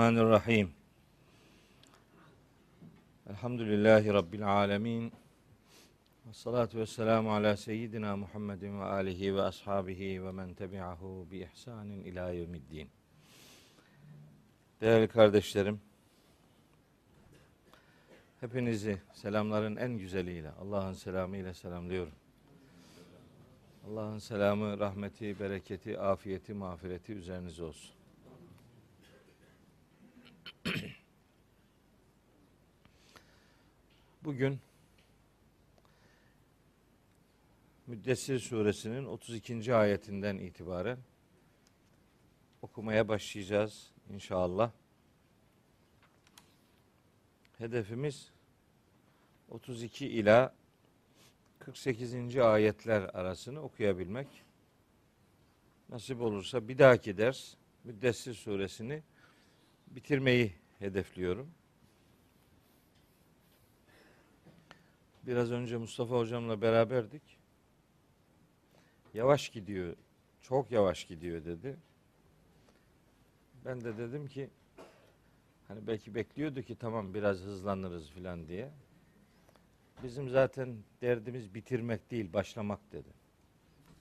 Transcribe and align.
Bismillahirrahmanirrahim. 0.00 0.70
Elhamdülillahi 3.30 4.12
Rabbil 4.14 4.46
alemin. 4.48 5.12
Ve 6.26 6.32
salatu 6.32 6.78
ve 6.78 6.86
selamu 6.86 7.32
ala 7.34 7.56
seyyidina 7.56 8.16
Muhammedin 8.16 8.80
ve 8.80 8.84
alihi 8.84 9.36
ve 9.36 9.42
ashabihi 9.42 10.24
ve 10.24 10.32
men 10.32 10.54
tebi'ahu 10.54 11.26
bi 11.30 11.38
ihsanin 11.38 12.04
ila 12.04 12.30
yevmiddin. 12.30 12.88
Değerli 14.80 15.08
kardeşlerim, 15.08 15.80
hepinizi 18.40 18.98
selamların 19.12 19.76
en 19.76 19.98
güzeliyle, 19.98 20.50
Allah'ın 20.50 20.92
selamıyla 20.92 21.54
selamlıyorum. 21.54 22.14
Allah'ın 23.88 24.18
selamı, 24.18 24.78
rahmeti, 24.78 25.40
bereketi, 25.40 25.98
afiyeti, 25.98 26.54
mağfireti 26.54 27.12
üzerinize 27.12 27.62
olsun. 27.62 27.99
Bugün 34.24 34.58
Müddessir 37.86 38.38
suresinin 38.38 39.04
32. 39.04 39.74
ayetinden 39.74 40.38
itibaren 40.38 40.98
okumaya 42.62 43.08
başlayacağız 43.08 43.90
inşallah. 44.10 44.72
Hedefimiz 47.58 48.30
32 49.48 50.06
ila 50.06 50.54
48. 51.58 52.36
ayetler 52.36 53.02
arasını 53.02 53.62
okuyabilmek. 53.62 54.28
Nasip 55.88 56.20
olursa 56.20 56.68
bir 56.68 56.78
dahaki 56.78 57.18
ders 57.18 57.54
Müddessir 57.84 58.34
suresini 58.34 59.02
bitirmeyi 59.90 60.59
hedefliyorum. 60.80 61.50
Biraz 65.26 65.50
önce 65.50 65.76
Mustafa 65.76 66.18
hocamla 66.18 66.62
beraberdik. 66.62 67.22
Yavaş 69.14 69.48
gidiyor, 69.48 69.96
çok 70.42 70.70
yavaş 70.70 71.04
gidiyor 71.04 71.44
dedi. 71.44 71.76
Ben 73.64 73.80
de 73.84 73.98
dedim 73.98 74.26
ki 74.26 74.50
hani 75.68 75.86
belki 75.86 76.14
bekliyordu 76.14 76.62
ki 76.62 76.76
tamam 76.76 77.14
biraz 77.14 77.38
hızlanırız 77.38 78.10
filan 78.10 78.48
diye. 78.48 78.70
Bizim 80.02 80.28
zaten 80.28 80.76
derdimiz 81.00 81.54
bitirmek 81.54 82.10
değil, 82.10 82.32
başlamak 82.32 82.92
dedi. 82.92 83.08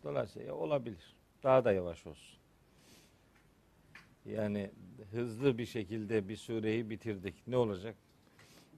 Dolayısıyla 0.04 0.54
olabilir. 0.54 1.16
Daha 1.44 1.66
da 1.66 1.72
yavaş 1.72 2.08
olsun. 2.08 2.39
Yani 4.36 4.72
hızlı 5.12 5.58
bir 5.58 5.66
şekilde 5.66 6.30
bir 6.30 6.36
sureyi 6.36 6.90
bitirdik. 6.90 7.36
Ne 7.48 7.58
olacak? 7.58 7.96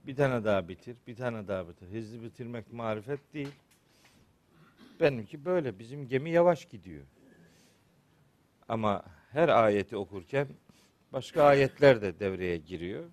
Bir 0.07 0.15
tane 0.15 0.43
daha 0.43 0.67
bitir, 0.67 0.97
bir 1.07 1.15
tane 1.15 1.47
daha 1.47 1.69
bitir. 1.69 1.87
Hızlı 1.91 2.23
bitirmek 2.23 2.73
marifet 2.73 3.33
değil. 3.33 3.53
Benimki 4.99 5.45
böyle. 5.45 5.79
Bizim 5.79 6.07
gemi 6.07 6.29
yavaş 6.29 6.65
gidiyor. 6.65 7.03
Ama 8.69 9.03
her 9.31 9.49
ayeti 9.49 9.97
okurken 9.97 10.47
başka 11.13 11.43
ayetler 11.43 12.01
de 12.01 12.19
devreye 12.19 12.57
giriyor. 12.57 13.03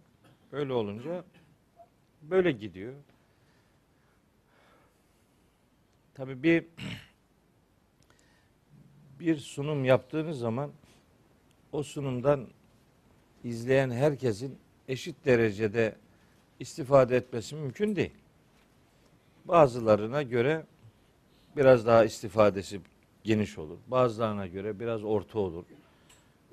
Öyle 0.52 0.72
olunca 0.72 1.24
böyle 2.22 2.52
gidiyor. 2.52 2.94
Tabii 6.14 6.42
bir 6.42 6.64
bir 9.20 9.36
sunum 9.36 9.84
yaptığınız 9.84 10.38
zaman 10.38 10.72
o 11.72 11.82
sunumdan 11.82 12.46
izleyen 13.44 13.90
herkesin 13.90 14.58
eşit 14.88 15.16
derecede 15.24 15.94
istifade 16.60 17.16
etmesi 17.16 17.54
mümkün 17.54 17.96
değil. 17.96 18.14
Bazılarına 19.44 20.22
göre 20.22 20.66
biraz 21.56 21.86
daha 21.86 22.04
istifadesi 22.04 22.80
geniş 23.24 23.58
olur. 23.58 23.78
Bazılarına 23.86 24.46
göre 24.46 24.80
biraz 24.80 25.04
orta 25.04 25.38
olur. 25.38 25.64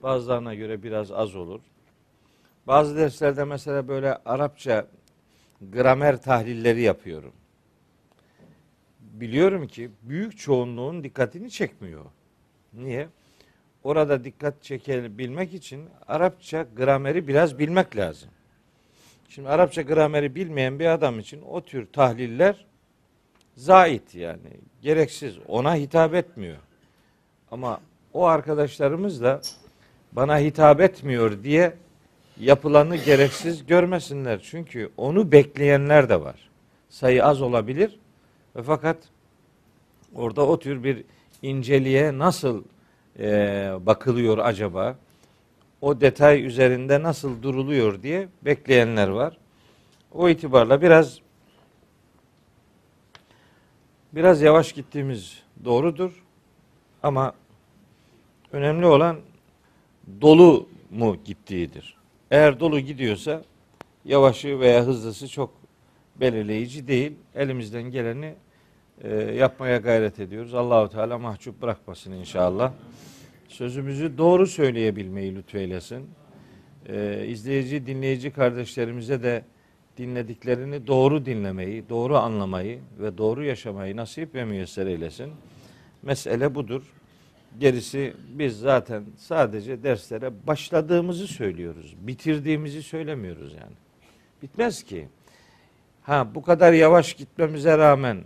Bazılarına 0.03 0.55
göre 0.55 0.83
biraz 0.83 1.11
az 1.11 1.35
olur. 1.35 1.61
Bazı 2.67 2.97
derslerde 2.97 3.43
mesela 3.43 3.87
böyle 3.87 4.15
Arapça 4.15 4.87
gramer 5.61 6.21
tahlilleri 6.21 6.81
yapıyorum. 6.81 7.33
Biliyorum 8.99 9.67
ki 9.67 9.91
büyük 10.01 10.37
çoğunluğun 10.37 11.03
dikkatini 11.03 11.51
çekmiyor. 11.51 12.05
Niye? 12.73 13.09
Orada 13.85 14.23
dikkat 14.23 14.63
çekebilmek 14.63 15.53
için 15.53 15.89
Arapça 16.07 16.65
grameri 16.77 17.27
biraz 17.27 17.59
bilmek 17.59 17.97
lazım. 17.97 18.29
Şimdi 19.29 19.49
Arapça 19.49 19.81
grameri 19.81 20.35
bilmeyen 20.35 20.79
bir 20.79 20.85
adam 20.85 21.19
için 21.19 21.41
o 21.41 21.61
tür 21.61 21.85
tahliller 21.85 22.65
zait 23.55 24.15
yani 24.15 24.49
gereksiz 24.81 25.35
ona 25.47 25.75
hitap 25.75 26.13
etmiyor. 26.13 26.57
Ama 27.51 27.81
o 28.13 28.25
arkadaşlarımız 28.25 29.21
da 29.21 29.41
bana 30.11 30.39
hitap 30.39 30.81
etmiyor 30.81 31.43
diye 31.43 31.73
yapılanı 32.39 32.95
gereksiz 32.95 33.65
görmesinler. 33.65 34.39
Çünkü 34.43 34.91
onu 34.97 35.31
bekleyenler 35.31 36.09
de 36.09 36.21
var. 36.21 36.49
Sayı 36.89 37.25
az 37.25 37.41
olabilir 37.41 37.99
fakat 38.63 38.97
orada 40.15 40.47
o 40.47 40.59
tür 40.59 40.83
bir 40.83 41.03
inceliğe 41.41 42.17
nasıl 42.17 42.63
e, 43.19 43.25
bakılıyor 43.81 44.37
acaba? 44.37 44.95
O 45.81 46.01
detay 46.01 46.45
üzerinde 46.45 47.03
nasıl 47.03 47.43
duruluyor 47.43 48.03
diye 48.03 48.27
bekleyenler 48.41 49.07
var. 49.07 49.37
O 50.11 50.29
itibarla 50.29 50.81
biraz 50.81 51.19
biraz 54.13 54.41
yavaş 54.41 54.73
gittiğimiz 54.73 55.43
doğrudur. 55.65 56.23
Ama 57.03 57.33
önemli 58.51 58.85
olan 58.85 59.17
dolu 60.21 60.69
mu 60.91 61.17
gittiğidir. 61.25 61.97
Eğer 62.31 62.59
dolu 62.59 62.79
gidiyorsa 62.79 63.41
yavaşı 64.05 64.59
veya 64.59 64.83
hızlısı 64.83 65.27
çok 65.27 65.53
belirleyici 66.15 66.87
değil. 66.87 67.13
Elimizden 67.35 67.83
geleni 67.83 68.35
e, 69.03 69.15
yapmaya 69.15 69.77
gayret 69.77 70.19
ediyoruz. 70.19 70.53
Allahu 70.53 70.89
Teala 70.89 71.17
mahcup 71.17 71.61
bırakmasın 71.61 72.11
inşallah. 72.11 72.71
Sözümüzü 73.47 74.17
doğru 74.17 74.47
söyleyebilmeyi 74.47 75.35
lütfeylesin. 75.35 76.09
E, 76.89 77.25
izleyici, 77.27 77.85
dinleyici 77.85 78.31
kardeşlerimize 78.31 79.23
de 79.23 79.43
dinlediklerini 79.97 80.87
doğru 80.87 81.25
dinlemeyi, 81.25 81.89
doğru 81.89 82.17
anlamayı 82.17 82.79
ve 82.99 83.17
doğru 83.17 83.43
yaşamayı 83.43 83.97
nasip 83.97 84.35
ve 84.35 84.45
müyesser 84.45 84.87
eylesin. 84.87 85.31
Mesele 86.01 86.55
budur. 86.55 86.81
Gerisi 87.59 88.13
biz 88.29 88.59
zaten 88.59 89.03
sadece 89.17 89.83
derslere 89.83 90.47
başladığımızı 90.47 91.27
söylüyoruz. 91.27 91.95
Bitirdiğimizi 91.99 92.83
söylemiyoruz 92.83 93.53
yani. 93.53 93.75
Bitmez 94.41 94.83
ki. 94.83 95.07
Ha 96.03 96.27
bu 96.35 96.41
kadar 96.41 96.73
yavaş 96.73 97.13
gitmemize 97.13 97.77
rağmen 97.77 98.17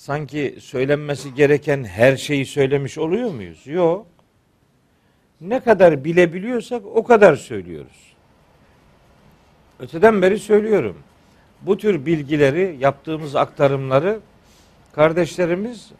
sanki 0.00 0.56
söylenmesi 0.60 1.34
gereken 1.34 1.84
her 1.84 2.16
şeyi 2.16 2.46
söylemiş 2.46 2.98
oluyor 2.98 3.30
muyuz? 3.30 3.66
Yok. 3.66 4.06
Ne 5.40 5.60
kadar 5.60 6.04
bilebiliyorsak 6.04 6.82
o 6.86 7.04
kadar 7.04 7.36
söylüyoruz. 7.36 8.14
Öteden 9.80 10.22
beri 10.22 10.38
söylüyorum. 10.38 10.98
Bu 11.62 11.78
tür 11.78 12.06
bilgileri, 12.06 12.76
yaptığımız 12.80 13.36
aktarımları 13.36 14.20
kardeşlerimiz 14.92 15.90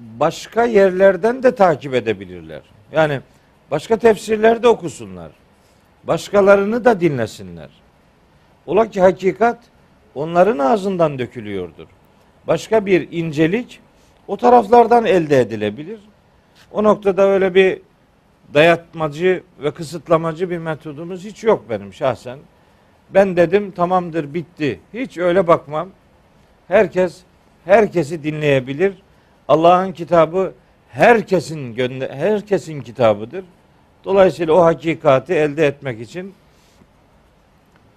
başka 0.00 0.64
yerlerden 0.64 1.42
de 1.42 1.54
takip 1.54 1.94
edebilirler. 1.94 2.62
Yani 2.92 3.20
başka 3.70 3.96
tefsirlerde 3.96 4.68
okusunlar. 4.68 5.32
Başkalarını 6.04 6.84
da 6.84 7.00
dinlesinler. 7.00 7.70
Ola 8.66 8.90
ki 8.90 9.00
hakikat 9.00 9.58
onların 10.14 10.58
ağzından 10.58 11.18
dökülüyordur. 11.18 11.86
Başka 12.46 12.86
bir 12.86 13.08
incelik 13.12 13.80
o 14.28 14.36
taraflardan 14.36 15.04
elde 15.04 15.40
edilebilir. 15.40 16.00
O 16.72 16.84
noktada 16.84 17.22
öyle 17.22 17.54
bir 17.54 17.80
dayatmacı 18.54 19.42
ve 19.62 19.70
kısıtlamacı 19.70 20.50
bir 20.50 20.58
metodumuz 20.58 21.24
hiç 21.24 21.44
yok 21.44 21.64
benim 21.70 21.92
şahsen. 21.92 22.38
Ben 23.10 23.36
dedim 23.36 23.70
tamamdır 23.70 24.34
bitti. 24.34 24.80
Hiç 24.94 25.18
öyle 25.18 25.46
bakmam. 25.46 25.88
Herkes 26.68 27.20
herkesi 27.64 28.24
dinleyebilir. 28.24 28.94
Allah'ın 29.48 29.92
kitabı 29.92 30.52
herkesin 30.88 31.76
herkesin 32.10 32.80
kitabıdır. 32.80 33.44
Dolayısıyla 34.04 34.54
o 34.54 34.64
hakikati 34.64 35.34
elde 35.34 35.66
etmek 35.66 36.00
için 36.00 36.34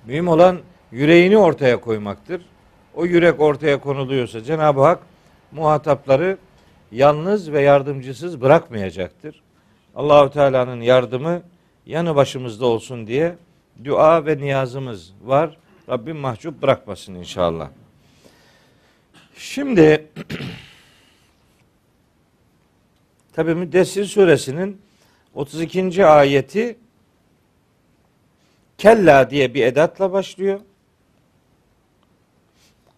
mühim 0.05 0.27
olan 0.27 0.59
yüreğini 0.91 1.37
ortaya 1.37 1.81
koymaktır. 1.81 2.41
O 2.95 3.05
yürek 3.05 3.39
ortaya 3.39 3.79
konuluyorsa 3.79 4.43
Cenab-ı 4.43 4.81
Hak 4.81 4.99
muhatapları 5.51 6.37
yalnız 6.91 7.51
ve 7.51 7.61
yardımcısız 7.61 8.41
bırakmayacaktır. 8.41 9.41
Allahu 9.95 10.29
Teala'nın 10.29 10.81
yardımı 10.81 11.41
yanı 11.85 12.15
başımızda 12.15 12.65
olsun 12.65 13.07
diye 13.07 13.35
dua 13.83 14.25
ve 14.25 14.37
niyazımız 14.37 15.13
var. 15.23 15.57
Rabbim 15.89 16.17
mahcup 16.17 16.61
bırakmasın 16.61 17.15
inşallah. 17.15 17.69
Şimdi 19.37 20.07
tabi 23.33 23.55
Müddessir 23.55 24.05
suresinin 24.05 24.81
32. 25.33 26.05
ayeti 26.05 26.77
kella 28.77 29.29
diye 29.29 29.53
bir 29.53 29.65
edatla 29.65 30.11
başlıyor. 30.11 30.59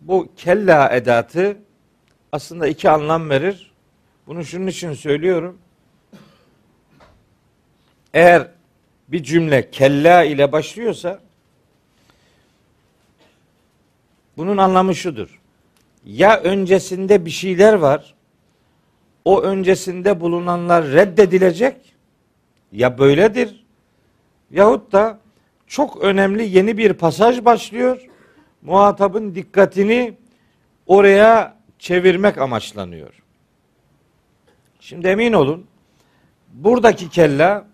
Bu 0.06 0.30
kella 0.38 0.90
edatı 0.90 1.58
aslında 2.32 2.68
iki 2.68 2.90
anlam 2.90 3.30
verir. 3.30 3.72
Bunu 4.28 4.46
şunun 4.46 4.68
için 4.68 4.94
söylüyorum. 4.94 5.58
Eğer 8.14 8.48
bir 9.08 9.24
cümle 9.24 9.72
kella 9.72 10.24
ile 10.24 10.52
başlıyorsa 10.52 11.20
bunun 14.38 14.58
anlamı 14.58 14.96
şudur. 14.96 15.42
Ya 16.06 16.40
öncesinde 16.40 17.26
bir 17.26 17.32
şeyler 17.32 17.74
var. 17.74 18.16
O 19.26 19.42
öncesinde 19.42 20.22
bulunanlar 20.22 20.86
reddedilecek. 20.86 21.96
Ya 22.72 22.98
böyledir. 22.98 23.66
Yahut 24.52 24.92
da 24.92 25.20
çok 25.68 26.02
önemli 26.02 26.58
yeni 26.58 26.78
bir 26.78 26.94
pasaj 26.94 27.46
başlıyor. 27.46 28.08
Muhatabın 28.66 29.36
dikkatini 29.36 30.14
oraya 30.88 31.56
çevirmek 31.80 32.38
amaçlanıyor. 32.38 33.14
Şimdi 34.80 35.08
emin 35.08 35.34
olun 35.34 35.66
buradaki 36.54 37.10
kella 37.10 37.66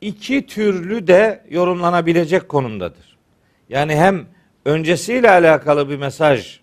iki 0.00 0.46
türlü 0.46 1.06
de 1.06 1.44
yorumlanabilecek 1.50 2.48
konumdadır. 2.48 3.16
Yani 3.68 3.96
hem 3.96 4.26
öncesiyle 4.64 5.30
alakalı 5.30 5.88
bir 5.88 5.96
mesaj 5.96 6.60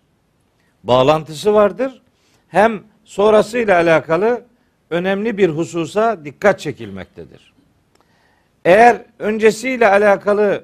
bağlantısı 0.83 1.53
vardır. 1.53 2.01
Hem 2.47 2.83
sonrasıyla 3.05 3.75
alakalı 3.75 4.45
önemli 4.89 5.37
bir 5.37 5.49
hususa 5.49 6.25
dikkat 6.25 6.59
çekilmektedir. 6.59 7.53
Eğer 8.65 9.05
öncesiyle 9.19 9.87
alakalı 9.87 10.63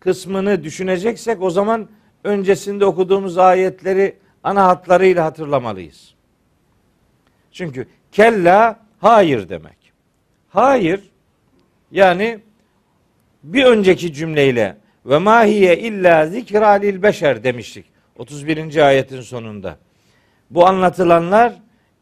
kısmını 0.00 0.64
düşüneceksek 0.64 1.42
o 1.42 1.50
zaman 1.50 1.88
öncesinde 2.24 2.84
okuduğumuz 2.84 3.38
ayetleri 3.38 4.16
ana 4.42 4.66
hatlarıyla 4.66 5.24
hatırlamalıyız. 5.24 6.14
Çünkü 7.52 7.88
kella 8.12 8.80
hayır 9.00 9.48
demek. 9.48 9.92
Hayır 10.48 11.10
yani 11.90 12.40
bir 13.42 13.64
önceki 13.64 14.12
cümleyle 14.12 14.76
ve 15.06 15.18
mahiye 15.18 15.78
illa 15.78 16.26
zikra 16.26 16.68
lil 16.68 17.02
beşer 17.02 17.44
demiştik. 17.44 17.86
31. 18.18 18.76
ayetin 18.76 19.20
sonunda. 19.20 19.76
Bu 20.50 20.66
anlatılanlar 20.66 21.52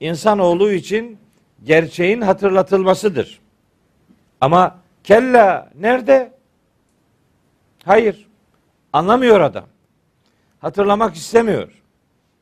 insanoğlu 0.01 0.73
için 0.73 1.19
gerçeğin 1.65 2.21
hatırlatılmasıdır. 2.21 3.41
Ama 4.41 4.79
kella 5.05 5.71
nerede? 5.81 6.33
Hayır. 7.85 8.29
Anlamıyor 8.93 9.41
adam. 9.41 9.65
Hatırlamak 10.62 11.14
istemiyor. 11.17 11.69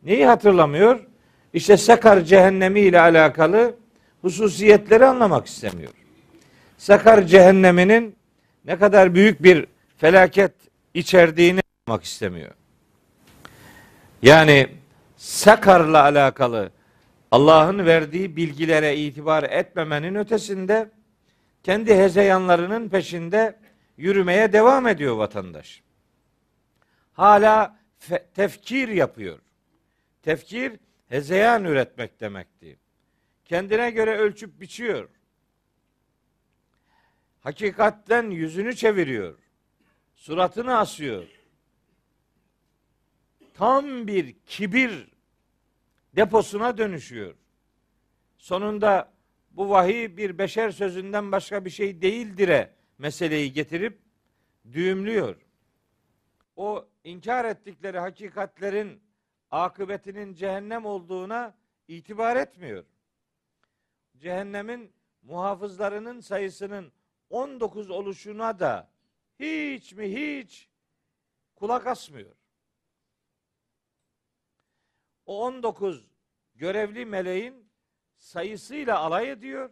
Neyi 0.02 0.26
hatırlamıyor? 0.26 1.06
İşte 1.52 1.76
Sakar 1.76 2.20
cehennemi 2.20 2.80
ile 2.80 3.00
alakalı 3.00 3.76
hususiyetleri 4.22 5.06
anlamak 5.06 5.46
istemiyor. 5.46 5.92
Sakar 6.78 7.22
cehenneminin 7.22 8.16
ne 8.64 8.78
kadar 8.78 9.14
büyük 9.14 9.42
bir 9.42 9.66
felaket 9.98 10.52
içerdiğini 10.94 11.60
anlamak 11.86 12.04
istemiyor. 12.04 12.50
Yani 14.22 14.68
Sakar'la 15.16 16.02
alakalı 16.02 16.70
Allah'ın 17.30 17.86
verdiği 17.86 18.36
bilgilere 18.36 18.96
itibar 18.96 19.42
etmemenin 19.42 20.14
ötesinde 20.14 20.90
kendi 21.62 21.96
hezeyanlarının 21.96 22.88
peşinde 22.88 23.56
yürümeye 23.96 24.52
devam 24.52 24.86
ediyor 24.86 25.16
vatandaş. 25.16 25.82
Hala 27.12 27.79
tefkir 28.34 28.88
yapıyor. 28.88 29.38
Tefkir 30.22 30.72
hezeyan 31.08 31.64
üretmek 31.64 32.20
demekti. 32.20 32.78
Kendine 33.44 33.90
göre 33.90 34.16
ölçüp 34.16 34.60
biçiyor. 34.60 35.08
Hakikatten 37.40 38.30
yüzünü 38.30 38.76
çeviriyor. 38.76 39.38
Suratını 40.16 40.78
asıyor 40.78 41.26
tam 43.60 44.06
bir 44.06 44.34
kibir 44.46 45.08
deposuna 46.16 46.78
dönüşüyor. 46.78 47.34
Sonunda 48.38 49.12
bu 49.50 49.70
vahiy 49.70 50.16
bir 50.16 50.38
beşer 50.38 50.70
sözünden 50.70 51.32
başka 51.32 51.64
bir 51.64 51.70
şey 51.70 52.02
değildire 52.02 52.70
meseleyi 52.98 53.52
getirip 53.52 53.98
düğümlüyor. 54.72 55.36
O 56.56 56.86
inkar 57.04 57.44
ettikleri 57.44 57.98
hakikatlerin 57.98 59.02
akıbetinin 59.50 60.34
cehennem 60.34 60.86
olduğuna 60.86 61.54
itibar 61.88 62.36
etmiyor. 62.36 62.84
Cehennemin 64.16 64.94
muhafızlarının 65.22 66.20
sayısının 66.20 66.92
19 67.30 67.90
oluşuna 67.90 68.58
da 68.60 68.90
hiç 69.38 69.92
mi 69.92 70.16
hiç 70.16 70.70
kulak 71.54 71.86
asmıyor. 71.86 72.36
O 75.26 75.44
19 75.46 76.10
görevli 76.54 77.06
meleğin 77.06 77.70
sayısıyla 78.16 78.98
alay 78.98 79.30
ediyor. 79.30 79.70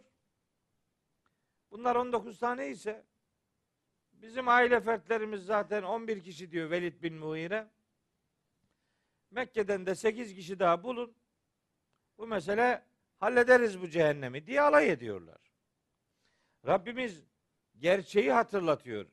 Bunlar 1.71 1.95
19 1.95 2.39
tane 2.39 2.67
ise 2.67 3.05
bizim 4.21 4.47
aile 4.47 4.81
fertlerimiz 4.81 5.45
zaten 5.45 5.83
11 5.83 6.23
kişi 6.23 6.51
diyor 6.51 6.71
Velid 6.71 7.03
bin 7.03 7.13
Muhire. 7.13 7.67
Mekke'den 9.31 9.85
de 9.85 9.95
8 9.95 10.35
kişi 10.35 10.59
daha 10.59 10.83
bulun. 10.83 11.15
Bu 12.17 12.27
mesele 12.27 12.83
hallederiz 13.19 13.81
bu 13.81 13.89
cehennemi 13.89 14.47
diye 14.47 14.61
alay 14.61 14.89
ediyorlar. 14.91 15.37
Rabbimiz 16.67 17.23
gerçeği 17.79 18.31
hatırlatıyor. 18.31 19.05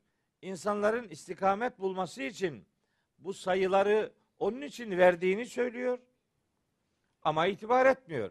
İnsanların 0.43 1.09
istikamet 1.09 1.79
bulması 1.79 2.23
için 2.23 2.67
bu 3.19 3.35
sayıları 3.35 4.13
onun 4.39 4.63
için 4.63 4.91
verdiğini 4.91 5.47
söylüyor. 5.47 5.99
Ama 7.23 7.47
itibar 7.47 7.87
etmiyor. 7.87 8.31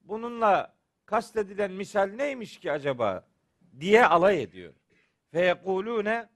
Bununla 0.00 0.76
kastedilen 1.06 1.72
misal 1.72 2.06
neymiş 2.06 2.60
ki 2.60 2.72
acaba 2.72 3.28
diye 3.80 4.06
alay 4.06 4.42
ediyor. 4.42 4.74
Fe 5.32 5.44
yekulune 5.44 6.28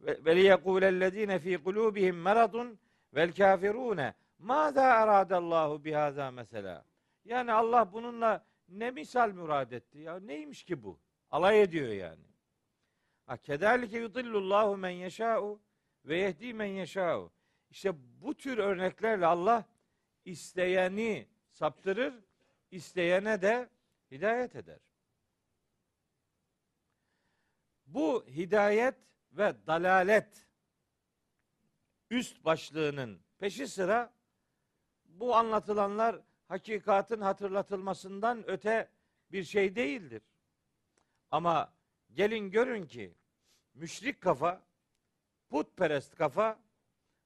ve 0.00 0.36
liyekulellezine 0.36 1.38
fi 1.38 1.58
kulubihim 1.58 2.22
meradun 2.22 2.78
vel 3.14 3.32
kafirune 3.32 4.14
ma 4.38 4.74
da 4.74 4.82
aradallahu 4.82 5.84
bihaza 5.84 6.30
mesela. 6.30 6.84
Yani 7.24 7.52
Allah 7.52 7.92
bununla 7.92 8.44
ne 8.68 8.90
misal 8.90 9.32
murad 9.32 9.70
etti 9.70 9.98
ya? 9.98 10.20
Neymiş 10.20 10.64
ki 10.64 10.82
bu? 10.82 10.98
Alay 11.30 11.62
ediyor 11.62 11.88
yani. 11.88 12.24
Ha 13.26 13.36
kederlike 13.36 13.98
yudillullahu 13.98 14.76
men 14.76 14.90
yeşâ'u 14.90 15.60
ve 16.04 16.18
yehdi 16.18 16.54
men 16.54 16.66
yeşâ'u. 16.66 17.32
İşte 17.70 17.92
bu 18.22 18.34
tür 18.34 18.58
örneklerle 18.58 19.26
Allah 19.26 19.64
isteyeni 20.24 21.28
saptırır, 21.50 22.14
isteyene 22.70 23.42
de 23.42 23.68
hidayet 24.10 24.56
eder. 24.56 24.78
Bu 27.94 28.24
hidayet 28.26 28.94
ve 29.32 29.54
dalalet 29.66 30.46
üst 32.10 32.44
başlığının 32.44 33.20
peşi 33.38 33.68
sıra 33.68 34.12
bu 35.04 35.36
anlatılanlar 35.36 36.20
hakikatın 36.48 37.20
hatırlatılmasından 37.20 38.50
öte 38.50 38.88
bir 39.32 39.44
şey 39.44 39.76
değildir. 39.76 40.22
Ama 41.30 41.72
gelin 42.14 42.50
görün 42.50 42.86
ki 42.86 43.14
müşrik 43.74 44.20
kafa, 44.20 44.62
putperest 45.48 46.14
kafa 46.14 46.58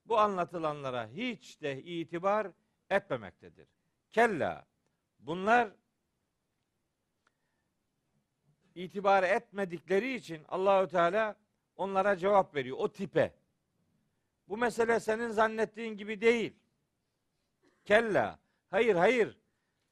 bu 0.04 0.18
anlatılanlara 0.18 1.06
hiç 1.08 1.62
de 1.62 1.82
itibar 1.82 2.50
etmemektedir. 2.90 3.68
Kella 4.10 4.66
bunlar 5.18 5.70
itibar 8.78 9.22
etmedikleri 9.22 10.14
için 10.14 10.42
Allahü 10.48 10.88
Teala 10.88 11.36
onlara 11.76 12.16
cevap 12.16 12.54
veriyor 12.54 12.76
o 12.80 12.92
tipe. 12.92 13.34
Bu 14.48 14.56
mesele 14.56 15.00
senin 15.00 15.28
zannettiğin 15.28 15.96
gibi 15.96 16.20
değil. 16.20 16.56
Kella. 17.84 18.38
Hayır 18.70 18.94
hayır. 18.94 19.38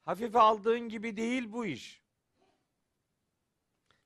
Hafife 0.05 0.39
aldığın 0.39 0.89
gibi 0.89 1.17
değil 1.17 1.53
bu 1.53 1.67
iş. 1.67 2.03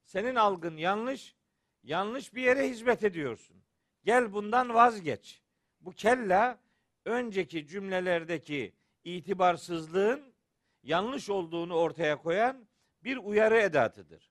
Senin 0.05 0.35
algın 0.35 0.77
yanlış. 0.77 1.37
yanlış 1.83 2.35
bir 2.35 2.43
yere 2.43 2.69
hizmet 2.69 3.05
ediyorsun. 3.05 3.57
Gel 4.05 4.33
bundan 4.33 4.75
vazgeç. 4.75 5.43
Bu 5.81 5.93
kella 5.93 6.59
önceki 7.05 7.67
cümlelerdeki 7.67 8.73
itibarsızlığın 9.05 10.35
yanlış 10.83 11.31
olduğunu 11.31 11.75
ortaya 11.75 12.17
koyan 12.23 12.67
bir 13.05 13.17
uyarı 13.17 13.59
edatıdır. 13.59 14.30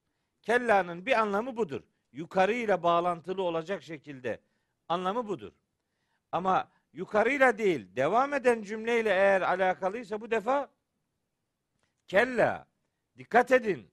Kella'nın 0.49 1.05
bir 1.05 1.19
anlamı 1.19 1.57
budur. 1.57 1.81
Yukarıyla 2.11 2.83
bağlantılı 2.83 3.43
olacak 3.43 3.83
şekilde 3.83 4.39
anlamı 4.87 5.27
budur. 5.27 5.51
Ama 6.31 6.71
yukarıyla 6.93 7.57
değil, 7.57 7.95
devam 7.95 8.33
eden 8.33 8.61
cümleyle 8.61 9.09
eğer 9.09 9.41
alakalıysa 9.41 10.21
bu 10.21 10.31
defa 10.31 10.69
kella 12.07 12.67
dikkat 13.17 13.51
edin. 13.51 13.91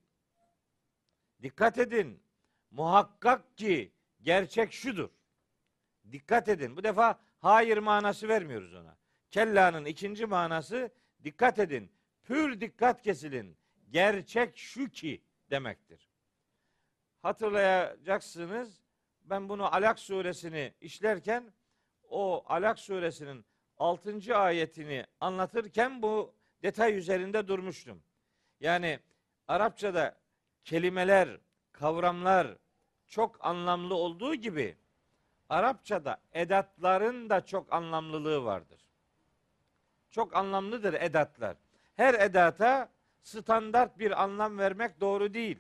Dikkat 1.43 1.79
edin. 1.79 2.23
Muhakkak 2.71 3.57
ki 3.57 3.93
gerçek 4.23 4.73
şudur. 4.73 5.11
Dikkat 6.13 6.49
edin. 6.49 6.77
Bu 6.77 6.85
defa 6.85 7.21
hayır 7.41 7.79
manası 7.79 8.29
vermiyoruz 8.29 8.75
ona. 8.75 8.97
Kella'nın 9.31 9.85
ikinci 9.85 10.27
manası 10.27 10.91
dikkat 11.25 11.59
edin. 11.59 11.93
Pür 12.25 12.61
dikkat 12.61 13.03
kesilin. 13.03 13.57
Gerçek 13.91 14.59
şu 14.59 14.91
ki 14.91 15.23
demektir. 15.51 16.06
Hatırlayacaksınız. 17.27 18.81
Ben 19.25 19.49
bunu 19.49 19.75
Alak 19.75 19.99
suresini 19.99 20.75
işlerken 20.81 21.53
o 22.09 22.45
Alak 22.47 22.79
suresinin 22.79 23.45
6. 23.79 24.37
ayetini 24.37 25.07
anlatırken 25.21 26.03
bu 26.03 26.35
detay 26.63 26.97
üzerinde 26.99 27.49
durmuştum. 27.49 28.03
Yani 28.61 29.01
Arapçada 29.49 30.17
kelimeler, 30.65 31.41
kavramlar 31.73 32.57
çok 33.07 33.45
anlamlı 33.47 33.95
olduğu 33.95 34.35
gibi 34.35 34.77
Arapçada 35.49 36.21
edatların 36.33 37.31
da 37.31 37.47
çok 37.47 37.73
anlamlılığı 37.73 38.45
vardır. 38.45 38.81
Çok 40.11 40.37
anlamlıdır 40.37 40.95
edatlar. 40.95 41.57
Her 41.97 42.15
edata 42.15 42.89
standart 43.23 43.99
bir 43.99 44.23
anlam 44.23 44.59
vermek 44.59 45.01
doğru 45.01 45.35
değil. 45.35 45.59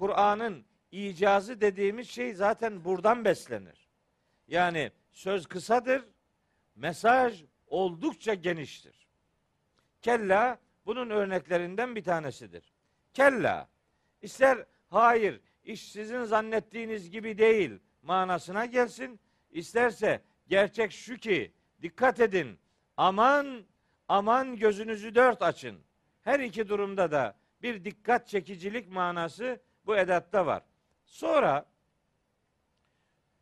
Kur'an'ın 0.00 0.64
icazı 0.92 1.60
dediğimiz 1.60 2.08
şey 2.08 2.34
zaten 2.34 2.84
buradan 2.84 3.24
beslenir. 3.24 3.88
Yani 4.48 4.92
söz 5.12 5.46
kısadır, 5.46 6.04
mesaj 6.74 7.44
oldukça 7.66 8.34
geniştir. 8.34 9.08
Kella 10.02 10.58
bunun 10.86 11.10
örneklerinden 11.10 11.96
bir 11.96 12.04
tanesidir. 12.04 12.72
Kella 13.14 13.68
ister 14.22 14.64
hayır 14.90 15.40
iş 15.64 15.92
sizin 15.92 16.24
zannettiğiniz 16.24 17.10
gibi 17.10 17.38
değil 17.38 17.78
manasına 18.02 18.66
gelsin. 18.66 19.20
İsterse 19.50 20.22
gerçek 20.48 20.92
şu 20.92 21.16
ki 21.16 21.52
dikkat 21.82 22.20
edin 22.20 22.58
aman 22.96 23.64
aman 24.08 24.56
gözünüzü 24.56 25.14
dört 25.14 25.42
açın. 25.42 25.80
Her 26.22 26.40
iki 26.40 26.68
durumda 26.68 27.10
da 27.10 27.36
bir 27.62 27.84
dikkat 27.84 28.28
çekicilik 28.28 28.88
manası 28.88 29.60
bu 29.90 29.96
edatta 29.96 30.46
var. 30.46 30.62
Sonra 31.04 31.66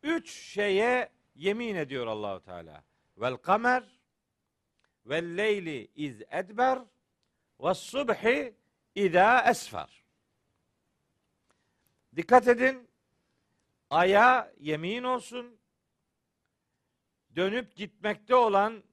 üç 0.03 0.31
şeye 0.31 1.09
yemin 1.35 1.75
ediyor 1.75 2.07
Allahu 2.07 2.43
Teala. 2.43 2.83
Vel 3.17 3.35
kamer 3.37 3.83
vel 5.05 5.37
leyli 5.37 5.87
iz 5.95 6.21
edber 6.21 6.79
ve 7.59 7.73
subhi 7.73 8.53
ida 8.95 9.49
esfer. 9.49 10.03
Dikkat 12.15 12.47
edin. 12.47 12.89
Aya 13.89 14.51
yemin 14.59 15.03
olsun. 15.03 15.57
Dönüp 17.35 17.75
gitmekte 17.75 18.35
olan 18.35 18.83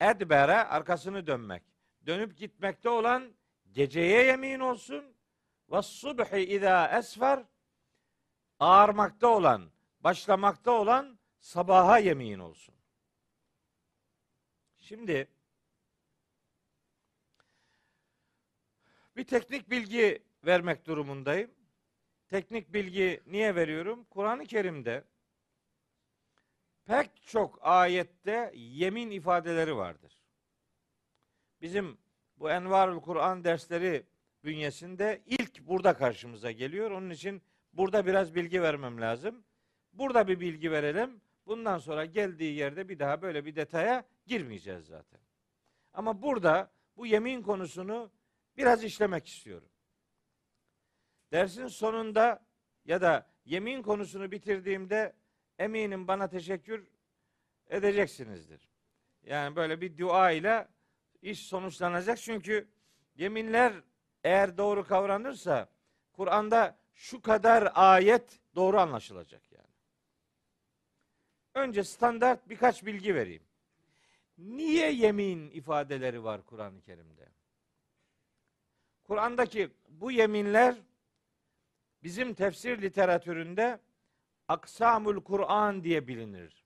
edbere 0.00 0.56
arkasını 0.56 1.26
dönmek. 1.26 1.62
Dönüp 2.06 2.36
gitmekte 2.36 2.88
olan 2.88 3.32
geceye 3.72 4.24
yemin 4.24 4.60
olsun. 4.60 5.17
Ve 5.70 5.82
subhi 5.82 6.40
ida 6.40 6.98
esfer 6.98 7.44
ağarmakta 8.58 9.28
olan, 9.28 9.70
başlamakta 10.00 10.70
olan 10.70 11.18
sabaha 11.40 11.98
yemin 11.98 12.38
olsun. 12.38 12.74
Şimdi 14.78 15.28
bir 19.16 19.24
teknik 19.24 19.70
bilgi 19.70 20.22
vermek 20.44 20.86
durumundayım. 20.86 21.50
Teknik 22.28 22.72
bilgi 22.72 23.22
niye 23.26 23.54
veriyorum? 23.54 24.04
Kur'an-ı 24.04 24.46
Kerim'de 24.46 25.04
pek 26.84 27.22
çok 27.22 27.58
ayette 27.62 28.52
yemin 28.54 29.10
ifadeleri 29.10 29.76
vardır. 29.76 30.22
Bizim 31.60 31.98
bu 32.36 32.50
Envarul 32.50 33.00
Kur'an 33.00 33.44
dersleri 33.44 34.06
bünyesinde 34.44 35.22
ilk 35.26 35.47
burada 35.68 35.94
karşımıza 35.94 36.50
geliyor. 36.50 36.90
Onun 36.90 37.10
için 37.10 37.42
burada 37.72 38.06
biraz 38.06 38.34
bilgi 38.34 38.62
vermem 38.62 39.00
lazım. 39.00 39.44
Burada 39.92 40.28
bir 40.28 40.40
bilgi 40.40 40.72
verelim. 40.72 41.20
Bundan 41.46 41.78
sonra 41.78 42.04
geldiği 42.04 42.54
yerde 42.54 42.88
bir 42.88 42.98
daha 42.98 43.22
böyle 43.22 43.44
bir 43.44 43.56
detaya 43.56 44.04
girmeyeceğiz 44.26 44.86
zaten. 44.86 45.20
Ama 45.92 46.22
burada 46.22 46.70
bu 46.96 47.06
yemin 47.06 47.42
konusunu 47.42 48.10
biraz 48.56 48.84
işlemek 48.84 49.26
istiyorum. 49.26 49.68
Dersin 51.32 51.66
sonunda 51.66 52.46
ya 52.84 53.00
da 53.00 53.26
yemin 53.44 53.82
konusunu 53.82 54.30
bitirdiğimde 54.30 55.12
eminim 55.58 56.08
bana 56.08 56.28
teşekkür 56.28 56.90
edeceksinizdir. 57.68 58.68
Yani 59.22 59.56
böyle 59.56 59.80
bir 59.80 59.98
dua 59.98 60.30
ile 60.30 60.68
iş 61.22 61.46
sonuçlanacak. 61.46 62.18
Çünkü 62.18 62.68
yeminler 63.14 63.72
eğer 64.28 64.58
doğru 64.58 64.84
kavranırsa 64.84 65.68
Kur'an'da 66.12 66.78
şu 66.94 67.22
kadar 67.22 67.72
ayet 67.74 68.40
doğru 68.54 68.78
anlaşılacak 68.78 69.52
yani. 69.52 69.68
Önce 71.54 71.84
standart 71.84 72.48
birkaç 72.48 72.86
bilgi 72.86 73.14
vereyim. 73.14 73.42
Niye 74.38 74.92
yemin 74.92 75.50
ifadeleri 75.50 76.24
var 76.24 76.42
Kur'an-ı 76.44 76.80
Kerim'de? 76.80 77.28
Kur'an'daki 79.04 79.70
bu 79.88 80.10
yeminler 80.10 80.76
bizim 82.02 82.34
tefsir 82.34 82.82
literatüründe 82.82 83.80
aksamul 84.48 85.20
Kur'an 85.20 85.84
diye 85.84 86.08
bilinir. 86.08 86.64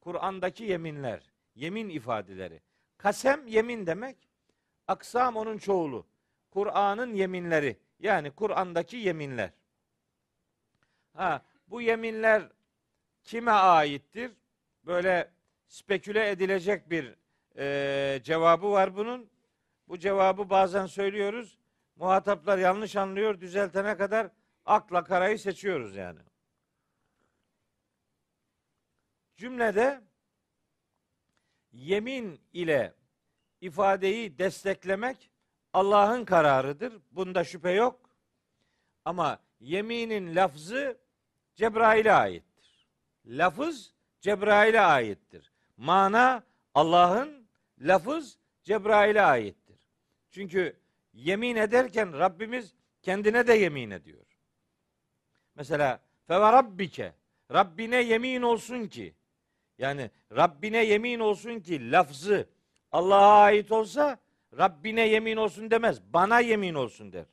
Kur'an'daki 0.00 0.64
yeminler, 0.64 1.32
yemin 1.54 1.88
ifadeleri. 1.88 2.60
Kasem 2.96 3.46
yemin 3.46 3.86
demek. 3.86 4.16
Aksam 4.88 5.36
onun 5.36 5.58
çoğulu. 5.58 6.06
Kur'an'ın 6.58 7.14
yeminleri. 7.14 7.76
Yani 8.00 8.30
Kur'an'daki 8.30 8.96
yeminler. 8.96 9.50
Ha, 11.12 11.42
bu 11.68 11.82
yeminler 11.82 12.42
kime 13.22 13.50
aittir? 13.50 14.32
Böyle 14.86 15.30
speküle 15.68 16.30
edilecek 16.30 16.90
bir 16.90 17.14
e, 17.56 18.20
cevabı 18.22 18.70
var 18.70 18.96
bunun. 18.96 19.30
Bu 19.88 19.98
cevabı 19.98 20.50
bazen 20.50 20.86
söylüyoruz. 20.86 21.58
Muhataplar 21.96 22.58
yanlış 22.58 22.96
anlıyor. 22.96 23.40
Düzeltene 23.40 23.96
kadar 23.96 24.30
akla 24.64 25.04
karayı 25.04 25.38
seçiyoruz 25.38 25.96
yani. 25.96 26.20
Cümlede 29.36 30.00
yemin 31.72 32.40
ile 32.52 32.94
ifadeyi 33.60 34.38
desteklemek 34.38 35.30
Allah'ın 35.72 36.24
kararıdır. 36.24 36.92
Bunda 37.10 37.44
şüphe 37.44 37.70
yok. 37.70 38.10
Ama 39.04 39.38
yeminin 39.60 40.36
lafzı 40.36 40.98
Cebrail'e 41.54 42.12
aittir. 42.12 42.88
Lafız 43.26 43.92
Cebrail'e 44.20 44.80
aittir. 44.80 45.52
Mana 45.76 46.42
Allah'ın, 46.74 47.48
lafız 47.80 48.38
Cebrail'e 48.62 49.22
aittir. 49.22 49.78
Çünkü 50.30 50.76
yemin 51.12 51.56
ederken 51.56 52.18
Rabbimiz 52.18 52.74
kendine 53.02 53.46
de 53.46 53.54
yemin 53.54 53.90
ediyor. 53.90 54.26
Mesela 55.54 56.00
feve 56.26 56.52
rabbike 56.52 57.14
Rabbine 57.52 57.96
yemin 57.96 58.42
olsun 58.42 58.86
ki 58.86 59.14
yani 59.78 60.10
Rabbine 60.36 60.84
yemin 60.84 61.18
olsun 61.18 61.60
ki 61.60 61.92
lafzı 61.92 62.48
Allah'a 62.92 63.42
ait 63.42 63.72
olsa 63.72 64.18
Rabbine 64.58 65.08
yemin 65.08 65.36
olsun 65.36 65.70
demez. 65.70 66.02
Bana 66.12 66.40
yemin 66.40 66.74
olsun 66.74 67.12
der. 67.12 67.24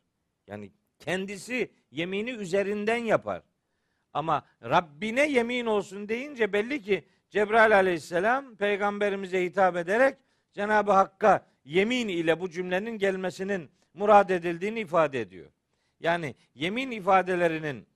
Yani 0.47 0.71
kendisi 0.99 1.71
yemini 1.91 2.31
üzerinden 2.31 2.97
yapar. 2.97 3.41
Ama 4.13 4.45
Rabbine 4.63 5.31
yemin 5.31 5.65
olsun 5.65 6.09
deyince 6.09 6.53
belli 6.53 6.81
ki 6.81 7.05
Cebrail 7.29 7.75
aleyhisselam 7.75 8.55
peygamberimize 8.55 9.43
hitap 9.43 9.75
ederek 9.75 10.17
Cenab-ı 10.53 10.91
Hakk'a 10.91 11.45
yemin 11.65 12.07
ile 12.07 12.39
bu 12.39 12.49
cümlenin 12.49 12.97
gelmesinin 12.97 13.71
murad 13.93 14.29
edildiğini 14.29 14.79
ifade 14.79 15.21
ediyor. 15.21 15.51
Yani 15.99 16.35
yemin 16.55 16.91
ifadelerinin 16.91 17.87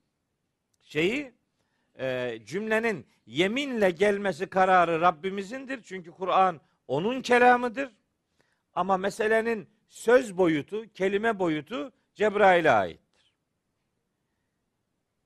şeyi 0.80 1.32
e, 1.98 2.38
cümlenin 2.44 3.06
yeminle 3.26 3.90
gelmesi 3.90 4.46
kararı 4.46 5.00
Rabbimizindir. 5.00 5.82
Çünkü 5.82 6.10
Kur'an 6.10 6.60
onun 6.88 7.22
kelamıdır. 7.22 7.90
Ama 8.74 8.96
meselenin 8.96 9.68
söz 9.88 10.36
boyutu, 10.36 10.92
kelime 10.92 11.38
boyutu 11.38 11.92
Cebrail'e 12.14 12.70
aittir. 12.70 13.34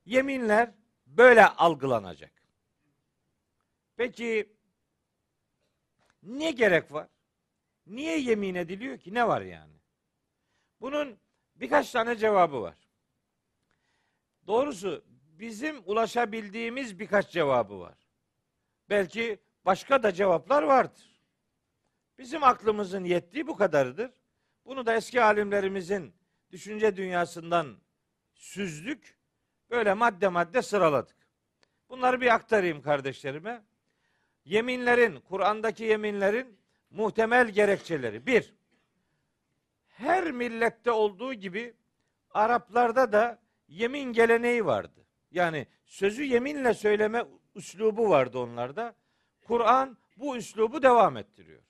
Yeminler 0.04 0.70
böyle 1.06 1.46
algılanacak. 1.46 2.32
Peki 3.96 4.56
ne 6.22 6.50
gerek 6.50 6.92
var? 6.92 7.08
Niye 7.86 8.18
yemin 8.18 8.54
ediliyor 8.54 8.98
ki? 8.98 9.14
Ne 9.14 9.28
var 9.28 9.42
yani? 9.42 9.74
Bunun 10.80 11.18
birkaç 11.56 11.90
tane 11.90 12.16
cevabı 12.16 12.62
var. 12.62 12.76
Doğrusu 14.46 15.04
bizim 15.38 15.82
ulaşabildiğimiz 15.86 16.98
birkaç 16.98 17.30
cevabı 17.30 17.80
var. 17.80 17.98
Belki 18.90 19.38
başka 19.64 20.02
da 20.02 20.12
cevaplar 20.12 20.62
vardır. 20.62 21.13
Bizim 22.18 22.44
aklımızın 22.44 23.04
yettiği 23.04 23.46
bu 23.46 23.56
kadarıdır. 23.56 24.10
Bunu 24.64 24.86
da 24.86 24.94
eski 24.94 25.22
alimlerimizin 25.22 26.14
düşünce 26.50 26.96
dünyasından 26.96 27.76
süzdük. 28.34 29.18
Böyle 29.70 29.94
madde 29.94 30.28
madde 30.28 30.62
sıraladık. 30.62 31.16
Bunları 31.88 32.20
bir 32.20 32.34
aktarayım 32.34 32.82
kardeşlerime. 32.82 33.62
Yeminlerin, 34.44 35.20
Kur'an'daki 35.20 35.84
yeminlerin 35.84 36.58
muhtemel 36.90 37.48
gerekçeleri. 37.48 38.26
Bir, 38.26 38.54
her 39.88 40.32
millette 40.32 40.90
olduğu 40.90 41.34
gibi 41.34 41.74
Araplarda 42.30 43.12
da 43.12 43.38
yemin 43.68 44.12
geleneği 44.12 44.66
vardı. 44.66 45.06
Yani 45.30 45.66
sözü 45.86 46.24
yeminle 46.24 46.74
söyleme 46.74 47.24
üslubu 47.54 48.10
vardı 48.10 48.38
onlarda. 48.38 48.94
Kur'an 49.46 49.98
bu 50.16 50.36
üslubu 50.36 50.82
devam 50.82 51.16
ettiriyor. 51.16 51.62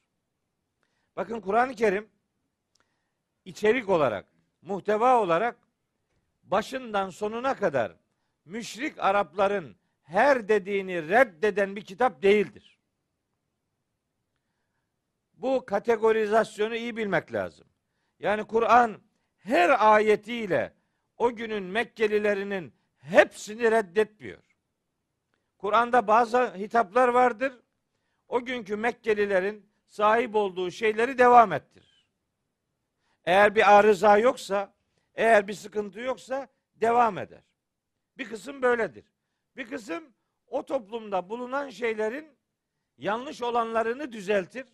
Bakın 1.16 1.40
Kur'an-ı 1.40 1.74
Kerim 1.74 2.08
içerik 3.44 3.88
olarak, 3.88 4.26
muhteva 4.62 5.20
olarak 5.20 5.56
başından 6.42 7.10
sonuna 7.10 7.56
kadar 7.56 7.92
müşrik 8.44 8.98
Arapların 8.98 9.76
her 10.02 10.48
dediğini 10.48 11.08
reddeden 11.08 11.76
bir 11.76 11.84
kitap 11.84 12.22
değildir. 12.22 12.78
Bu 15.32 15.64
kategorizasyonu 15.66 16.76
iyi 16.76 16.96
bilmek 16.96 17.32
lazım. 17.32 17.66
Yani 18.18 18.44
Kur'an 18.44 19.00
her 19.36 19.92
ayetiyle 19.94 20.74
o 21.16 21.34
günün 21.34 21.62
Mekkelilerinin 21.62 22.74
hepsini 22.98 23.70
reddetmiyor. 23.70 24.42
Kur'an'da 25.58 26.06
bazı 26.06 26.54
hitaplar 26.54 27.08
vardır. 27.08 27.52
O 28.28 28.44
günkü 28.44 28.76
Mekkelilerin 28.76 29.73
sahip 29.94 30.34
olduğu 30.34 30.70
şeyleri 30.70 31.18
devam 31.18 31.52
ettirir. 31.52 32.06
Eğer 33.24 33.54
bir 33.54 33.74
arıza 33.78 34.18
yoksa, 34.18 34.74
eğer 35.14 35.48
bir 35.48 35.52
sıkıntı 35.52 36.00
yoksa 36.00 36.48
devam 36.74 37.18
eder. 37.18 37.42
Bir 38.18 38.28
kısım 38.28 38.62
böyledir. 38.62 39.04
Bir 39.56 39.70
kısım 39.70 40.14
o 40.46 40.66
toplumda 40.66 41.28
bulunan 41.28 41.70
şeylerin 41.70 42.38
yanlış 42.98 43.42
olanlarını 43.42 44.12
düzeltir. 44.12 44.66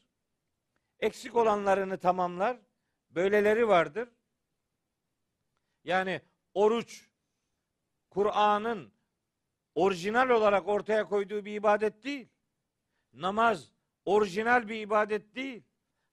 Eksik 1.01 1.37
olanlarını 1.37 1.99
tamamlar. 1.99 2.59
Böyleleri 3.11 3.69
vardır. 3.69 4.09
Yani 5.85 6.21
oruç 6.55 7.09
Kur'an'ın 8.11 8.93
orijinal 9.75 10.31
olarak 10.31 10.69
ortaya 10.69 11.05
koyduğu 11.05 11.45
bir 11.45 11.55
ibadet 11.55 12.05
değil. 12.05 12.29
Namaz 13.13 13.80
orijinal 14.05 14.69
bir 14.69 14.81
ibadet 14.81 15.35
değil. 15.35 15.63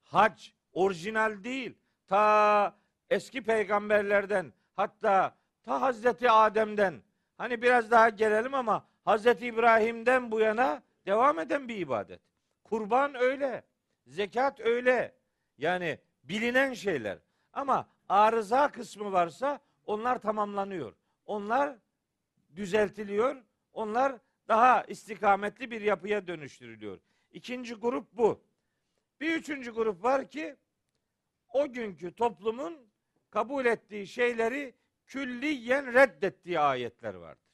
Hac 0.04 0.47
orijinal 0.73 1.43
değil. 1.43 1.78
Ta 2.08 2.76
eski 3.10 3.43
peygamberlerden 3.43 4.54
hatta 4.76 5.38
ta 5.63 5.82
Hazreti 5.82 6.32
Adem'den 6.32 7.02
hani 7.38 7.62
biraz 7.62 7.91
daha 7.91 8.10
gelelim 8.10 8.54
ama 8.54 8.88
Hazreti 9.06 9.45
İbrahim'den 9.45 10.32
bu 10.32 10.39
yana 10.39 10.84
devam 11.06 11.39
eden 11.39 11.67
bir 11.67 11.78
ibadet. 11.78 12.21
Kurban 12.63 13.15
öyle. 13.15 13.63
Zekat 14.06 14.60
öyle. 14.60 15.15
Yani 15.58 16.00
bilinen 16.23 16.73
şeyler. 16.73 17.17
Ama 17.54 17.89
arıza 18.10 18.71
kısmı 18.71 19.12
varsa 19.12 19.60
onlar 19.86 20.21
tamamlanıyor. 20.21 20.93
Onlar 21.26 21.76
düzeltiliyor. 22.56 23.36
Onlar 23.73 24.15
daha 24.47 24.84
istikametli 24.84 25.71
bir 25.71 25.82
yapıya 25.82 26.28
dönüştürülüyor. 26.28 27.00
İkinci 27.32 27.74
grup 27.74 28.08
bu. 28.13 28.44
Bir 29.22 29.36
üçüncü 29.36 29.72
grup 29.72 30.04
var 30.04 30.30
ki 30.30 30.56
o 31.54 31.72
günkü 31.72 32.16
toplumun 32.16 32.88
kabul 33.30 33.66
ettiği 33.66 34.08
şeyleri 34.08 34.74
külliyen 35.06 35.94
reddettiği 35.94 36.60
ayetler 36.60 37.13
vardır. 37.13 37.48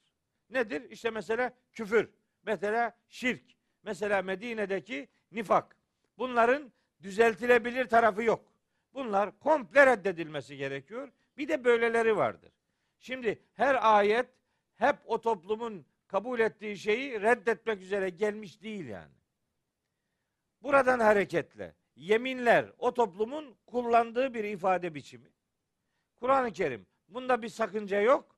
Nedir? 0.50 0.90
İşte 0.90 1.10
mesela 1.10 1.54
küfür, 1.72 2.10
mesela 2.44 2.98
şirk, 3.10 3.44
mesela 3.84 4.22
Medine'deki 4.22 5.08
nifak. 5.32 5.78
Bunların 6.18 6.72
düzeltilebilir 7.02 7.88
tarafı 7.88 8.24
yok. 8.24 8.54
Bunlar 8.94 9.40
komple 9.40 9.86
reddedilmesi 9.86 10.58
gerekiyor. 10.58 11.12
Bir 11.38 11.48
de 11.48 11.64
böyleleri 11.64 12.18
vardır. 12.18 12.52
Şimdi 13.00 13.40
her 13.54 13.96
ayet 13.96 14.26
hep 14.76 14.96
o 15.06 15.22
toplumun 15.22 15.86
kabul 16.08 16.40
ettiği 16.40 16.78
şeyi 16.78 17.22
reddetmek 17.22 17.82
üzere 17.82 18.10
gelmiş 18.10 18.62
değil 18.62 18.86
yani. 18.86 19.12
Buradan 20.64 21.00
hareketle 21.00 21.76
yeminler 21.96 22.72
o 22.78 22.94
toplumun 22.94 23.56
kullandığı 23.68 24.34
bir 24.34 24.44
ifade 24.44 24.96
biçimi. 24.96 25.30
Kur'an-ı 26.16 26.52
Kerim 26.52 26.88
bunda 27.08 27.42
bir 27.42 27.50
sakınca 27.50 28.02
yok. 28.02 28.36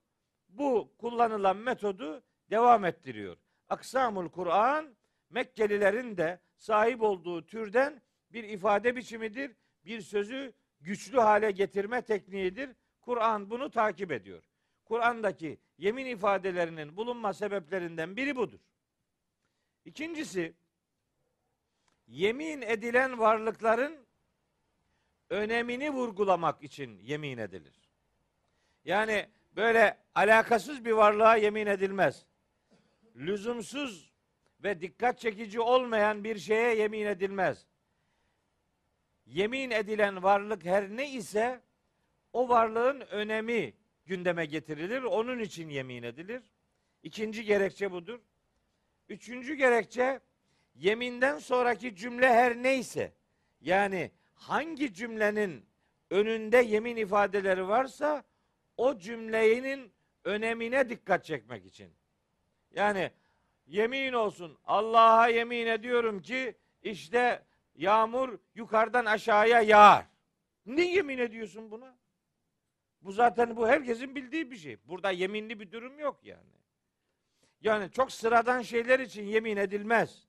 Bu 0.48 0.94
kullanılan 0.98 1.56
metodu 1.56 2.22
devam 2.50 2.84
ettiriyor. 2.84 3.36
Aksamul 3.68 4.28
Kur'an 4.28 4.96
Mekkelilerin 5.30 6.16
de 6.16 6.40
sahip 6.56 7.02
olduğu 7.02 7.46
türden 7.46 8.02
bir 8.30 8.44
ifade 8.44 8.96
biçimidir. 8.96 9.56
Bir 9.84 10.00
sözü 10.00 10.52
güçlü 10.80 11.18
hale 11.18 11.50
getirme 11.50 12.02
tekniğidir. 12.02 12.70
Kur'an 13.00 13.50
bunu 13.50 13.70
takip 13.70 14.12
ediyor. 14.12 14.42
Kur'an'daki 14.84 15.58
yemin 15.78 16.06
ifadelerinin 16.06 16.96
bulunma 16.96 17.32
sebeplerinden 17.32 18.16
biri 18.16 18.36
budur. 18.36 18.60
İkincisi, 19.84 20.54
yemin 22.06 22.62
edilen 22.62 23.18
varlıkların 23.18 24.06
önemini 25.30 25.90
vurgulamak 25.90 26.62
için 26.62 26.98
yemin 26.98 27.38
edilir. 27.38 27.74
Yani 28.84 29.28
böyle 29.56 29.98
alakasız 30.14 30.84
bir 30.84 30.92
varlığa 30.92 31.36
yemin 31.36 31.66
edilmez. 31.66 32.26
Lüzumsuz 33.16 34.12
ve 34.62 34.80
dikkat 34.80 35.18
çekici 35.18 35.60
olmayan 35.60 36.24
bir 36.24 36.38
şeye 36.38 36.74
yemin 36.74 37.06
edilmez. 37.06 37.66
Yemin 39.26 39.70
edilen 39.70 40.22
varlık 40.22 40.64
her 40.64 40.96
ne 40.96 41.10
ise 41.10 41.60
o 42.32 42.48
varlığın 42.48 43.00
önemi 43.00 43.74
gündeme 44.06 44.46
getirilir. 44.46 45.02
Onun 45.02 45.38
için 45.38 45.68
yemin 45.68 46.02
edilir. 46.02 46.42
İkinci 47.02 47.44
gerekçe 47.44 47.90
budur. 47.90 48.20
Üçüncü 49.08 49.54
gerekçe 49.54 50.20
yeminden 50.78 51.38
sonraki 51.38 51.96
cümle 51.96 52.28
her 52.28 52.56
neyse 52.56 53.12
yani 53.60 54.10
hangi 54.34 54.94
cümlenin 54.94 55.66
önünde 56.10 56.56
yemin 56.56 56.96
ifadeleri 56.96 57.68
varsa 57.68 58.24
o 58.76 58.98
cümlenin 58.98 59.92
önemine 60.24 60.88
dikkat 60.88 61.24
çekmek 61.24 61.66
için. 61.66 61.92
Yani 62.70 63.10
yemin 63.66 64.12
olsun 64.12 64.58
Allah'a 64.64 65.28
yemin 65.28 65.66
ediyorum 65.66 66.22
ki 66.22 66.54
işte 66.82 67.42
yağmur 67.74 68.38
yukarıdan 68.54 69.04
aşağıya 69.04 69.60
yağar. 69.60 70.06
Ne 70.66 70.84
yemin 70.84 71.18
ediyorsun 71.18 71.70
buna? 71.70 71.96
Bu 73.02 73.12
zaten 73.12 73.56
bu 73.56 73.68
herkesin 73.68 74.14
bildiği 74.14 74.50
bir 74.50 74.56
şey. 74.56 74.76
Burada 74.84 75.10
yeminli 75.10 75.60
bir 75.60 75.72
durum 75.72 75.98
yok 75.98 76.20
yani. 76.24 76.56
Yani 77.60 77.90
çok 77.90 78.12
sıradan 78.12 78.62
şeyler 78.62 79.00
için 79.00 79.22
yemin 79.22 79.56
edilmez. 79.56 80.25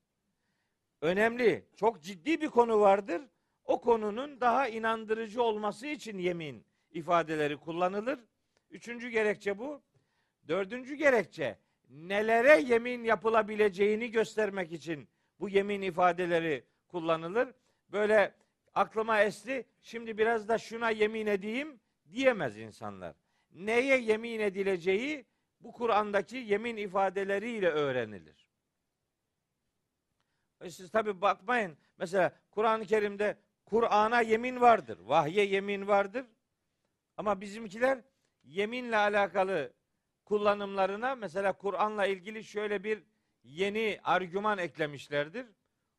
Önemli, 1.02 1.66
çok 1.76 2.02
ciddi 2.02 2.42
bir 2.42 2.48
konu 2.48 2.80
vardır. 2.80 3.22
O 3.66 3.82
konunun 3.82 4.42
daha 4.42 4.68
inandırıcı 4.68 5.44
olması 5.44 5.88
için 5.88 6.18
yemin 6.18 6.66
ifadeleri 6.92 7.58
kullanılır. 7.58 8.20
Üçüncü 8.70 9.10
gerekçe 9.10 9.58
bu. 9.58 9.82
Dördüncü 10.48 10.96
gerekçe 10.96 11.58
nelere 11.90 12.62
yemin 12.62 13.04
yapılabileceğini 13.04 14.12
göstermek 14.12 14.72
için 14.72 15.08
bu 15.40 15.50
yemin 15.50 15.82
ifadeleri 15.82 16.64
kullanılır. 16.88 17.50
Böyle 17.92 18.34
aklıma 18.76 19.22
esti. 19.22 19.66
Şimdi 19.82 20.18
biraz 20.18 20.48
da 20.48 20.58
şuna 20.58 20.90
yemin 20.90 21.28
edeyim 21.28 21.80
diyemez 22.12 22.58
insanlar. 22.58 23.16
Neye 23.52 23.98
yemin 23.98 24.40
edileceği 24.40 25.26
bu 25.60 25.72
Kur'an'daki 25.72 26.38
yemin 26.38 26.78
ifadeleriyle 26.78 27.70
öğrenilir. 27.70 28.47
E 30.62 30.70
siz 30.70 30.92
tabi 30.92 31.22
bakmayın. 31.22 31.78
Mesela 31.98 32.36
Kur'an-ı 32.52 32.86
Kerim'de 32.86 33.38
Kur'an'a 33.66 34.22
yemin 34.22 34.62
vardır. 34.62 35.00
Vahye 35.00 35.46
yemin 35.46 35.88
vardır. 35.88 36.26
Ama 37.18 37.42
bizimkiler 37.42 38.00
yeminle 38.44 38.98
alakalı 38.98 39.74
kullanımlarına 40.26 41.16
mesela 41.16 41.54
Kur'an'la 41.54 42.06
ilgili 42.06 42.44
şöyle 42.44 42.84
bir 42.84 43.04
yeni 43.44 44.00
argüman 44.04 44.58
eklemişlerdir. 44.58 45.48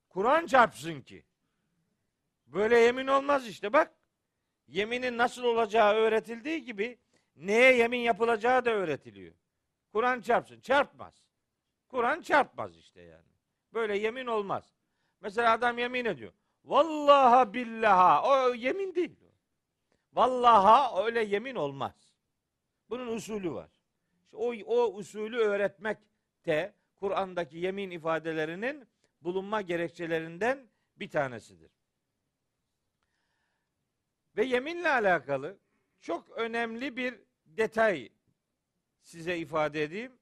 Kur'an 0.09 0.47
çarpsın 0.47 1.01
ki. 1.01 1.25
Böyle 2.47 2.79
yemin 2.79 3.07
olmaz 3.07 3.47
işte 3.49 3.73
bak. 3.73 3.95
Yeminin 4.67 5.19
nasıl 5.19 5.45
olacağı 5.45 5.95
öğretildiği 5.95 6.65
gibi 6.65 6.99
neye 7.37 7.77
yemin 7.77 7.99
yapılacağı 7.99 8.65
da 8.65 8.71
öğretiliyor. 8.71 9.35
Kur'an 9.93 10.21
çarpsın. 10.21 10.61
Çarpmaz. 10.61 11.25
Kur'an 11.89 12.21
çarpmaz 12.21 12.77
işte 12.77 13.03
yani. 13.03 13.28
Böyle 13.73 13.99
yemin 13.99 14.27
olmaz. 14.27 14.75
Mesela 15.21 15.53
adam 15.53 15.79
yemin 15.79 16.05
ediyor. 16.05 16.33
Vallaha 16.65 17.55
billaha. 17.55 18.23
O 18.23 18.55
yemin 18.55 18.95
değil. 18.95 19.17
Vallaha 20.13 21.05
öyle 21.05 21.25
yemin 21.25 21.55
olmaz. 21.55 22.15
Bunun 22.91 23.07
usulü 23.07 23.53
var. 23.53 23.71
İşte 24.25 24.37
o, 24.37 24.55
o 24.67 24.93
usulü 24.95 25.37
öğretmek 25.37 25.99
de 26.47 26.75
Kur'an'daki 26.97 27.59
yemin 27.59 27.91
ifadelerinin 27.91 28.89
bulunma 29.21 29.61
gerekçelerinden 29.61 30.69
bir 30.97 31.11
tanesidir. 31.11 31.71
Ve 34.37 34.45
yeminle 34.45 34.89
alakalı 34.89 35.59
çok 36.01 36.31
önemli 36.31 36.97
bir 36.97 37.21
detay 37.47 38.09
size 39.03 39.39
ifade 39.39 39.83
edeyim. 39.83 40.13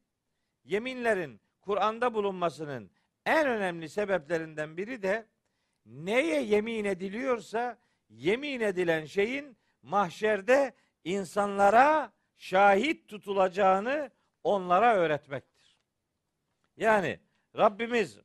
Yeminlerin 0.64 1.40
Kur'an'da 1.60 2.14
bulunmasının 2.14 2.90
en 3.26 3.46
önemli 3.46 3.88
sebeplerinden 3.88 4.76
biri 4.76 5.02
de 5.02 5.26
neye 5.86 6.42
yemin 6.42 6.84
ediliyorsa 6.84 7.78
yemin 8.08 8.60
edilen 8.60 9.04
şeyin 9.04 9.56
mahşerde 9.82 10.74
insanlara 11.04 12.12
şahit 12.36 13.08
tutulacağını 13.08 14.10
onlara 14.44 14.94
öğretmektir. 14.94 15.76
Yani 16.76 17.20
Rabbimiz 17.56 18.18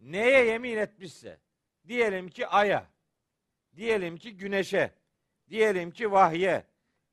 neye 0.00 0.44
yemin 0.44 0.76
etmişse 0.76 1.38
diyelim 1.88 2.28
ki 2.28 2.46
aya, 2.46 2.86
diyelim 3.76 4.16
ki 4.16 4.36
güneşe, 4.36 4.90
diyelim 5.48 5.90
ki 5.90 6.12
vahye, 6.12 6.64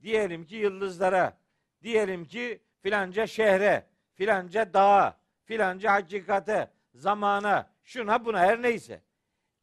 diyelim 0.02 0.46
ki 0.46 0.56
yıldızlara, 0.56 1.38
diyelim 1.84 2.26
ki 2.26 2.62
filanca 2.82 3.28
şehre, 3.28 3.86
filanca 4.14 4.74
dağa, 4.74 5.20
filanca 5.44 5.94
hakikate, 5.94 6.72
zamana, 7.00 7.74
şuna 7.84 8.26
buna 8.26 8.40
her 8.40 8.62
neyse. 8.62 9.04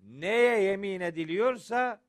Neye 0.01 0.63
yemin 0.63 1.01
ediliyorsa 1.01 2.03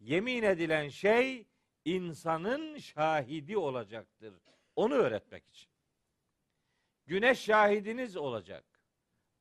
yemin 0.00 0.42
edilen 0.42 0.88
şey 0.88 1.46
insanın 1.84 2.78
şahidi 2.78 3.58
olacaktır. 3.58 4.34
Onu 4.76 4.94
öğretmek 4.94 5.48
için. 5.48 5.70
Güneş 7.06 7.40
şahidiniz 7.40 8.16
olacak. 8.16 8.64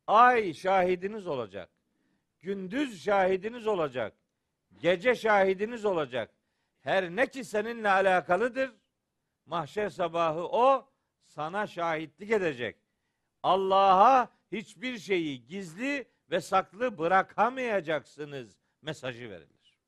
Ay 0.08 0.54
şahidiniz 0.54 1.28
olacak. 1.28 1.70
Gündüz 2.40 3.04
şahidiniz 3.04 3.68
olacak. 3.68 4.14
Gece 4.82 5.16
şahidiniz 5.16 5.86
olacak. 5.86 6.34
Her 6.82 7.10
ne 7.10 7.28
ki 7.28 7.44
seninle 7.44 7.90
alakalıdır. 7.90 8.72
Mahşer 9.46 9.90
sabahı 9.90 10.48
o 10.48 10.90
sana 11.26 11.68
şahitlik 11.68 12.32
edecek. 12.32 12.78
Allah'a 13.44 14.30
hiçbir 14.54 14.98
şeyi 14.98 15.46
gizli 15.46 16.08
ve 16.32 16.42
saklı 16.42 16.98
bırakamayacaksınız 16.98 18.58
mesajı 18.82 19.30
verilir. 19.30 19.80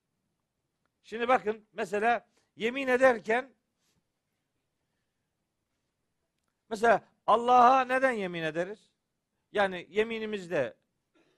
Şimdi 1.04 1.28
bakın 1.28 1.68
mesela 1.74 2.28
yemin 2.56 2.88
ederken 2.88 3.54
mesela 6.70 7.02
Allah'a 7.28 7.86
neden 7.86 8.12
yemin 8.12 8.44
ederiz? 8.44 8.92
Yani 9.52 9.88
yeminimizde 9.90 10.78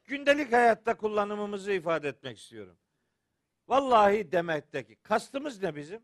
gündelik 0.05 0.53
hayatta 0.53 0.97
kullanımımızı 0.97 1.71
ifade 1.71 2.07
etmek 2.07 2.37
istiyorum. 2.37 2.77
Vallahi 3.67 4.31
demekteki 4.31 4.95
kastımız 4.95 5.63
ne 5.63 5.75
bizim? 5.75 6.01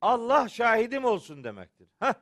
Allah 0.00 0.48
şahidim 0.48 1.04
olsun 1.04 1.44
demektir. 1.44 1.88
Heh, 1.98 2.14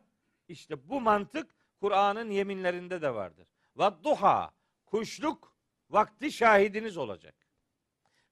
işte 0.49 0.89
bu 0.89 1.01
mantık 1.01 1.58
Kur'an'ın 1.81 2.31
yeminlerinde 2.31 3.03
de 3.03 3.15
vardır. 3.15 3.49
Ve 3.79 3.91
duha 4.05 4.51
kuşluk 4.87 5.55
vakti 5.91 6.33
şahidiniz 6.33 6.97
olacak. 6.97 7.35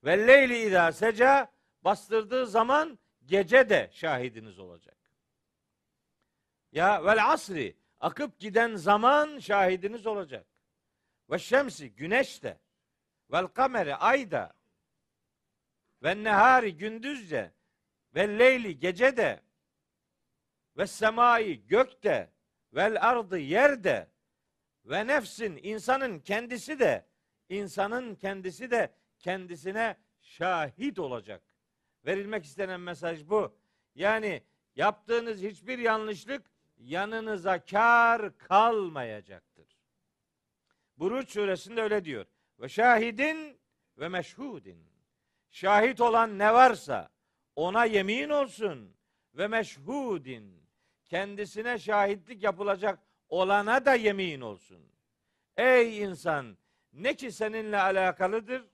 Ve 0.05 0.27
leyli 0.27 0.63
idâ 0.63 0.93
seca 0.93 1.53
bastırdığı 1.83 2.47
zaman 2.47 2.99
gece 3.25 3.69
de 3.69 3.91
şahidiniz 3.93 4.59
olacak. 4.59 4.97
Ya 6.73 7.05
vel 7.05 7.33
asri 7.33 7.77
akıp 8.01 8.41
giden 8.41 8.77
zaman 8.77 9.39
şahidiniz 9.39 10.07
olacak. 10.07 10.47
Ve 11.31 11.39
şemsi 11.39 11.91
güneş 11.91 12.43
de 12.43 12.59
vel 13.33 13.47
kameri 13.47 13.95
ay 13.97 14.31
da 14.31 14.53
ve 16.03 16.25
nehari 16.25 16.77
gündüzce 16.77 17.53
ve 18.15 18.39
leyli 18.39 18.79
gece 18.79 19.17
de 19.17 19.43
ve 20.77 20.87
semai 20.87 21.67
gökte 21.67 22.33
vel 22.77 23.09
ardı 23.09 23.39
yerde 23.39 24.09
ve 24.85 25.07
nefsin 25.07 25.61
insanın 25.63 26.19
kendisi 26.19 26.79
de 26.79 27.07
insanın 27.49 28.15
kendisi 28.15 28.71
de 28.71 28.93
kendisine 29.19 29.97
şahit 30.21 30.99
olacak. 30.99 31.43
Verilmek 32.07 32.45
istenen 32.45 32.81
mesaj 32.81 33.29
bu. 33.29 33.57
Yani 33.95 34.43
yaptığınız 34.75 35.43
hiçbir 35.43 35.79
yanlışlık 35.79 36.51
yanınıza 36.79 37.65
kar 37.65 38.39
kalmayacaktır. 38.39 39.79
Buruç 40.97 41.31
suresinde 41.31 41.83
öyle 41.83 42.05
diyor. 42.05 42.27
Ve 42.61 42.69
şahidin 42.69 43.61
ve 43.99 44.09
meşhudin. 44.09 44.87
Şahit 45.51 46.01
olan 46.01 46.39
ne 46.39 46.55
varsa 46.55 47.11
ona 47.57 47.85
yemin 47.85 48.29
olsun 48.29 48.97
ve 49.35 49.49
meşhudin. 49.49 50.66
Kendisine 51.09 51.79
şahitlik 51.79 52.43
yapılacak 52.43 52.99
olana 53.29 53.85
da 53.85 53.95
yemin 53.95 54.41
olsun. 54.41 54.83
Ey 55.57 56.03
insan 56.03 56.57
ne 56.93 57.15
ki 57.15 57.33
seninle 57.33 57.81
alakalıdır 57.81 58.65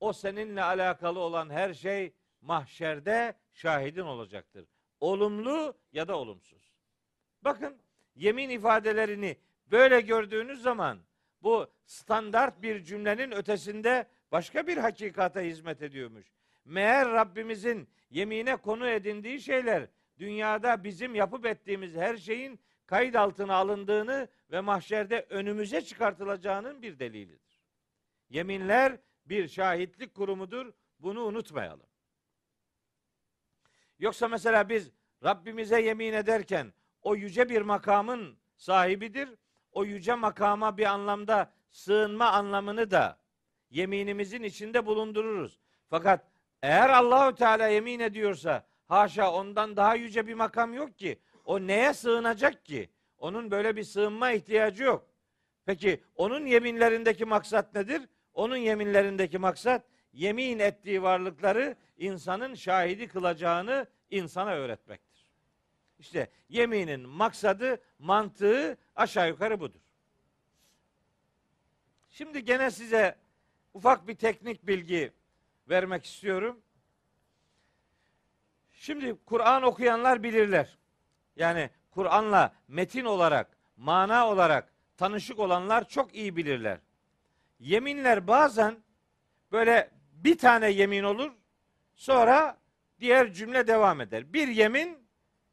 o 0.00 0.12
seninle 0.12 0.62
alakalı 0.62 1.18
olan 1.18 1.50
her 1.50 1.74
şey 1.74 2.12
mahşerde 2.40 3.34
şahidin 3.52 4.00
olacaktır. 4.00 4.66
Olumlu 5.00 5.74
ya 5.92 6.08
da 6.08 6.18
olumsuz. 6.18 6.74
Bakın 7.42 7.76
yemin 8.16 8.50
ifadelerini 8.50 9.36
böyle 9.66 10.00
gördüğünüz 10.00 10.62
zaman 10.62 10.98
bu 11.42 11.66
standart 11.86 12.62
bir 12.62 12.84
cümlenin 12.84 13.32
ötesinde 13.32 14.06
başka 14.32 14.66
bir 14.66 14.76
hakikata 14.76 15.40
hizmet 15.40 15.82
ediyormuş. 15.82 16.32
Meğer 16.64 17.12
Rabbimizin 17.12 17.88
yemine 18.10 18.56
konu 18.56 18.88
edindiği 18.88 19.40
şeyler 19.40 19.86
dünyada 20.18 20.84
bizim 20.84 21.14
yapıp 21.14 21.46
ettiğimiz 21.46 21.94
her 21.94 22.16
şeyin 22.16 22.60
kayıt 22.86 23.16
altına 23.16 23.54
alındığını 23.54 24.28
ve 24.50 24.60
mahşerde 24.60 25.26
önümüze 25.30 25.80
çıkartılacağının 25.80 26.82
bir 26.82 26.98
delilidir. 26.98 27.60
Yeminler 28.30 28.98
bir 29.26 29.48
şahitlik 29.48 30.14
kurumudur. 30.14 30.72
Bunu 30.98 31.24
unutmayalım. 31.24 31.86
Yoksa 33.98 34.28
mesela 34.28 34.68
biz 34.68 34.90
Rabbimize 35.24 35.82
yemin 35.82 36.12
ederken 36.12 36.72
o 37.02 37.14
yüce 37.16 37.48
bir 37.48 37.62
makamın 37.62 38.38
sahibidir. 38.56 39.28
O 39.72 39.84
yüce 39.84 40.14
makama 40.14 40.76
bir 40.76 40.86
anlamda 40.86 41.52
sığınma 41.70 42.30
anlamını 42.30 42.90
da 42.90 43.18
yeminimizin 43.70 44.42
içinde 44.42 44.86
bulundururuz. 44.86 45.60
Fakat 45.90 46.26
eğer 46.62 46.88
Allahu 46.90 47.34
Teala 47.34 47.68
yemin 47.68 48.00
ediyorsa 48.00 48.66
haşa 48.88 49.32
ondan 49.32 49.76
daha 49.76 49.94
yüce 49.94 50.26
bir 50.26 50.34
makam 50.34 50.74
yok 50.74 50.98
ki. 50.98 51.18
O 51.44 51.60
neye 51.60 51.94
sığınacak 51.94 52.64
ki? 52.64 52.90
Onun 53.18 53.50
böyle 53.50 53.76
bir 53.76 53.84
sığınma 53.84 54.30
ihtiyacı 54.30 54.82
yok. 54.82 55.06
Peki 55.66 56.00
onun 56.16 56.46
yeminlerindeki 56.46 57.24
maksat 57.24 57.74
nedir? 57.74 58.02
Onun 58.34 58.56
yeminlerindeki 58.56 59.38
maksat 59.38 59.86
yemin 60.12 60.58
ettiği 60.58 61.02
varlıkları 61.02 61.76
insanın 61.98 62.54
şahidi 62.54 63.08
kılacağını 63.08 63.86
insana 64.10 64.50
öğretmektir. 64.50 65.14
İşte 65.98 66.30
yeminin 66.48 67.08
maksadı, 67.08 67.80
mantığı 67.98 68.76
aşağı 68.96 69.28
yukarı 69.28 69.60
budur. 69.60 69.80
Şimdi 72.10 72.44
gene 72.44 72.70
size 72.70 73.16
ufak 73.74 74.08
bir 74.08 74.14
teknik 74.14 74.66
bilgi 74.66 75.12
vermek 75.68 76.04
istiyorum. 76.04 76.60
Şimdi 78.84 79.16
Kur'an 79.26 79.62
okuyanlar 79.62 80.22
bilirler. 80.22 80.78
Yani 81.36 81.70
Kur'an'la 81.90 82.52
metin 82.68 83.04
olarak, 83.04 83.56
mana 83.76 84.28
olarak 84.28 84.72
tanışık 84.96 85.38
olanlar 85.38 85.88
çok 85.88 86.14
iyi 86.14 86.36
bilirler. 86.36 86.78
Yeminler 87.60 88.26
bazen 88.26 88.76
böyle 89.52 89.90
bir 90.12 90.38
tane 90.38 90.70
yemin 90.70 91.02
olur, 91.02 91.32
sonra 91.94 92.58
diğer 93.00 93.32
cümle 93.32 93.66
devam 93.66 94.00
eder. 94.00 94.32
Bir 94.32 94.48
yemin, 94.48 94.98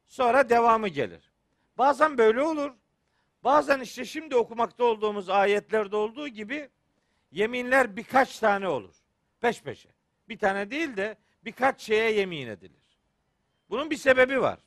sonra 0.08 0.50
devamı 0.50 0.88
gelir. 0.88 1.32
Bazen 1.78 2.18
böyle 2.18 2.42
olur. 2.42 2.72
Bazen 3.44 3.80
işte 3.80 4.06
şimdi 4.06 4.36
okumakta 4.36 4.84
olduğumuz 4.84 5.30
ayetlerde 5.30 5.96
olduğu 5.96 6.28
gibi 6.28 6.70
yeminler 7.32 7.96
birkaç 7.96 8.40
tane 8.40 8.68
olur. 8.68 8.96
Peş 9.42 9.62
peşe. 9.62 9.90
Bir 10.30 10.38
tane 10.38 10.72
değil 10.72 10.98
de 10.98 11.18
birkaç 11.46 11.82
şeye 11.82 12.12
yemin 12.12 12.48
edilir. 12.48 12.91
Bunun 13.72 13.90
bir 13.90 13.98
sebebi 13.98 14.42
var. 14.42 14.60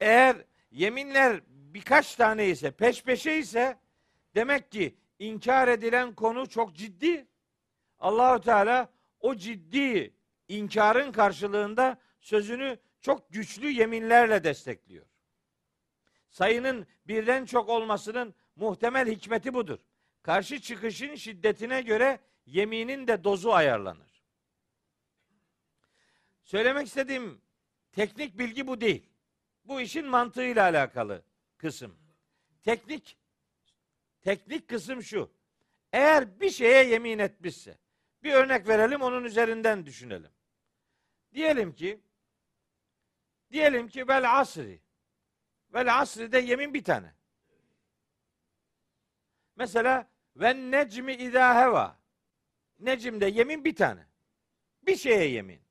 Eğer 0.00 0.36
yeminler 0.70 1.40
birkaç 1.46 2.14
tane 2.14 2.48
ise 2.48 2.70
peş 2.70 3.02
peşe 3.02 3.36
ise 3.36 3.78
demek 4.34 4.72
ki 4.72 4.96
inkar 5.18 5.68
edilen 5.68 6.14
konu 6.14 6.48
çok 6.48 6.74
ciddi. 6.74 7.26
Allahu 7.98 8.40
Teala 8.40 8.88
o 9.20 9.34
ciddi 9.34 10.14
inkarın 10.48 11.12
karşılığında 11.12 11.98
sözünü 12.20 12.78
çok 13.00 13.32
güçlü 13.32 13.70
yeminlerle 13.70 14.44
destekliyor. 14.44 15.06
Sayının 16.30 16.86
birden 17.06 17.44
çok 17.44 17.68
olmasının 17.68 18.34
muhtemel 18.56 19.10
hikmeti 19.10 19.54
budur. 19.54 19.78
Karşı 20.22 20.60
çıkışın 20.60 21.14
şiddetine 21.14 21.82
göre 21.82 22.20
yeminin 22.46 23.06
de 23.06 23.24
dozu 23.24 23.50
ayarlanır. 23.50 24.11
Söylemek 26.52 26.86
istediğim 26.86 27.40
teknik 27.92 28.38
bilgi 28.38 28.66
bu 28.66 28.80
değil. 28.80 29.10
Bu 29.64 29.80
işin 29.80 30.06
mantığıyla 30.06 30.62
alakalı 30.62 31.24
kısım. 31.56 31.98
Teknik 32.62 33.18
teknik 34.20 34.68
kısım 34.68 35.02
şu. 35.02 35.32
Eğer 35.92 36.40
bir 36.40 36.50
şeye 36.50 36.84
yemin 36.84 37.18
etmişse, 37.18 37.78
bir 38.22 38.32
örnek 38.32 38.68
verelim 38.68 39.02
onun 39.02 39.24
üzerinden 39.24 39.86
düşünelim. 39.86 40.30
Diyelim 41.34 41.74
ki 41.74 42.00
diyelim 43.52 43.88
ki 43.88 44.08
vel 44.08 44.40
asri. 44.40 44.80
Vel 45.74 46.00
asri 46.00 46.32
de 46.32 46.38
yemin 46.38 46.74
bir 46.74 46.84
tane. 46.84 47.14
Mesela 49.56 50.08
ve 50.36 50.70
necmi 50.70 51.14
idâ 51.14 51.62
heva. 51.62 51.98
Necimde 52.78 53.26
yemin 53.26 53.64
bir 53.64 53.76
tane. 53.76 54.06
Bir 54.82 54.96
şeye 54.96 55.28
yemin. 55.28 55.61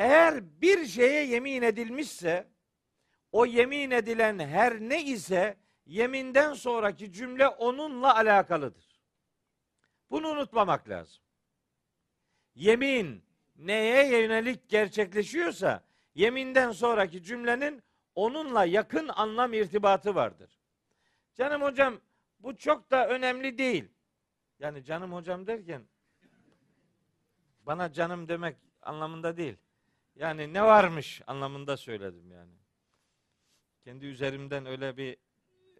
Eğer 0.00 0.60
bir 0.60 0.86
şeye 0.86 1.24
yemin 1.26 1.62
edilmişse 1.62 2.48
o 3.32 3.46
yemin 3.46 3.90
edilen 3.90 4.38
her 4.38 4.80
ne 4.80 5.04
ise 5.04 5.56
yeminden 5.86 6.54
sonraki 6.54 7.12
cümle 7.12 7.48
onunla 7.48 8.16
alakalıdır. 8.16 9.00
Bunu 10.10 10.28
unutmamak 10.28 10.88
lazım. 10.88 11.22
Yemin 12.54 13.24
neye 13.56 14.20
yönelik 14.22 14.68
gerçekleşiyorsa 14.68 15.84
yeminden 16.14 16.72
sonraki 16.72 17.22
cümlenin 17.22 17.82
onunla 18.14 18.64
yakın 18.64 19.08
anlam 19.08 19.52
irtibatı 19.52 20.14
vardır. 20.14 20.58
Canım 21.34 21.62
hocam 21.62 22.00
bu 22.38 22.56
çok 22.56 22.90
da 22.90 23.08
önemli 23.08 23.58
değil. 23.58 23.88
Yani 24.58 24.84
canım 24.84 25.12
hocam 25.12 25.46
derken 25.46 25.82
bana 27.66 27.92
canım 27.92 28.28
demek 28.28 28.56
anlamında 28.82 29.36
değil. 29.36 29.56
Yani 30.14 30.52
ne 30.52 30.62
varmış 30.62 31.22
anlamında 31.26 31.76
söyledim 31.76 32.30
yani. 32.30 32.54
Kendi 33.84 34.06
üzerimden 34.06 34.66
öyle 34.66 34.96
bir 34.96 35.16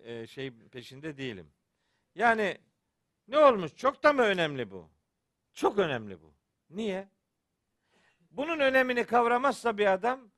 e, 0.05 0.27
şey 0.27 0.51
peşinde 0.51 1.17
değilim. 1.17 1.53
Yani 2.15 2.59
ne 3.29 3.39
olmuş? 3.39 3.77
Çok 3.77 4.03
da 4.03 4.13
mı 4.13 4.23
önemli 4.23 4.71
bu? 4.71 4.91
Çok 5.53 5.79
önemli 5.79 6.23
bu. 6.23 6.35
Niye? 6.71 7.09
Bunun 8.31 8.61
önemini 8.61 9.05
kavramazsa 9.05 9.79
bir 9.79 9.93
adam 9.93 10.31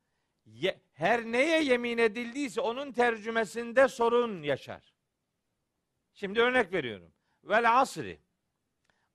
her 0.92 1.24
neye 1.24 1.62
yemin 1.62 1.98
edildiyse 1.98 2.60
onun 2.60 2.92
tercümesinde 2.92 3.88
sorun 3.88 4.42
yaşar. 4.42 4.94
Şimdi 6.14 6.40
örnek 6.40 6.72
veriyorum. 6.72 7.12
Vel 7.44 7.80
asri. 7.80 8.20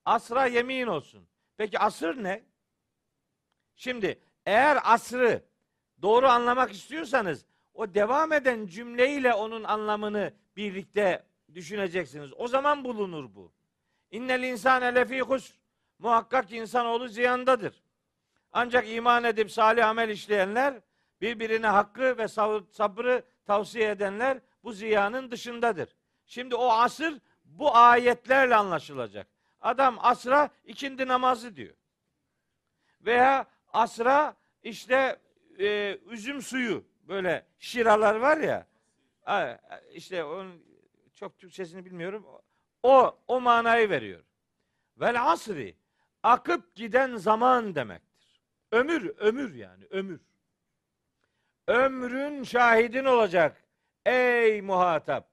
Asra 0.06 0.46
yemin 0.46 0.88
olsun. 0.88 1.28
Peki 1.58 1.80
asır 1.80 2.24
ne? 2.24 2.44
Şimdi 3.76 4.20
eğer 4.48 4.80
asrı 4.84 5.44
doğru 6.02 6.28
anlamak 6.28 6.72
istiyorsanız 6.72 7.46
o 7.74 7.94
devam 7.94 8.34
eden 8.34 8.68
cümleyle 8.68 9.34
onun 9.34 9.64
anlamını 9.64 10.34
birlikte 10.56 11.24
düşüneceksiniz. 11.54 12.32
O 12.38 12.48
zaman 12.48 12.84
bulunur 12.84 13.36
bu. 13.36 13.52
İnnel 14.12 14.44
insane 14.44 14.96
lefî 14.96 15.22
husr. 15.22 15.54
Muhakkak 16.00 16.52
insanoğlu 16.52 17.08
ziyandadır. 17.08 17.84
Ancak 18.52 18.90
iman 18.90 19.24
edip 19.24 19.52
salih 19.52 19.88
amel 19.88 20.10
işleyenler, 20.10 20.74
birbirine 21.22 21.68
hakkı 21.68 22.18
ve 22.18 22.28
sabrı 22.72 23.24
tavsiye 23.46 23.90
edenler 23.90 24.40
bu 24.64 24.72
ziyanın 24.72 25.32
dışındadır. 25.32 25.96
Şimdi 26.26 26.56
o 26.56 26.70
asır 26.70 27.20
bu 27.46 27.76
ayetlerle 27.76 28.56
anlaşılacak. 28.56 29.28
Adam 29.62 29.98
asra 30.00 30.50
ikindi 30.66 31.08
namazı 31.08 31.56
diyor. 31.56 31.76
Veya 33.02 33.46
asra 33.78 34.36
işte 34.63 35.20
e, 35.60 35.98
üzüm 36.10 36.42
suyu 36.42 36.86
böyle 37.08 37.46
şiralar 37.60 38.16
var 38.16 38.38
ya 38.38 38.68
işte 39.94 40.24
onun 40.24 40.63
çok 41.16 41.38
Türkçesini 41.38 41.86
bilmiyorum. 41.86 42.26
O 42.84 43.20
o 43.28 43.42
manayı 43.42 43.90
veriyor. 43.90 44.24
Vel 44.98 45.32
asri 45.32 45.76
akıp 46.24 46.76
giden 46.76 47.16
zaman 47.16 47.76
demektir. 47.76 48.42
Ömür, 48.72 49.18
ömür 49.18 49.56
yani 49.56 49.86
ömür. 49.90 50.22
Ömrün 51.68 52.44
şahidin 52.44 53.06
olacak 53.06 53.63
ey 54.06 54.62
muhatap. 54.62 55.30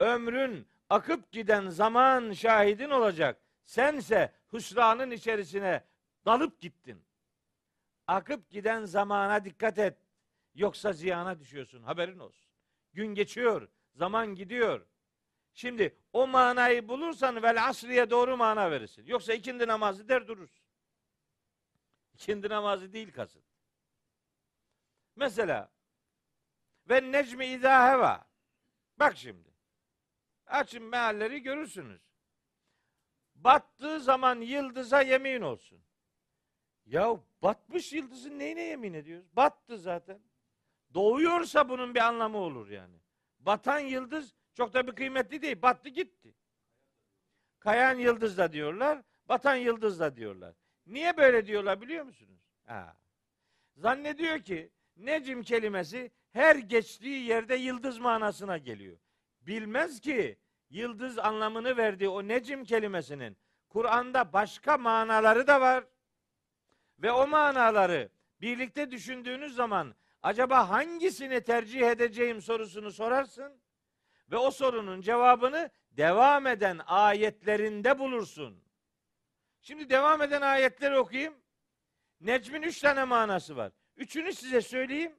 Ömrün 0.00 0.66
akıp 0.90 1.32
giden 1.32 1.68
zaman 1.68 2.32
şahidin 2.32 2.90
olacak. 2.90 3.36
Sense 3.64 4.32
hüsranın 4.52 5.10
içerisine 5.10 5.84
dalıp 6.26 6.60
gittin. 6.60 7.02
Akıp 8.12 8.50
giden 8.50 8.84
zamana 8.84 9.44
dikkat 9.44 9.78
et. 9.78 9.98
Yoksa 10.54 10.92
ziyana 10.92 11.40
düşüyorsun. 11.40 11.82
Haberin 11.82 12.18
olsun. 12.18 12.50
Gün 12.92 13.06
geçiyor. 13.14 13.68
Zaman 13.94 14.34
gidiyor. 14.34 14.86
Şimdi 15.54 15.96
o 16.12 16.26
manayı 16.26 16.88
bulursan 16.88 17.42
vel 17.42 17.68
asriye 17.68 18.10
doğru 18.10 18.36
mana 18.36 18.70
verirsin. 18.70 19.06
Yoksa 19.06 19.34
ikindi 19.34 19.66
namazı 19.66 20.08
der 20.08 20.26
durursun. 20.28 20.64
İkindi 22.14 22.48
namazı 22.48 22.92
değil 22.92 23.12
kasıt. 23.12 23.44
Mesela 25.16 25.72
ve 26.88 27.12
necmi 27.12 27.46
izâ 27.46 27.92
heva. 27.92 28.26
Bak 28.98 29.16
şimdi. 29.16 29.48
Açın 30.46 30.82
mealleri 30.82 31.42
görürsünüz. 31.42 32.02
Battığı 33.34 34.00
zaman 34.00 34.40
yıldıza 34.40 35.02
yemin 35.02 35.40
olsun. 35.40 35.84
Ya 36.86 37.20
batmış 37.42 37.92
yıldızın 37.92 38.38
neyine 38.38 38.62
yemin 38.62 38.94
ediyoruz? 38.94 39.26
Battı 39.36 39.78
zaten. 39.78 40.20
Doğuyorsa 40.94 41.68
bunun 41.68 41.94
bir 41.94 42.00
anlamı 42.00 42.38
olur 42.38 42.70
yani. 42.70 42.96
Batan 43.38 43.78
yıldız 43.78 44.34
çok 44.54 44.74
da 44.74 44.86
bir 44.86 44.92
kıymetli 44.92 45.42
değil. 45.42 45.62
Battı 45.62 45.88
gitti. 45.88 46.34
Kayan 47.58 47.98
yıldız 47.98 48.38
da 48.38 48.52
diyorlar. 48.52 49.02
Batan 49.28 49.54
yıldız 49.54 50.00
da 50.00 50.16
diyorlar. 50.16 50.54
Niye 50.86 51.16
böyle 51.16 51.46
diyorlar 51.46 51.80
biliyor 51.80 52.04
musunuz? 52.04 52.40
Ha. 52.66 52.96
Zannediyor 53.76 54.38
ki 54.38 54.70
necim 54.96 55.42
kelimesi 55.42 56.10
her 56.32 56.56
geçtiği 56.56 57.24
yerde 57.24 57.54
yıldız 57.54 57.98
manasına 57.98 58.58
geliyor. 58.58 58.98
Bilmez 59.40 60.00
ki 60.00 60.38
yıldız 60.70 61.18
anlamını 61.18 61.76
verdiği 61.76 62.08
o 62.08 62.28
necim 62.28 62.64
kelimesinin 62.64 63.36
Kur'an'da 63.68 64.32
başka 64.32 64.78
manaları 64.78 65.46
da 65.46 65.60
var. 65.60 65.84
Ve 67.02 67.12
o 67.12 67.26
manaları 67.26 68.10
birlikte 68.40 68.90
düşündüğünüz 68.90 69.54
zaman 69.54 69.94
acaba 70.22 70.68
hangisini 70.68 71.40
tercih 71.40 71.82
edeceğim 71.82 72.42
sorusunu 72.42 72.92
sorarsın 72.92 73.60
ve 74.30 74.36
o 74.36 74.50
sorunun 74.50 75.00
cevabını 75.00 75.70
devam 75.90 76.46
eden 76.46 76.80
ayetlerinde 76.86 77.98
bulursun. 77.98 78.64
Şimdi 79.60 79.90
devam 79.90 80.22
eden 80.22 80.42
ayetleri 80.42 80.98
okuyayım. 80.98 81.34
Necmin 82.20 82.62
üç 82.62 82.80
tane 82.80 83.04
manası 83.04 83.56
var. 83.56 83.72
Üçünü 83.96 84.32
size 84.32 84.60
söyleyeyim. 84.60 85.16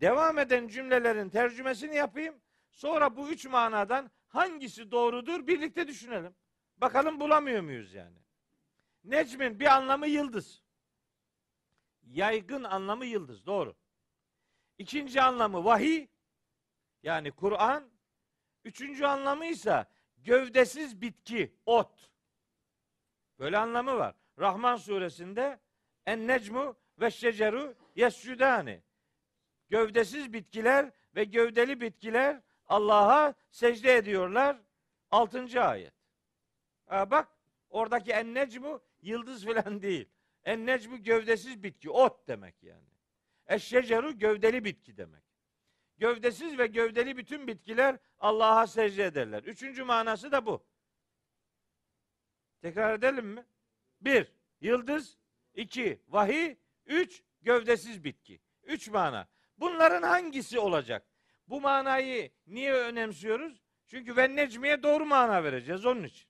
Devam 0.00 0.38
eden 0.38 0.68
cümlelerin 0.68 1.28
tercümesini 1.28 1.96
yapayım. 1.96 2.34
Sonra 2.70 3.16
bu 3.16 3.30
üç 3.30 3.46
manadan 3.46 4.10
hangisi 4.28 4.90
doğrudur 4.90 5.46
birlikte 5.46 5.88
düşünelim. 5.88 6.34
Bakalım 6.76 7.20
bulamıyor 7.20 7.62
muyuz 7.62 7.94
yani? 7.94 8.18
Necmin 9.04 9.60
bir 9.60 9.66
anlamı 9.66 10.06
yıldız. 10.06 10.65
Yaygın 12.06 12.64
anlamı 12.64 13.06
yıldız. 13.06 13.46
Doğru. 13.46 13.76
İkinci 14.78 15.22
anlamı 15.22 15.64
vahiy 15.64 16.06
yani 17.02 17.30
Kur'an. 17.30 17.90
Üçüncü 18.64 19.04
anlamı 19.04 19.46
ise 19.46 19.86
gövdesiz 20.16 21.00
bitki, 21.00 21.56
ot. 21.66 22.10
Böyle 23.38 23.58
anlamı 23.58 23.96
var. 23.96 24.14
Rahman 24.38 24.76
suresinde 24.76 25.60
en 26.06 26.26
necmu 26.26 26.76
ve 27.00 27.10
şeceru 27.10 27.74
yescudani. 27.96 28.82
Gövdesiz 29.68 30.32
bitkiler 30.32 30.90
ve 31.14 31.24
gövdeli 31.24 31.80
bitkiler 31.80 32.42
Allah'a 32.66 33.34
secde 33.50 33.94
ediyorlar. 33.96 34.56
Altıncı 35.10 35.62
ayet. 35.62 35.94
Ha 36.86 37.10
bak 37.10 37.28
oradaki 37.70 38.12
en 38.12 38.34
necmu 38.34 38.80
yıldız 39.02 39.44
falan 39.44 39.82
değil. 39.82 40.08
En 40.46 40.66
necmu 40.66 41.02
gövdesiz 41.02 41.62
bitki, 41.62 41.90
ot 41.90 42.28
demek 42.28 42.62
yani. 42.62 42.88
Eşşeceru 43.46 44.18
gövdeli 44.18 44.64
bitki 44.64 44.96
demek. 44.96 45.22
Gövdesiz 45.98 46.58
ve 46.58 46.66
gövdeli 46.66 47.16
bütün 47.16 47.46
bitkiler 47.46 47.98
Allah'a 48.18 48.66
secde 48.66 49.04
ederler. 49.04 49.42
Üçüncü 49.42 49.84
manası 49.84 50.32
da 50.32 50.46
bu. 50.46 50.66
Tekrar 52.62 52.94
edelim 52.94 53.26
mi? 53.26 53.46
Bir, 54.00 54.32
yıldız. 54.60 55.18
iki 55.54 56.02
vahiy. 56.08 56.56
Üç, 56.86 57.22
gövdesiz 57.42 58.04
bitki. 58.04 58.40
Üç 58.62 58.88
mana. 58.88 59.28
Bunların 59.58 60.02
hangisi 60.02 60.58
olacak? 60.58 61.06
Bu 61.48 61.60
manayı 61.60 62.32
niye 62.46 62.74
önemsiyoruz? 62.74 63.62
Çünkü 63.86 64.16
ve 64.16 64.36
necmiye 64.36 64.82
doğru 64.82 65.06
mana 65.06 65.44
vereceğiz 65.44 65.86
onun 65.86 66.04
için. 66.04 66.28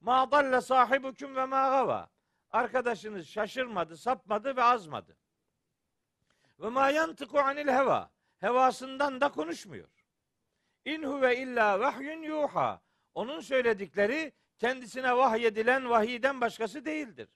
Ma 0.00 0.30
dalle 0.30 0.60
sahibukum 0.60 1.36
ve 1.36 1.44
ma 1.44 1.68
gava. 1.68 2.11
Arkadaşınız 2.52 3.28
şaşırmadı, 3.28 3.96
sapmadı 3.96 4.56
ve 4.56 4.62
azmadı. 4.62 5.16
Ve 6.60 6.68
ma 6.68 6.90
yantıku 6.90 7.40
anil 7.40 7.68
heva. 7.68 8.10
Hevasından 8.38 9.20
da 9.20 9.28
konuşmuyor. 9.28 9.88
İn 10.84 11.02
huve 11.02 11.38
illa 11.38 11.80
vahyun 11.80 12.22
yuha. 12.22 12.82
Onun 13.14 13.40
söyledikleri 13.40 14.32
kendisine 14.58 15.16
vahyedilen 15.16 15.90
vahiyden 15.90 16.40
başkası 16.40 16.84
değildir. 16.84 17.28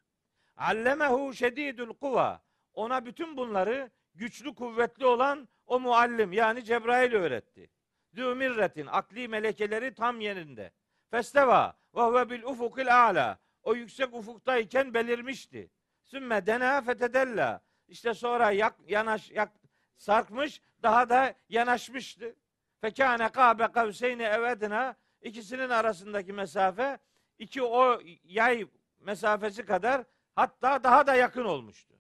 Allemehu 0.56 1.34
şedidul 1.34 1.94
kuva. 1.94 2.42
Ona 2.72 3.06
bütün 3.06 3.36
bunları 3.36 3.90
güçlü 4.14 4.54
kuvvetli 4.54 5.06
olan 5.06 5.48
o 5.66 5.80
muallim 5.80 6.32
yani 6.32 6.64
Cebrail 6.64 7.12
öğretti. 7.12 7.70
Zümirretin 8.12 8.86
akli 8.86 9.28
melekeleri 9.28 9.94
tam 9.94 10.20
yerinde. 10.20 10.72
Festeva 11.10 11.76
ve 11.94 12.00
huve 12.00 12.30
bil 12.30 12.42
ufukil 12.42 13.06
a'la. 13.06 13.38
O 13.66 13.74
yüksek 13.74 14.14
ufuktayken 14.14 14.94
belirmişti. 14.94 15.70
Sümme 16.04 16.46
dena 16.46 16.80
fetedella. 16.80 17.60
İşte 17.88 18.14
sonra 18.14 18.50
yak, 18.50 18.74
yanaş, 18.86 19.30
yak, 19.30 19.52
sarkmış, 19.96 20.60
daha 20.82 21.08
da 21.08 21.34
yanaşmıştı. 21.48 22.36
Fekâne 22.80 23.28
kâbe 23.28 23.66
kavseyni 23.72 24.22
evedina. 24.22 24.96
İkisinin 25.22 25.70
arasındaki 25.70 26.32
mesafe 26.32 26.98
iki 27.38 27.62
o 27.62 28.00
yay 28.24 28.66
mesafesi 29.00 29.64
kadar 29.64 30.04
hatta 30.36 30.82
daha 30.82 31.06
da 31.06 31.14
yakın 31.14 31.44
olmuştu. 31.44 31.94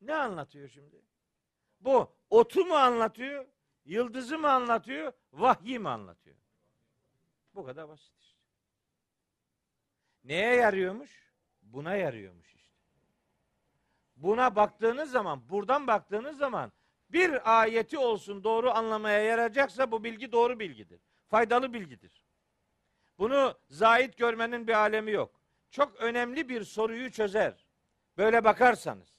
Ne 0.00 0.14
anlatıyor 0.14 0.68
şimdi? 0.68 1.02
Bu 1.80 2.12
otu 2.30 2.64
mu 2.64 2.74
anlatıyor? 2.74 3.46
Yıldızı 3.84 4.38
mı 4.38 4.52
anlatıyor? 4.52 5.12
Vahyi 5.32 5.78
mi 5.78 5.88
anlatıyor? 5.88 6.36
Bu 7.54 7.64
kadar 7.64 7.88
basit. 7.88 8.27
Neye 10.28 10.54
yarıyormuş? 10.54 11.32
Buna 11.62 11.94
yarıyormuş 11.94 12.54
işte. 12.54 12.74
Buna 14.16 14.56
baktığınız 14.56 15.10
zaman, 15.10 15.48
buradan 15.48 15.86
baktığınız 15.86 16.38
zaman 16.38 16.72
bir 17.10 17.60
ayeti 17.60 17.98
olsun 17.98 18.44
doğru 18.44 18.70
anlamaya 18.70 19.20
yarayacaksa 19.20 19.90
bu 19.90 20.04
bilgi 20.04 20.32
doğru 20.32 20.60
bilgidir. 20.60 21.00
Faydalı 21.26 21.72
bilgidir. 21.72 22.24
Bunu 23.18 23.58
zahit 23.68 24.16
görmenin 24.18 24.66
bir 24.66 24.72
alemi 24.72 25.10
yok. 25.10 25.40
Çok 25.70 25.96
önemli 25.96 26.48
bir 26.48 26.64
soruyu 26.64 27.10
çözer. 27.10 27.66
Böyle 28.16 28.44
bakarsanız. 28.44 29.18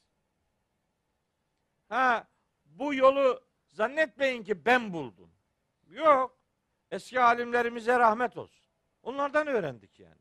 Ha 1.87 2.27
bu 2.65 2.93
yolu 2.93 3.43
zannetmeyin 3.67 4.43
ki 4.43 4.65
ben 4.65 4.93
buldum. 4.93 5.31
Yok. 5.87 6.39
Eski 6.91 7.19
alimlerimize 7.19 7.99
rahmet 7.99 8.37
olsun. 8.37 8.65
Onlardan 9.03 9.47
öğrendik 9.47 9.99
yani. 9.99 10.18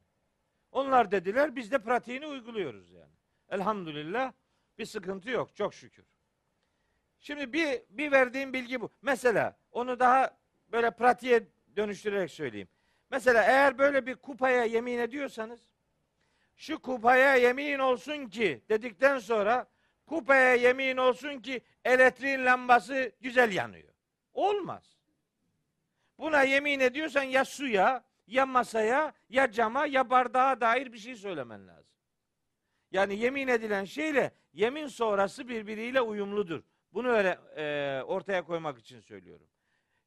Onlar 0.70 1.10
dediler 1.10 1.56
biz 1.56 1.72
de 1.72 1.78
pratiğini 1.78 2.26
uyguluyoruz 2.26 2.90
yani. 2.90 3.12
Elhamdülillah 3.48 4.32
bir 4.78 4.84
sıkıntı 4.84 5.30
yok 5.30 5.56
çok 5.56 5.74
şükür. 5.74 6.04
Şimdi 7.20 7.52
bir, 7.52 7.82
bir 7.90 8.12
verdiğim 8.12 8.52
bilgi 8.52 8.80
bu. 8.80 8.90
Mesela 9.02 9.58
onu 9.70 10.00
daha 10.00 10.38
böyle 10.72 10.90
pratiğe 10.90 11.48
dönüştürerek 11.76 12.30
söyleyeyim. 12.30 12.68
Mesela 13.10 13.44
eğer 13.44 13.78
böyle 13.78 14.06
bir 14.06 14.14
kupaya 14.14 14.64
yemin 14.64 14.98
ediyorsanız 14.98 15.60
şu 16.56 16.78
kupaya 16.78 17.34
yemin 17.34 17.78
olsun 17.78 18.26
ki 18.26 18.62
dedikten 18.68 19.18
sonra 19.18 19.66
kupaya 20.06 20.54
yemin 20.54 20.96
olsun 20.96 21.38
ki 21.38 21.60
elektriğin 21.84 22.44
lambası 22.44 23.12
güzel 23.20 23.52
yanıyor. 23.52 23.94
Olmaz. 24.32 24.98
Buna 26.18 26.42
yemin 26.42 26.80
ediyorsan 26.80 27.22
ya 27.22 27.44
suya, 27.44 28.04
ya 28.28 28.46
masaya, 28.46 29.12
ya 29.28 29.52
cama, 29.52 29.86
ya 29.86 30.10
bardağa 30.10 30.60
dair 30.60 30.92
bir 30.92 30.98
şey 30.98 31.16
söylemen 31.16 31.68
lazım. 31.68 31.92
Yani 32.90 33.18
yemin 33.18 33.48
edilen 33.48 33.84
şeyle 33.84 34.32
yemin 34.52 34.86
sonrası 34.86 35.48
birbiriyle 35.48 36.00
uyumludur. 36.00 36.62
Bunu 36.92 37.08
öyle 37.08 37.38
e, 37.56 38.02
ortaya 38.02 38.44
koymak 38.44 38.78
için 38.78 39.00
söylüyorum. 39.00 39.46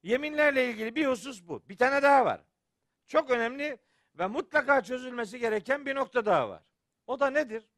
Yeminlerle 0.03 0.69
ilgili 0.69 0.95
bir 0.95 1.07
husus 1.07 1.47
bu. 1.47 1.69
Bir 1.69 1.77
tane 1.77 2.03
daha 2.03 2.25
var. 2.25 2.41
Çok 3.07 3.29
önemli 3.29 3.77
ve 4.15 4.27
mutlaka 4.27 4.83
çözülmesi 4.83 5.39
gereken 5.39 5.85
bir 5.85 5.95
nokta 5.95 6.25
daha 6.25 6.49
var. 6.49 6.63
O 7.07 7.19
da 7.19 7.29
nedir? 7.29 7.69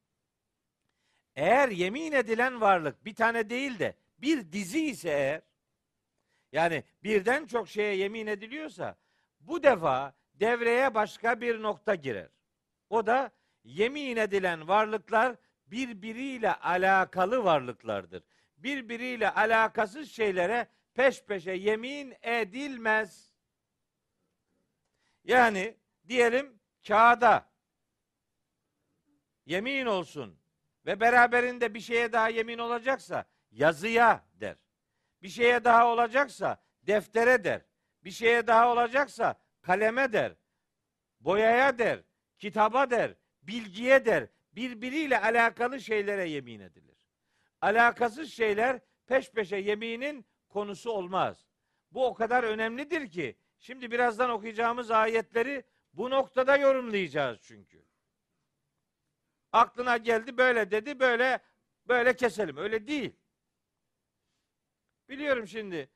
Eğer 1.35 1.69
yemin 1.69 2.11
edilen 2.11 2.61
varlık 2.61 3.05
bir 3.05 3.15
tane 3.15 3.49
değil 3.49 3.79
de 3.79 3.95
bir 4.17 4.51
dizi 4.51 4.85
ise 4.85 5.09
eğer 5.09 5.41
yani 6.51 6.83
birden 7.03 7.45
çok 7.45 7.69
şeye 7.69 7.95
yemin 7.95 8.27
ediliyorsa 8.27 8.95
bu 9.39 9.63
defa 9.63 10.13
devreye 10.33 10.95
başka 10.95 11.41
bir 11.41 11.61
nokta 11.61 11.95
girer. 11.95 12.29
O 12.89 13.05
da 13.05 13.31
yemin 13.63 14.17
edilen 14.17 14.67
varlıklar 14.67 15.35
birbiriyle 15.67 16.53
alakalı 16.53 17.43
varlıklardır. 17.43 18.23
Birbiriyle 18.57 19.29
alakasız 19.29 20.11
şeylere 20.11 20.67
peş 20.93 21.23
peşe 21.23 21.51
yemin 21.51 22.13
edilmez. 22.21 23.33
Yani 25.23 25.77
diyelim 26.07 26.59
kağıda 26.87 27.49
yemin 29.45 29.85
olsun 29.85 30.39
ve 30.85 30.99
beraberinde 30.99 31.73
bir 31.73 31.79
şeye 31.79 32.13
daha 32.13 32.29
yemin 32.29 32.57
olacaksa 32.57 33.25
yazıya 33.51 34.25
der. 34.33 34.55
Bir 35.21 35.29
şeye 35.29 35.63
daha 35.63 35.87
olacaksa 35.87 36.63
deftere 36.81 37.43
der. 37.43 37.61
Bir 38.03 38.11
şeye 38.11 38.47
daha 38.47 38.71
olacaksa 38.71 39.35
kaleme 39.63 40.13
der. 40.13 40.35
Boyaya 41.19 41.77
der. 41.77 42.03
Kitaba 42.37 42.91
der. 42.91 43.15
Bilgiye 43.41 44.05
der. 44.05 44.27
Birbiriyle 44.51 45.21
alakalı 45.21 45.81
şeylere 45.81 46.29
yemin 46.29 46.59
edilir. 46.59 46.97
Alakasız 47.61 48.31
şeyler 48.31 48.79
peş 49.07 49.31
peşe 49.31 49.55
yeminin 49.57 50.25
konusu 50.49 50.91
olmaz. 50.91 51.47
Bu 51.91 52.05
o 52.05 52.13
kadar 52.13 52.43
önemlidir 52.43 53.09
ki 53.09 53.37
şimdi 53.59 53.91
birazdan 53.91 54.29
okuyacağımız 54.29 54.91
ayetleri 54.91 55.63
bu 55.93 56.09
noktada 56.09 56.57
yorumlayacağız 56.57 57.39
çünkü. 57.41 57.85
Aklına 59.51 59.97
geldi 59.97 60.37
böyle 60.37 60.71
dedi 60.71 60.99
böyle 60.99 61.39
böyle 61.87 62.15
keselim. 62.15 62.57
Öyle 62.57 62.87
değil. 62.87 63.15
Biliyorum 65.09 65.47
şimdi 65.47 65.89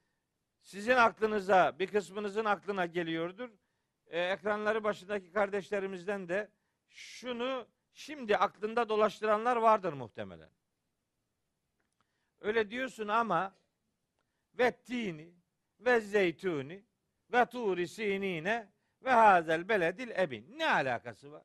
sizin 0.68 0.96
aklınıza 0.96 1.80
bir 1.80 1.88
kısmınızın 1.88 2.46
aklına 2.46 2.86
geliyordur. 2.86 3.50
Ee, 4.08 4.22
ekranları 4.22 4.84
başındaki 4.84 5.32
kardeşlerimizden 5.32 6.30
de 6.30 6.52
şunu 6.90 7.68
şimdi 7.94 8.38
aklında 8.38 8.90
dolaştıranlar 8.90 9.56
vardır 9.56 9.94
muhtemelen. 9.94 10.50
Öyle 12.42 12.70
diyorsun 12.70 13.08
ama 13.08 13.56
ve 14.54 14.72
tini 14.72 15.34
ve 15.80 16.00
zeytuni 16.00 16.86
ve 17.32 17.46
turi 17.46 17.88
sinine 17.88 18.72
ve 19.04 19.12
hazel 19.12 19.70
beledil 19.70 20.10
ebin. 20.10 20.60
Ne 20.60 20.72
alakası 20.72 21.32
var? 21.32 21.44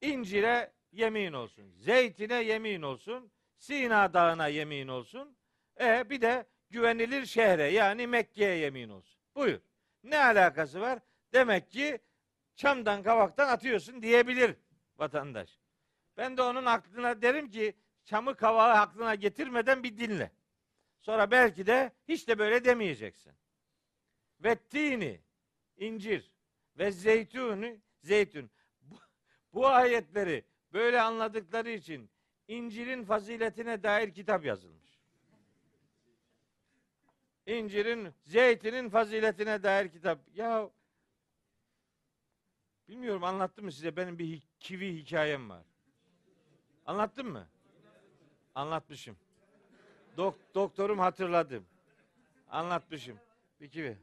İncire 0.00 0.72
yemin 0.92 1.32
olsun. 1.32 1.70
Zeytine 1.70 2.42
yemin 2.42 2.82
olsun. 2.82 3.32
Sina 3.58 4.14
dağına 4.14 4.46
yemin 4.46 4.88
olsun. 4.88 5.36
E 5.80 6.10
bir 6.10 6.20
de 6.20 6.49
güvenilir 6.70 7.26
şehre 7.26 7.64
yani 7.64 8.06
Mekke'ye 8.06 8.56
yemin 8.56 8.88
olsun. 8.88 9.20
Buyur. 9.34 9.60
Ne 10.02 10.18
alakası 10.24 10.80
var? 10.80 10.98
Demek 11.32 11.70
ki 11.70 11.98
çamdan 12.54 13.02
kavaktan 13.02 13.48
atıyorsun 13.48 14.02
diyebilir 14.02 14.56
vatandaş. 14.96 15.58
Ben 16.16 16.36
de 16.36 16.42
onun 16.42 16.64
aklına 16.64 17.22
derim 17.22 17.50
ki 17.50 17.76
çamı 18.04 18.36
kavağı 18.36 18.72
aklına 18.72 19.14
getirmeden 19.14 19.82
bir 19.82 19.98
dinle. 19.98 20.32
Sonra 21.00 21.30
belki 21.30 21.66
de 21.66 21.92
hiç 22.08 22.28
de 22.28 22.38
böyle 22.38 22.64
demeyeceksin. 22.64 23.32
Ve 24.40 24.54
tini, 24.56 25.20
incir 25.76 26.32
ve 26.78 26.92
zeytuni, 26.92 27.80
zeytun. 28.02 28.50
Bu, 28.80 28.98
bu 29.52 29.66
ayetleri 29.66 30.44
böyle 30.72 31.00
anladıkları 31.00 31.70
için 31.70 32.10
incirin 32.48 33.04
faziletine 33.04 33.82
dair 33.82 34.14
kitap 34.14 34.44
yazılmış. 34.44 34.79
İncirin, 37.58 38.08
zeytinin 38.24 38.88
faziletine 38.88 39.62
dair 39.62 39.88
kitap. 39.88 40.18
Ya 40.34 40.70
bilmiyorum 42.88 43.24
anlattım 43.24 43.64
mı 43.64 43.72
size 43.72 43.96
benim 43.96 44.18
bir 44.18 44.42
kivi 44.60 44.96
hikayem 44.96 45.50
var. 45.50 45.62
Anlattım 46.86 47.30
mı? 47.30 47.46
Anlatmışım. 48.54 49.16
Dok- 50.16 50.54
doktorum 50.54 50.98
hatırladım. 50.98 51.66
Anlatmışım. 52.50 53.18
Bir 53.60 53.68
kivi. 53.68 53.98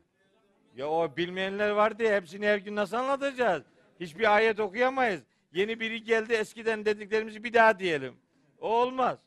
Ya 0.76 0.90
o 0.90 1.18
bilmeyenler 1.18 1.70
var 1.70 2.00
diye 2.00 2.16
hepsini 2.16 2.48
her 2.48 2.58
gün 2.58 2.76
nasıl 2.76 2.98
anlatacağız? 2.98 3.64
Hiçbir 4.00 4.36
ayet 4.36 4.60
okuyamayız. 4.60 5.22
Yeni 5.54 5.80
biri 5.80 6.04
geldi 6.04 6.34
eskiden 6.34 6.86
dediklerimizi 6.86 7.44
bir 7.44 7.54
daha 7.54 7.80
diyelim. 7.80 8.16
O 8.60 8.82
olmaz. 8.82 9.20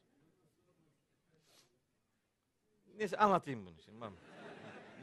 Neyse 3.00 3.16
anlatayım 3.16 3.66
bunu 3.66 3.74
şimdi. 3.84 4.04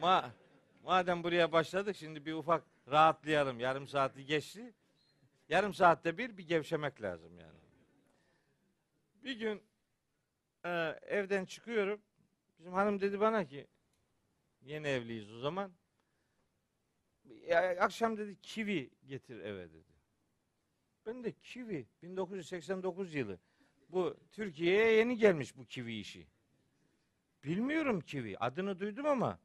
Ma 0.01 0.31
madem 0.83 1.23
buraya 1.23 1.51
başladık 1.51 1.95
şimdi 1.95 2.25
bir 2.25 2.33
ufak 2.33 2.63
rahatlayalım. 2.91 3.59
Yarım 3.59 3.87
saati 3.87 4.25
geçti. 4.25 4.73
Yarım 5.49 5.73
saatte 5.73 6.17
bir 6.17 6.37
bir 6.37 6.47
gevşemek 6.47 7.01
lazım 7.01 7.39
yani. 7.39 7.59
Bir 9.23 9.39
gün 9.39 9.61
e, 10.65 10.69
evden 11.07 11.45
çıkıyorum. 11.45 12.01
Bizim 12.59 12.73
hanım 12.73 13.01
dedi 13.01 13.19
bana 13.19 13.45
ki 13.45 13.67
yeni 14.61 14.87
evliyiz 14.87 15.33
o 15.33 15.39
zaman. 15.39 15.71
Ya, 17.47 17.77
akşam 17.79 18.17
dedi 18.17 18.37
kivi 18.41 18.89
getir 19.07 19.39
eve 19.39 19.69
dedi. 19.69 19.93
Ben 21.05 21.23
de 21.23 21.31
kivi 21.31 21.85
1989 22.03 23.15
yılı. 23.15 23.39
Bu 23.89 24.17
Türkiye'ye 24.31 24.91
yeni 24.91 25.17
gelmiş 25.17 25.57
bu 25.57 25.65
kivi 25.65 25.99
işi. 25.99 26.27
Bilmiyorum 27.43 28.01
kivi. 28.01 28.37
Adını 28.37 28.79
duydum 28.79 29.05
ama 29.05 29.39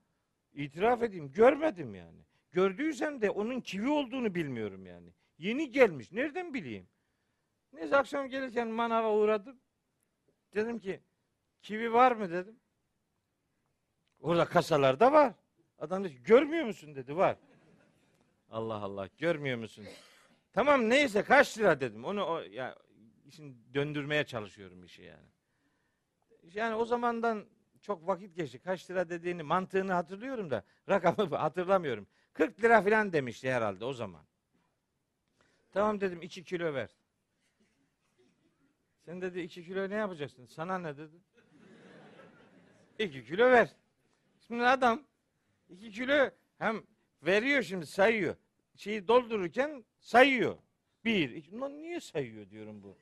itiraf 0.52 1.02
edeyim 1.02 1.32
görmedim 1.32 1.94
yani. 1.94 2.22
Gördüysem 2.52 3.22
de 3.22 3.30
onun 3.30 3.60
kivi 3.60 3.88
olduğunu 3.88 4.34
bilmiyorum 4.34 4.86
yani. 4.86 5.12
Yeni 5.38 5.70
gelmiş. 5.70 6.12
Nereden 6.12 6.54
bileyim? 6.54 6.88
Neyse 7.72 7.96
akşam 7.96 8.28
gelirken 8.28 8.68
manava 8.68 9.12
uğradım. 9.16 9.60
Dedim 10.54 10.78
ki 10.78 11.00
kivi 11.62 11.92
var 11.92 12.12
mı 12.12 12.30
dedim. 12.30 12.60
Orada 14.20 14.44
kasalarda 14.44 15.12
var. 15.12 15.34
Adam 15.78 16.04
dedi 16.04 16.22
görmüyor 16.22 16.64
musun 16.64 16.94
dedi 16.94 17.16
var. 17.16 17.36
Allah 18.50 18.74
Allah 18.74 19.08
görmüyor 19.18 19.58
musun? 19.58 19.84
Tamam 20.52 20.88
neyse 20.88 21.22
kaç 21.22 21.58
lira 21.58 21.80
dedim. 21.80 22.04
Onu 22.04 22.24
o 22.24 22.40
ya 22.40 22.76
işin 23.26 23.74
döndürmeye 23.74 24.24
çalışıyorum 24.24 24.84
işi 24.84 25.02
yani. 25.02 25.28
Yani 26.54 26.74
o 26.74 26.84
zamandan 26.84 27.46
çok 27.82 28.06
vakit 28.06 28.36
geçti. 28.36 28.58
Kaç 28.58 28.90
lira 28.90 29.08
dediğini 29.08 29.42
mantığını 29.42 29.92
hatırlıyorum 29.92 30.50
da 30.50 30.64
rakamı 30.88 31.36
hatırlamıyorum. 31.36 32.06
40 32.32 32.62
lira 32.62 32.82
falan 32.82 33.12
demişti 33.12 33.52
herhalde 33.52 33.84
o 33.84 33.92
zaman. 33.92 34.22
Tamam 35.72 36.00
dedim 36.00 36.22
2 36.22 36.44
kilo 36.44 36.74
ver. 36.74 36.90
Sen 39.04 39.22
dedi 39.22 39.40
2 39.40 39.64
kilo 39.64 39.90
ne 39.90 39.94
yapacaksın? 39.94 40.44
Sana 40.46 40.78
ne 40.78 40.96
dedi? 40.96 41.16
2 42.98 43.24
kilo 43.24 43.50
ver. 43.50 43.76
Şimdi 44.46 44.64
adam 44.64 45.02
2 45.68 45.90
kilo 45.90 46.30
hem 46.58 46.82
veriyor 47.22 47.62
şimdi 47.62 47.86
sayıyor. 47.86 48.36
Şeyi 48.76 49.08
doldururken 49.08 49.84
sayıyor. 50.00 50.58
Bir, 51.04 51.30
iki, 51.30 51.60
niye 51.60 52.00
sayıyor 52.00 52.50
diyorum 52.50 52.82
bu. 52.82 52.96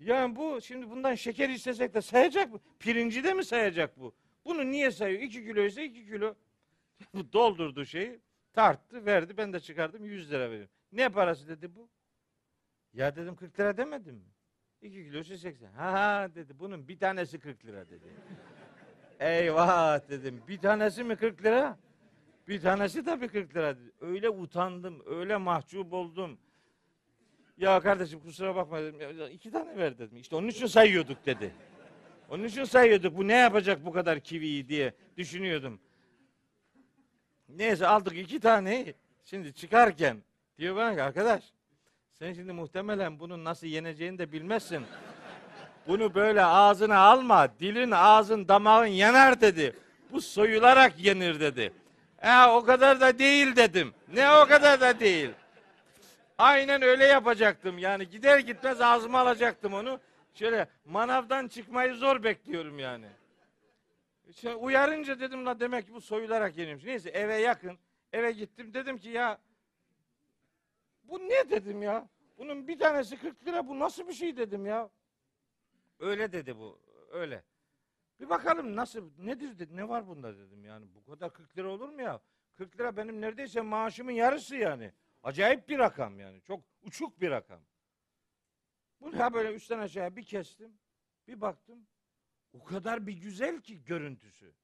Yani 0.00 0.36
bu 0.36 0.60
şimdi 0.60 0.90
bundan 0.90 1.14
şeker 1.14 1.48
istesek 1.48 1.94
de 1.94 2.02
sayacak 2.02 2.52
mı? 2.52 2.60
Pirinci 2.78 3.24
de 3.24 3.34
mi 3.34 3.44
sayacak 3.44 4.00
bu? 4.00 4.14
Bunu 4.44 4.70
niye 4.70 4.90
sayıyor? 4.90 5.22
2 5.22 5.44
kilo 5.44 5.62
ise 5.62 5.84
2 5.84 6.06
kilo. 6.06 6.34
Bu 7.14 7.32
doldurdu 7.32 7.84
şeyi. 7.86 8.20
Tarttı 8.52 9.06
verdi 9.06 9.36
ben 9.36 9.52
de 9.52 9.60
çıkardım 9.60 10.04
100 10.04 10.30
lira 10.30 10.50
veriyorum. 10.50 10.70
Ne 10.92 11.08
parası 11.08 11.48
dedi 11.48 11.74
bu? 11.74 11.88
Ya 12.92 13.16
dedim 13.16 13.36
40 13.36 13.60
lira 13.60 13.76
demedim 13.76 14.14
mi? 14.14 14.30
2 14.82 15.04
kilosu 15.04 15.36
80. 15.38 15.72
Ha 15.72 15.92
ha 15.92 16.28
dedi 16.34 16.58
bunun 16.58 16.88
bir 16.88 16.98
tanesi 16.98 17.38
40 17.38 17.66
lira 17.66 17.88
dedi. 17.88 18.06
Eyvah 19.20 20.08
dedim. 20.08 20.42
Bir 20.48 20.58
tanesi 20.58 21.04
mi 21.04 21.16
40 21.16 21.44
lira? 21.44 21.78
Bir 22.48 22.60
tanesi 22.60 23.04
tabii 23.04 23.28
40 23.28 23.56
lira 23.56 23.76
dedi. 23.76 23.92
Öyle 24.00 24.30
utandım, 24.30 25.02
öyle 25.06 25.36
mahcup 25.36 25.92
oldum. 25.92 26.38
Ya 27.58 27.80
kardeşim 27.80 28.20
kusura 28.20 28.56
bakma 28.56 28.80
dedim. 28.82 29.18
Ya, 29.18 29.28
iki 29.28 29.50
tane 29.50 29.76
ver 29.76 29.98
dedim. 29.98 30.18
İşte 30.18 30.36
onun 30.36 30.48
için 30.48 30.66
sayıyorduk 30.66 31.26
dedi. 31.26 31.54
Onun 32.30 32.44
için 32.44 32.64
sayıyorduk. 32.64 33.16
Bu 33.16 33.28
ne 33.28 33.34
yapacak 33.34 33.84
bu 33.84 33.92
kadar 33.92 34.20
kiviyi 34.20 34.68
diye 34.68 34.92
düşünüyordum. 35.16 35.80
Neyse 37.48 37.86
aldık 37.86 38.16
iki 38.16 38.40
tane. 38.40 38.94
Şimdi 39.24 39.54
çıkarken 39.54 40.16
diyor 40.58 40.76
bana 40.76 40.94
ki 40.94 41.02
arkadaş 41.02 41.44
sen 42.12 42.32
şimdi 42.32 42.52
muhtemelen 42.52 43.20
bunun 43.20 43.44
nasıl 43.44 43.66
yeneceğini 43.66 44.18
de 44.18 44.32
bilmezsin. 44.32 44.82
Bunu 45.88 46.14
böyle 46.14 46.44
ağzına 46.44 46.98
alma. 46.98 47.48
Dilin, 47.60 47.90
ağzın, 47.90 48.48
damağın 48.48 48.86
yanar 48.86 49.40
dedi. 49.40 49.76
Bu 50.12 50.20
soyularak 50.20 50.98
yenir 50.98 51.40
dedi. 51.40 51.72
E 52.22 52.44
o 52.44 52.64
kadar 52.64 53.00
da 53.00 53.18
değil 53.18 53.56
dedim. 53.56 53.94
Ne 54.14 54.32
o 54.32 54.46
kadar 54.46 54.80
da 54.80 55.00
değil. 55.00 55.30
Aynen 56.38 56.82
öyle 56.82 57.04
yapacaktım. 57.04 57.78
Yani 57.78 58.08
gider 58.08 58.38
gitmez 58.38 58.80
ağzıma 58.80 59.18
alacaktım 59.18 59.74
onu. 59.74 60.00
Şöyle 60.34 60.68
manavdan 60.84 61.48
çıkmayı 61.48 61.94
zor 61.94 62.22
bekliyorum 62.22 62.78
yani. 62.78 63.06
İşte 64.28 64.54
uyarınca 64.54 65.20
dedim 65.20 65.46
la 65.46 65.60
demek 65.60 65.86
ki 65.86 65.92
bu 65.92 66.00
soyularak 66.00 66.56
yenilmiş. 66.56 66.84
Neyse 66.84 67.10
eve 67.10 67.36
yakın. 67.36 67.78
Eve 68.12 68.32
gittim 68.32 68.74
dedim 68.74 68.98
ki 68.98 69.08
ya 69.08 69.38
bu 71.04 71.18
ne 71.18 71.50
dedim 71.50 71.82
ya? 71.82 72.08
Bunun 72.38 72.68
bir 72.68 72.78
tanesi 72.78 73.16
40 73.16 73.46
lira 73.46 73.68
bu 73.68 73.78
nasıl 73.78 74.08
bir 74.08 74.12
şey 74.12 74.36
dedim 74.36 74.66
ya. 74.66 74.90
Öyle 75.98 76.32
dedi 76.32 76.58
bu. 76.58 76.78
Öyle. 77.10 77.42
Bir 78.20 78.28
bakalım 78.28 78.76
nasıl 78.76 79.10
nedir 79.18 79.58
dedi. 79.58 79.76
Ne 79.76 79.88
var 79.88 80.08
bunda 80.08 80.38
dedim 80.38 80.64
yani. 80.64 80.86
Bu 80.94 81.12
kadar 81.12 81.32
40 81.32 81.58
lira 81.58 81.68
olur 81.68 81.88
mu 81.88 82.02
ya? 82.02 82.20
40 82.58 82.80
lira 82.80 82.96
benim 82.96 83.20
neredeyse 83.20 83.60
maaşımın 83.60 84.12
yarısı 84.12 84.56
yani. 84.56 84.92
Acayip 85.22 85.68
bir 85.68 85.78
rakam 85.78 86.20
yani. 86.20 86.42
Çok 86.42 86.64
uçuk 86.82 87.20
bir 87.20 87.30
rakam. 87.30 87.60
Bunu 89.00 89.18
ha 89.18 89.34
böyle 89.34 89.54
üstten 89.54 89.78
aşağıya 89.78 90.16
bir 90.16 90.24
kestim. 90.24 90.78
Bir 91.26 91.40
baktım. 91.40 91.86
O 92.52 92.64
kadar 92.64 93.06
bir 93.06 93.12
güzel 93.12 93.60
ki 93.60 93.84
görüntüsü. 93.84 94.54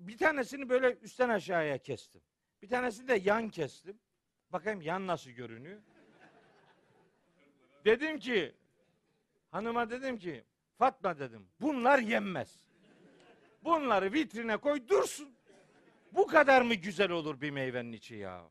Bir 0.00 0.18
tanesini 0.18 0.68
böyle 0.68 0.96
üstten 0.98 1.28
aşağıya 1.28 1.78
kestim. 1.78 2.22
Bir 2.62 2.68
tanesini 2.68 3.08
de 3.08 3.14
yan 3.14 3.48
kestim. 3.48 4.00
Bakayım 4.52 4.80
yan 4.82 5.06
nasıl 5.06 5.30
görünüyor. 5.30 5.82
Dedim 7.84 8.18
ki 8.18 8.54
hanıma 9.50 9.90
dedim 9.90 10.18
ki 10.18 10.44
Fatma 10.78 11.18
dedim 11.18 11.48
bunlar 11.60 11.98
yenmez. 11.98 12.66
Bunları 13.64 14.12
vitrine 14.12 14.56
koy 14.56 14.88
dursun. 14.88 15.36
Bu 16.12 16.26
kadar 16.26 16.62
mı 16.62 16.74
güzel 16.74 17.10
olur 17.10 17.40
bir 17.40 17.50
meyvenin 17.50 17.92
içi 17.92 18.14
ya? 18.14 18.50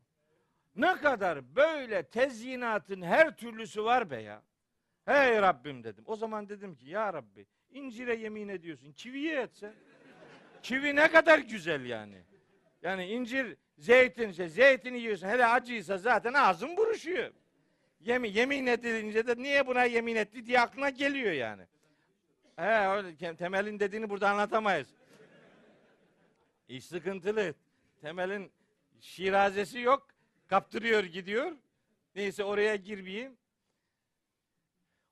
Ne 0.75 0.95
kadar 0.97 1.55
böyle 1.55 2.03
tezyinatın 2.03 3.01
her 3.01 3.37
türlüsü 3.37 3.83
var 3.83 4.09
be 4.09 4.21
ya. 4.21 4.41
Hey 5.05 5.41
Rabbim 5.41 5.83
dedim. 5.83 6.03
O 6.07 6.15
zaman 6.15 6.49
dedim 6.49 6.75
ki 6.75 6.89
ya 6.89 7.13
Rabbi 7.13 7.45
incire 7.71 8.15
yemin 8.15 8.47
ediyorsun. 8.47 8.91
Kiviye 8.91 9.41
etse. 9.41 9.73
Kivi 10.63 10.95
ne 10.95 11.11
kadar 11.11 11.39
güzel 11.39 11.85
yani. 11.85 12.23
Yani 12.81 13.05
incir, 13.05 13.57
zeytin, 13.77 14.29
işte, 14.29 14.49
zeytini 14.49 14.99
yiyorsun. 14.99 15.27
Hele 15.27 15.45
acıysa 15.45 15.97
zaten 15.97 16.33
ağzın 16.33 16.77
buruşuyor. 16.77 17.31
Yemin, 17.99 18.31
yemin 18.31 18.65
edilince 18.65 19.27
de 19.27 19.35
niye 19.37 19.67
buna 19.67 19.83
yemin 19.83 20.15
etti 20.15 20.45
diye 20.45 20.59
aklına 20.59 20.89
geliyor 20.89 21.31
yani. 21.31 21.61
He, 22.55 22.87
öyle, 22.87 23.35
temelin 23.35 23.79
dediğini 23.79 24.09
burada 24.09 24.29
anlatamayız. 24.29 24.87
İş 26.67 26.85
sıkıntılı. 26.85 27.53
Temelin 28.01 28.51
şirazesi 28.99 29.79
yok. 29.79 30.14
Kaptırıyor 30.47 31.03
gidiyor. 31.03 31.51
Neyse 32.15 32.43
oraya 32.43 32.75
girmeyeyim. 32.75 33.37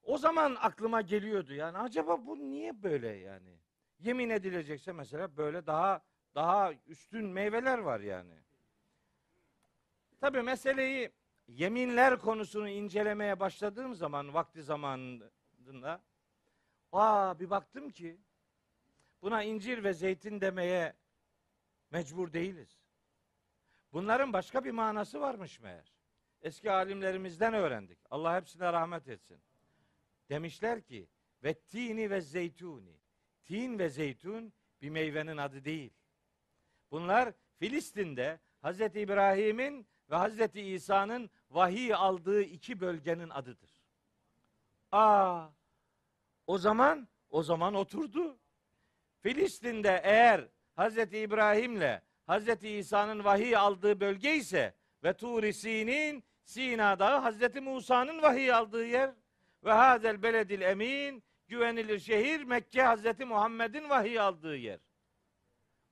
O 0.03 0.17
zaman 0.17 0.57
aklıma 0.59 1.01
geliyordu 1.01 1.53
yani 1.53 1.77
acaba 1.77 2.25
bu 2.25 2.37
niye 2.37 2.83
böyle 2.83 3.07
yani? 3.07 3.57
Yemin 3.99 4.29
edilecekse 4.29 4.91
mesela 4.91 5.37
böyle 5.37 5.65
daha 5.65 6.01
daha 6.35 6.73
üstün 6.87 7.25
meyveler 7.25 7.77
var 7.77 7.99
yani. 7.99 8.33
Tabi 10.19 10.41
meseleyi 10.41 11.11
yeminler 11.47 12.19
konusunu 12.19 12.69
incelemeye 12.69 13.39
başladığım 13.39 13.95
zaman 13.95 14.33
vakti 14.33 14.63
zamanında 14.63 16.01
aa 16.91 17.39
bir 17.39 17.49
baktım 17.49 17.89
ki 17.89 18.17
buna 19.21 19.43
incir 19.43 19.83
ve 19.83 19.93
zeytin 19.93 20.41
demeye 20.41 20.93
mecbur 21.91 22.33
değiliz. 22.33 22.82
Bunların 23.93 24.33
başka 24.33 24.63
bir 24.63 24.71
manası 24.71 25.21
varmış 25.21 25.59
meğer. 25.59 25.93
Eski 26.41 26.71
alimlerimizden 26.71 27.53
öğrendik. 27.53 27.99
Allah 28.09 28.35
hepsine 28.35 28.73
rahmet 28.73 29.07
etsin. 29.07 29.41
Demişler 30.29 30.81
ki 30.81 31.07
ve 31.43 31.53
tini 31.53 32.09
ve 32.09 32.21
zeytuni. 32.21 32.97
Tin 33.45 33.79
ve 33.79 33.89
zeytun 33.89 34.53
bir 34.81 34.89
meyvenin 34.89 35.37
adı 35.37 35.65
değil. 35.65 35.93
Bunlar 36.91 37.33
Filistin'de 37.59 38.39
Hz. 38.63 38.81
İbrahim'in 38.81 39.87
ve 40.09 40.15
Hz. 40.15 40.55
İsa'nın 40.55 41.29
vahiy 41.49 41.93
aldığı 41.93 42.41
iki 42.41 42.79
bölgenin 42.79 43.29
adıdır. 43.29 43.71
Aa, 44.91 45.47
o 46.47 46.57
zaman 46.57 47.07
o 47.29 47.43
zaman 47.43 47.73
oturdu. 47.73 48.37
Filistin'de 49.21 50.01
eğer 50.03 50.47
Hz. 50.77 50.97
İbrahim'le 50.97 52.01
Hz. 52.27 52.63
İsa'nın 52.63 53.23
vahiy 53.23 53.57
aldığı 53.57 53.99
bölge 53.99 54.35
ise 54.35 54.75
ve 55.03 55.13
Tur-i 55.13 55.53
Sin'in 55.53 56.23
Sina 56.43 56.99
Dağı 56.99 57.31
Hz. 57.31 57.55
Musa'nın 57.61 58.21
vahiy 58.21 58.53
aldığı 58.53 58.85
yer 58.85 59.11
ve 59.63 59.71
hazel 59.71 60.23
beledil 60.23 60.61
emin 60.61 61.23
güvenilir 61.47 61.99
şehir 61.99 62.43
Mekke 62.43 62.83
Hz. 62.83 63.19
Muhammed'in 63.19 63.89
vahiy 63.89 64.19
aldığı 64.19 64.57
yer. 64.57 64.79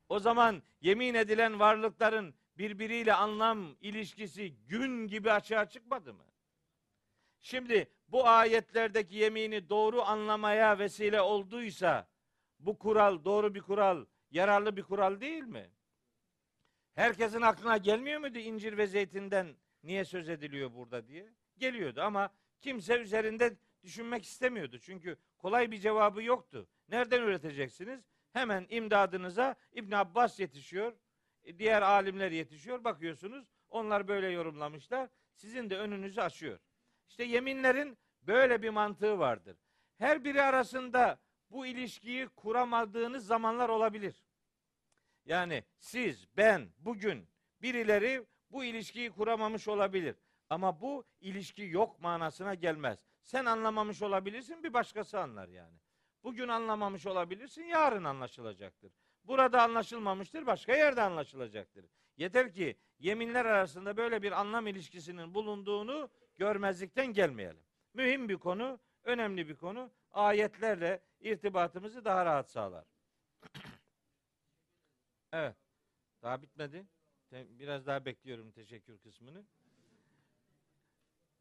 O 0.09 0.19
zaman 0.19 0.63
yemin 0.82 1.13
edilen 1.13 1.59
varlıkların 1.59 2.34
birbiriyle 2.57 3.13
anlam 3.13 3.75
ilişkisi 3.82 4.55
gün 4.67 5.07
gibi 5.07 5.32
açığa 5.32 5.69
çıkmadı 5.69 6.13
mı? 6.13 6.25
Şimdi 7.41 7.89
bu 8.07 8.27
ayetlerdeki 8.27 9.15
yemini 9.15 9.69
doğru 9.69 10.01
anlamaya 10.01 10.79
vesile 10.79 11.21
olduysa 11.21 12.07
bu 12.59 12.77
kural 12.77 13.23
doğru 13.23 13.55
bir 13.55 13.61
kural, 13.61 14.05
yararlı 14.32 14.77
bir 14.77 14.84
kural 14.84 15.21
değil 15.21 15.43
mi? 15.43 15.69
Herkesin 17.01 17.41
aklına 17.41 17.77
gelmiyor 17.77 18.19
muydu 18.19 18.37
incir 18.37 18.77
ve 18.77 18.87
zeytinden 18.87 19.55
niye 19.83 20.05
söz 20.05 20.29
ediliyor 20.29 20.73
burada 20.73 21.07
diye? 21.07 21.33
Geliyordu 21.57 22.01
ama 22.01 22.33
kimse 22.59 22.97
üzerinde 22.97 23.57
düşünmek 23.83 24.23
istemiyordu. 24.23 24.79
Çünkü 24.79 25.17
kolay 25.37 25.71
bir 25.71 25.77
cevabı 25.77 26.23
yoktu. 26.23 26.67
Nereden 26.89 27.21
üreteceksiniz? 27.21 28.01
Hemen 28.33 28.67
imdadınıza 28.69 29.55
İbn 29.71 29.91
Abbas 29.91 30.39
yetişiyor. 30.39 30.93
Diğer 31.57 31.81
alimler 31.81 32.31
yetişiyor. 32.31 32.83
Bakıyorsunuz 32.83 33.45
onlar 33.69 34.07
böyle 34.07 34.27
yorumlamışlar. 34.27 35.09
Sizin 35.33 35.69
de 35.69 35.77
önünüzü 35.77 36.21
açıyor. 36.21 36.59
İşte 37.09 37.23
yeminlerin 37.23 37.97
böyle 38.21 38.61
bir 38.61 38.69
mantığı 38.69 39.19
vardır. 39.19 39.57
Her 39.97 40.23
biri 40.23 40.41
arasında 40.41 41.19
bu 41.49 41.65
ilişkiyi 41.65 42.27
kuramadığınız 42.27 43.27
zamanlar 43.27 43.69
olabilir. 43.69 44.23
Yani 45.26 45.63
siz, 45.80 46.28
ben, 46.38 46.69
bugün 46.78 47.28
birileri 47.61 48.26
bu 48.49 48.63
ilişkiyi 48.63 49.11
kuramamış 49.11 49.67
olabilir. 49.67 50.15
Ama 50.49 50.82
bu 50.82 51.05
ilişki 51.22 51.63
yok 51.63 52.01
manasına 52.01 52.53
gelmez. 52.53 52.99
Sen 53.24 53.45
anlamamış 53.45 54.01
olabilirsin, 54.01 54.63
bir 54.63 54.74
başkası 54.74 55.19
anlar 55.19 55.47
yani. 55.47 55.78
Bugün 56.24 56.47
anlamamış 56.47 57.07
olabilirsin, 57.07 57.63
yarın 57.63 58.03
anlaşılacaktır. 58.03 58.93
Burada 59.24 59.61
anlaşılmamıştır, 59.61 60.45
başka 60.45 60.76
yerde 60.76 61.01
anlaşılacaktır. 61.01 61.86
Yeter 62.17 62.53
ki 62.53 62.78
yeminler 62.99 63.45
arasında 63.45 63.97
böyle 63.97 64.22
bir 64.22 64.32
anlam 64.32 64.67
ilişkisinin 64.67 65.34
bulunduğunu 65.34 66.09
görmezlikten 66.38 67.07
gelmeyelim. 67.07 67.63
Mühim 67.93 68.30
bir 68.30 68.38
konu, 68.38 68.80
önemli 69.03 69.49
bir 69.49 69.55
konu. 69.55 69.91
Ayetlerle 70.11 71.03
irtibatımızı 71.19 72.05
daha 72.05 72.26
rahat 72.26 72.49
sağlar. 72.49 72.86
evet. 75.32 75.55
Daha 76.21 76.41
bitmedi. 76.41 76.86
Biraz 77.32 77.86
daha 77.86 78.05
bekliyorum 78.05 78.51
teşekkür 78.51 78.97
kısmını. 78.97 79.45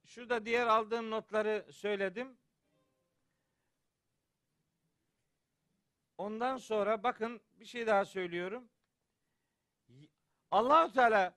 Şurada 0.06 0.46
diğer 0.46 0.66
aldığım 0.66 1.10
notları 1.10 1.72
söyledim. 1.72 2.38
Ondan 6.18 6.56
sonra 6.56 7.02
bakın 7.02 7.40
bir 7.52 7.64
şey 7.64 7.86
daha 7.86 8.04
söylüyorum. 8.04 8.68
Allahu 10.50 10.92
Teala 10.92 11.34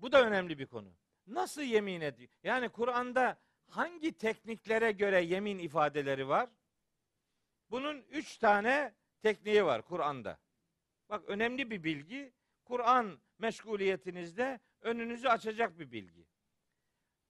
bu 0.00 0.12
da 0.12 0.26
önemli 0.26 0.58
bir 0.58 0.66
konu. 0.66 0.92
Nasıl 1.26 1.62
yemin 1.62 2.00
ediyor? 2.00 2.30
Yani 2.42 2.68
Kur'an'da 2.68 3.38
hangi 3.68 4.12
tekniklere 4.18 4.92
göre 4.92 5.22
yemin 5.22 5.58
ifadeleri 5.58 6.28
var? 6.28 6.50
Bunun 7.70 7.96
üç 8.10 8.38
tane 8.38 8.94
tekniği 9.22 9.64
var 9.64 9.82
Kur'an'da. 9.82 10.38
Bak 11.08 11.24
önemli 11.28 11.70
bir 11.70 11.84
bilgi. 11.84 12.32
Kur'an 12.64 13.20
meşguliyetinizde 13.38 14.60
önünüzü 14.80 15.28
açacak 15.28 15.78
bir 15.78 15.92
bilgi. 15.92 16.26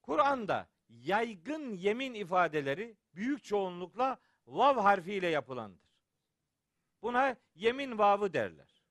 Kur'an'da 0.03 0.69
yaygın 0.89 1.75
yemin 1.75 2.15
ifadeleri 2.15 2.97
büyük 3.15 3.45
çoğunlukla 3.45 4.19
vav 4.47 4.77
harfiyle 4.77 5.29
yapılandır. 5.29 5.95
Buna 7.03 7.37
yemin 7.55 7.99
vavı 7.99 8.33
derler. 8.33 8.85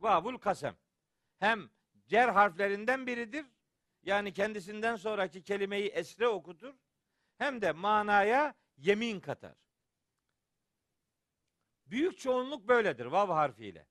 Vavul 0.00 0.38
kasem. 0.38 0.76
Hem 1.38 1.70
cer 2.06 2.28
harflerinden 2.28 3.06
biridir. 3.06 3.46
Yani 4.02 4.32
kendisinden 4.32 4.96
sonraki 4.96 5.42
kelimeyi 5.42 5.88
esre 5.88 6.28
okutur. 6.28 6.74
Hem 7.38 7.62
de 7.62 7.72
manaya 7.72 8.54
yemin 8.76 9.20
katar. 9.20 9.65
Büyük 11.86 12.18
çoğunluk 12.18 12.68
böyledir 12.68 13.06
vav 13.06 13.28
harfiyle. 13.28 13.86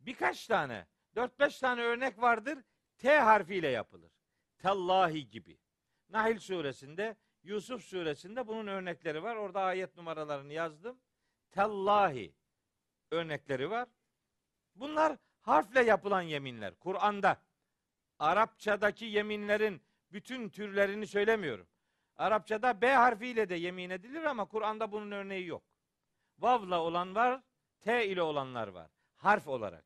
Birkaç 0.00 0.46
tane, 0.46 0.86
4-5 1.16 1.60
tane 1.60 1.82
örnek 1.82 2.20
vardır. 2.20 2.58
T 2.98 3.18
harfiyle 3.18 3.68
yapılır. 3.68 4.12
Tallahi 4.58 5.30
gibi. 5.30 5.58
Nahil 6.08 6.38
suresinde, 6.38 7.16
Yusuf 7.42 7.84
suresinde 7.84 8.46
bunun 8.46 8.66
örnekleri 8.66 9.22
var. 9.22 9.36
Orada 9.36 9.60
ayet 9.60 9.96
numaralarını 9.96 10.52
yazdım. 10.52 11.00
Tallahi 11.50 12.34
örnekleri 13.10 13.70
var. 13.70 13.88
Bunlar 14.74 15.16
harfle 15.40 15.82
yapılan 15.82 16.22
yeminler. 16.22 16.74
Kur'an'da 16.74 17.42
Arapçadaki 18.18 19.04
yeminlerin 19.04 19.82
bütün 20.12 20.48
türlerini 20.48 21.06
söylemiyorum. 21.06 21.66
Arapçada 22.16 22.80
B 22.80 22.92
harfiyle 22.92 23.48
de 23.48 23.54
yemin 23.54 23.90
edilir 23.90 24.22
ama 24.24 24.44
Kur'an'da 24.44 24.92
bunun 24.92 25.10
örneği 25.10 25.46
yok. 25.46 25.62
Vav'la 26.38 26.80
olan 26.80 27.14
var, 27.14 27.42
T 27.80 28.06
ile 28.06 28.22
olanlar 28.22 28.68
var. 28.68 28.90
Harf 29.16 29.48
olarak. 29.48 29.84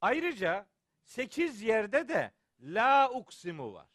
Ayrıca 0.00 0.66
8 1.04 1.62
yerde 1.62 2.08
de 2.08 2.32
la 2.60 3.10
uksimu 3.10 3.72
var. 3.72 3.88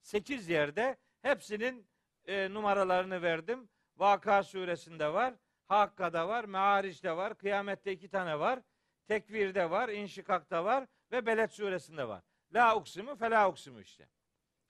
8 0.00 0.48
yerde 0.48 0.96
hepsinin 1.22 1.86
e, 2.24 2.54
numaralarını 2.54 3.22
verdim. 3.22 3.68
Vaka 3.96 4.42
suresinde 4.42 5.12
var, 5.12 5.34
Hakka'da 5.66 6.28
var, 6.28 6.44
Me'aric'de 6.44 7.16
var, 7.16 7.38
Kıyamette 7.38 7.92
iki 7.92 8.08
tane 8.08 8.38
var, 8.38 8.60
Tekvir'de 9.06 9.70
var, 9.70 9.88
İnşikak'ta 9.88 10.64
var 10.64 10.86
ve 11.12 11.26
Beled 11.26 11.50
suresinde 11.50 12.08
var. 12.08 12.22
La 12.54 12.76
uksimu 12.76 13.16
fe 13.16 13.30
la 13.30 13.48
uksimu 13.48 13.80
işte. 13.80 14.08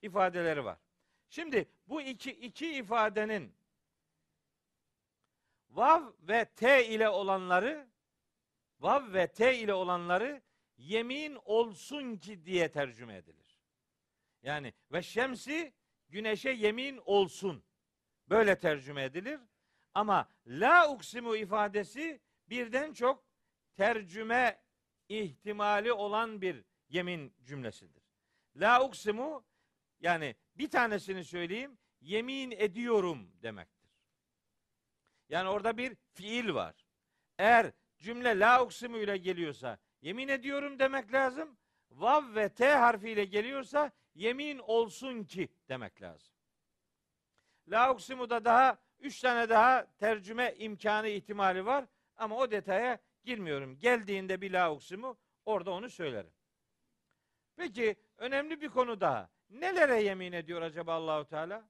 ifadeleri 0.02 0.64
var. 0.64 0.78
Şimdi 1.28 1.68
bu 1.86 2.02
iki, 2.02 2.32
iki 2.32 2.74
ifadenin 2.74 3.54
vav 5.72 6.02
ve 6.20 6.44
t 6.44 6.86
ile 6.86 7.08
olanları 7.08 7.88
vav 8.80 9.12
ve 9.12 9.32
t 9.32 9.58
ile 9.58 9.74
olanları 9.74 10.42
yemin 10.76 11.38
olsun 11.44 12.16
ki 12.16 12.44
diye 12.44 12.70
tercüme 12.70 13.16
edilir. 13.16 13.58
Yani 14.42 14.72
ve 14.92 15.02
şemsi 15.02 15.72
güneşe 16.08 16.50
yemin 16.50 17.00
olsun. 17.04 17.64
Böyle 18.28 18.58
tercüme 18.58 19.04
edilir. 19.04 19.40
Ama 19.94 20.28
la 20.46 20.90
uksimu 20.90 21.36
ifadesi 21.36 22.20
birden 22.48 22.92
çok 22.92 23.24
tercüme 23.74 24.62
ihtimali 25.08 25.92
olan 25.92 26.40
bir 26.40 26.64
yemin 26.88 27.34
cümlesidir. 27.44 28.02
La 28.56 28.84
uksimu 28.84 29.44
yani 30.00 30.36
bir 30.54 30.70
tanesini 30.70 31.24
söyleyeyim 31.24 31.78
yemin 32.00 32.50
ediyorum 32.50 33.32
demektir. 33.42 33.81
Yani 35.32 35.48
orada 35.48 35.76
bir 35.76 35.96
fiil 36.14 36.54
var. 36.54 36.74
Eğer 37.38 37.72
cümle 37.98 38.38
la 38.38 38.64
uksimu 38.64 38.98
ile 38.98 39.16
geliyorsa 39.16 39.78
yemin 40.02 40.28
ediyorum 40.28 40.78
demek 40.78 41.12
lazım. 41.12 41.56
Vav 41.90 42.34
ve 42.34 42.48
t 42.48 42.70
harfiyle 42.70 43.24
geliyorsa 43.24 43.90
yemin 44.14 44.58
olsun 44.58 45.24
ki 45.24 45.48
demek 45.68 46.02
lazım. 46.02 46.34
La 47.68 47.94
uksimu 47.94 48.30
da 48.30 48.44
daha 48.44 48.78
üç 49.00 49.20
tane 49.20 49.48
daha 49.48 49.86
tercüme 49.98 50.54
imkanı 50.58 51.08
ihtimali 51.08 51.66
var 51.66 51.84
ama 52.16 52.36
o 52.36 52.50
detaya 52.50 52.98
girmiyorum. 53.24 53.78
Geldiğinde 53.78 54.40
bir 54.40 54.50
la 54.50 54.74
uksimu 54.74 55.18
orada 55.44 55.70
onu 55.70 55.90
söylerim. 55.90 56.32
Peki 57.56 57.96
önemli 58.18 58.60
bir 58.60 58.68
konu 58.68 59.00
daha. 59.00 59.30
Nelere 59.50 60.02
yemin 60.02 60.32
ediyor 60.32 60.62
acaba 60.62 60.94
Allahu 60.94 61.24
Teala? 61.24 61.68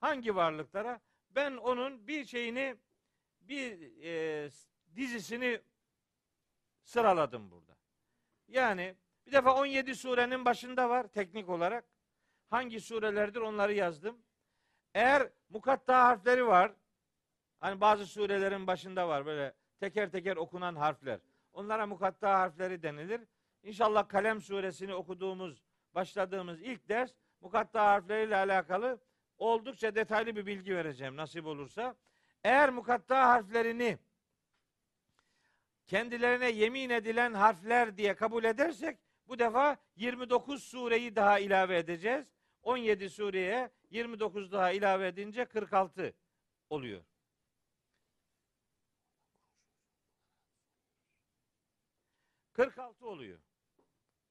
Hangi 0.00 0.36
varlıklara? 0.36 1.00
Ben 1.30 1.56
onun 1.56 2.06
bir 2.06 2.24
şeyini 2.24 2.76
bir 3.48 4.02
e, 4.02 4.50
dizisini 4.96 5.60
sıraladım 6.82 7.50
burada. 7.50 7.76
Yani 8.48 8.96
bir 9.26 9.32
defa 9.32 9.54
17 9.54 9.94
surenin 9.94 10.44
başında 10.44 10.90
var 10.90 11.06
teknik 11.06 11.48
olarak. 11.48 11.84
Hangi 12.48 12.80
surelerdir 12.80 13.40
onları 13.40 13.72
yazdım. 13.72 14.18
Eğer 14.94 15.28
mukatta 15.48 16.04
harfleri 16.04 16.46
var. 16.46 16.72
Hani 17.60 17.80
bazı 17.80 18.06
surelerin 18.06 18.66
başında 18.66 19.08
var 19.08 19.26
böyle 19.26 19.54
teker 19.80 20.10
teker 20.10 20.36
okunan 20.36 20.76
harfler. 20.76 21.20
Onlara 21.52 21.86
mukatta 21.86 22.38
harfleri 22.38 22.82
denilir. 22.82 23.20
İnşallah 23.62 24.08
Kalem 24.08 24.40
suresini 24.40 24.94
okuduğumuz, 24.94 25.62
başladığımız 25.94 26.62
ilk 26.62 26.88
ders 26.88 27.12
mukatta 27.40 27.86
harfleriyle 27.86 28.36
alakalı 28.36 29.00
oldukça 29.38 29.94
detaylı 29.94 30.36
bir 30.36 30.46
bilgi 30.46 30.76
vereceğim 30.76 31.16
nasip 31.16 31.46
olursa. 31.46 31.96
Eğer 32.44 32.70
mukatta 32.70 33.28
harflerini 33.28 33.98
kendilerine 35.86 36.50
yemin 36.50 36.90
edilen 36.90 37.34
harfler 37.34 37.96
diye 37.96 38.14
kabul 38.14 38.44
edersek 38.44 38.98
bu 39.28 39.38
defa 39.38 39.76
29 39.96 40.64
sureyi 40.64 41.16
daha 41.16 41.38
ilave 41.38 41.78
edeceğiz. 41.78 42.26
17 42.62 43.10
sureye 43.10 43.70
29 43.90 44.52
daha 44.52 44.70
ilave 44.72 45.06
edince 45.06 45.44
46 45.44 46.14
oluyor. 46.70 47.04
...46 52.54 53.04
oluyor. 53.04 53.38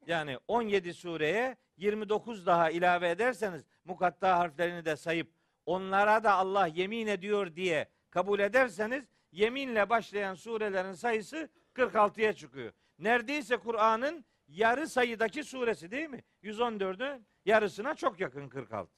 Yani 0.06 0.38
17 0.48 0.94
sureye 0.94 1.58
29 1.78 2.46
daha 2.46 2.70
ilave 2.70 3.10
ederseniz 3.10 3.66
mukatta 3.86 4.40
harflerini 4.40 4.86
de 4.86 4.96
sayıp 4.96 5.32
onlara 5.66 6.24
da 6.24 6.34
Allah 6.34 6.68
yemin 6.68 7.08
ediyor 7.08 7.56
diye 7.56 7.88
kabul 8.12 8.40
ederseniz 8.40 9.04
yeminle 9.32 9.90
başlayan 9.90 10.36
surelerin 10.36 10.94
sayısı 10.94 11.50
46'ya 11.76 12.34
çıkıyor. 12.34 12.74
Neredeyse 13.00 13.58
Kur'an'ın 13.58 14.26
yarı 14.48 14.88
sayıdaki 14.88 15.44
suresi 15.44 15.92
değil 15.92 16.10
mi? 16.10 16.24
114'ün 16.44 17.26
yarısına 17.46 17.96
çok 17.96 18.20
yakın 18.20 18.50
46. 18.50 18.92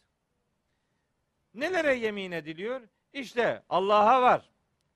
Nelere 1.53 1.95
yemin 1.95 2.32
ediliyor? 2.32 2.82
İşte 3.14 3.64
Allah'a 3.70 4.22
var, 4.22 4.49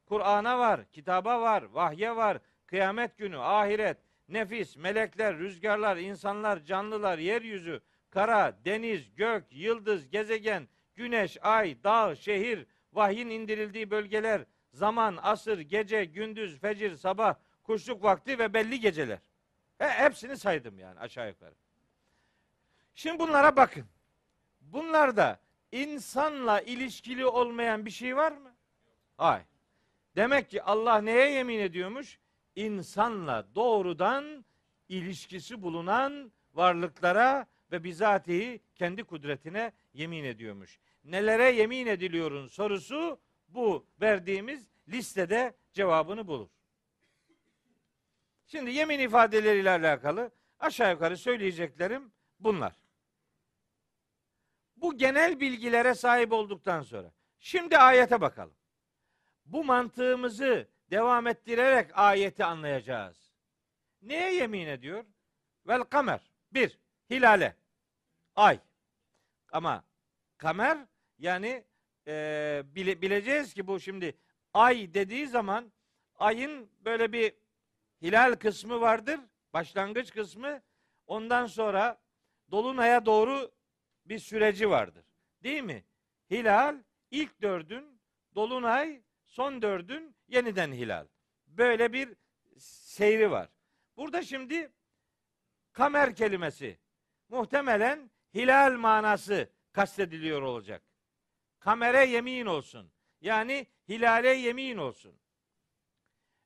Kur'an'a 0.05 0.59
var, 0.59 0.91
kitaba 0.91 1.41
var, 1.41 1.63
vahye 1.63 2.15
var, 2.15 2.37
kıyamet 2.65 3.17
günü, 3.17 3.37
ahiret, 3.37 3.97
nefis, 4.29 4.77
melekler, 4.77 5.37
rüzgarlar, 5.37 5.97
insanlar, 5.97 6.63
canlılar, 6.63 7.17
yeryüzü, 7.17 7.81
kara, 8.09 8.57
deniz, 8.65 9.15
gök, 9.15 9.43
yıldız, 9.51 10.09
gezegen, 10.09 10.67
güneş, 10.95 11.37
ay, 11.41 11.83
dağ, 11.83 12.15
şehir, 12.15 12.65
vahyin 12.93 13.29
indirildiği 13.29 13.91
bölgeler, 13.91 14.45
zaman, 14.73 15.19
asır, 15.21 15.59
gece, 15.59 16.05
gündüz, 16.05 16.59
fecir, 16.59 16.95
sabah, 16.95 17.35
kuşluk 17.63 18.03
vakti 18.03 18.39
ve 18.39 18.53
belli 18.53 18.79
geceler. 18.79 19.19
He, 19.77 19.87
hepsini 19.87 20.37
saydım 20.37 20.79
yani 20.79 20.99
aşağı 20.99 21.27
yukarı. 21.27 21.55
Şimdi 22.95 23.19
bunlara 23.19 23.55
bakın. 23.55 23.85
Bunlarda 24.61 25.39
insanla 25.71 26.61
ilişkili 26.61 27.25
olmayan 27.25 27.85
bir 27.85 27.91
şey 27.91 28.15
var 28.15 28.31
mı? 28.31 28.55
Hayır. 29.17 29.45
Demek 30.15 30.49
ki 30.49 30.63
Allah 30.63 31.01
neye 31.01 31.31
yemin 31.31 31.59
ediyormuş? 31.59 32.19
İnsanla 32.55 33.45
doğrudan 33.55 34.45
ilişkisi 34.89 35.61
bulunan 35.61 36.31
varlıklara 36.53 37.47
ve 37.71 37.83
bizatihi 37.83 38.59
kendi 38.75 39.03
kudretine 39.03 39.71
yemin 39.93 40.23
ediyormuş. 40.23 40.79
Nelere 41.07 41.51
yemin 41.51 41.87
ediliyorun 41.87 42.47
sorusu 42.47 43.19
bu 43.47 43.85
verdiğimiz 44.01 44.67
listede 44.87 45.55
cevabını 45.73 46.27
bulur. 46.27 46.49
Şimdi 48.45 48.71
yemin 48.71 48.99
ifadeleriyle 48.99 49.69
alakalı 49.69 50.31
aşağı 50.59 50.91
yukarı 50.91 51.17
söyleyeceklerim 51.17 52.11
bunlar. 52.39 52.73
Bu 54.75 54.97
genel 54.97 55.39
bilgilere 55.39 55.95
sahip 55.95 56.31
olduktan 56.31 56.81
sonra 56.81 57.11
şimdi 57.39 57.77
ayete 57.77 58.21
bakalım. 58.21 58.55
Bu 59.45 59.63
mantığımızı 59.63 60.67
devam 60.91 61.27
ettirerek 61.27 61.97
ayeti 61.97 62.45
anlayacağız. 62.45 63.31
Neye 64.01 64.33
yemin 64.33 64.67
ediyor? 64.67 65.05
Vel 65.67 65.81
kamer. 65.81 66.31
Bir, 66.51 66.79
hilale. 67.09 67.55
Ay. 68.35 68.59
Ama 69.51 69.83
kamer 70.37 70.77
yani 71.19 71.63
e, 72.07 72.63
bile, 72.65 73.01
bileceğiz 73.01 73.53
ki 73.53 73.67
bu 73.67 73.79
şimdi 73.79 74.17
ay 74.53 74.93
dediği 74.93 75.27
zaman 75.27 75.71
ayın 76.15 76.69
böyle 76.85 77.13
bir 77.13 77.33
hilal 78.01 78.35
kısmı 78.35 78.81
vardır. 78.81 79.19
Başlangıç 79.53 80.11
kısmı. 80.11 80.61
Ondan 81.07 81.45
sonra 81.45 82.01
dolunaya 82.51 83.05
doğru 83.05 83.51
bir 84.05 84.19
süreci 84.19 84.69
vardır. 84.69 85.05
Değil 85.43 85.63
mi? 85.63 85.83
Hilal 86.31 86.83
ilk 87.11 87.41
dördün, 87.41 88.01
dolunay 88.35 89.01
son 89.25 89.61
dördün 89.61 90.15
yeniden 90.27 90.71
hilal. 90.71 91.07
Böyle 91.47 91.93
bir 91.93 92.15
seyri 92.59 93.31
var. 93.31 93.49
Burada 93.97 94.21
şimdi 94.21 94.71
kamer 95.73 96.15
kelimesi 96.15 96.79
muhtemelen 97.29 98.11
hilal 98.33 98.71
manası 98.73 99.49
kastediliyor 99.71 100.41
olacak. 100.41 100.86
Kamere 101.59 102.05
yemin 102.05 102.45
olsun. 102.45 102.91
Yani 103.21 103.67
hilale 103.89 104.29
yemin 104.29 104.77
olsun. 104.77 105.19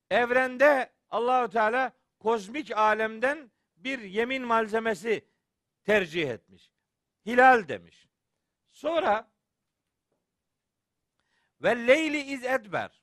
Evrende 0.09 0.93
Allahü 1.09 1.51
Teala 1.51 1.91
kozmik 2.19 2.77
alemden 2.77 3.51
bir 3.75 3.99
yemin 3.99 4.43
malzemesi 4.43 5.25
tercih 5.83 6.29
etmiş. 6.29 6.71
Hilal 7.25 7.67
demiş. 7.67 8.07
Sonra 8.71 9.31
ve 11.61 11.87
leyli 11.87 12.21
iz 12.21 12.45
edber. 12.45 13.01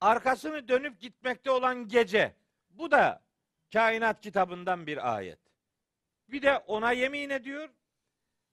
Arkasını 0.00 0.68
dönüp 0.68 1.00
gitmekte 1.00 1.50
olan 1.50 1.88
gece. 1.88 2.36
Bu 2.70 2.90
da 2.90 3.22
kainat 3.72 4.20
kitabından 4.20 4.86
bir 4.86 5.14
ayet. 5.14 5.38
Bir 6.28 6.42
de 6.42 6.58
ona 6.58 6.92
yemin 6.92 7.30
ediyor. 7.30 7.68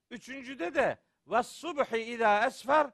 Üçüncüde 0.09 0.75
de 0.75 0.97
ve 1.29 1.43
subhi 1.43 2.01
ida 2.01 2.47
esfer 2.47 2.91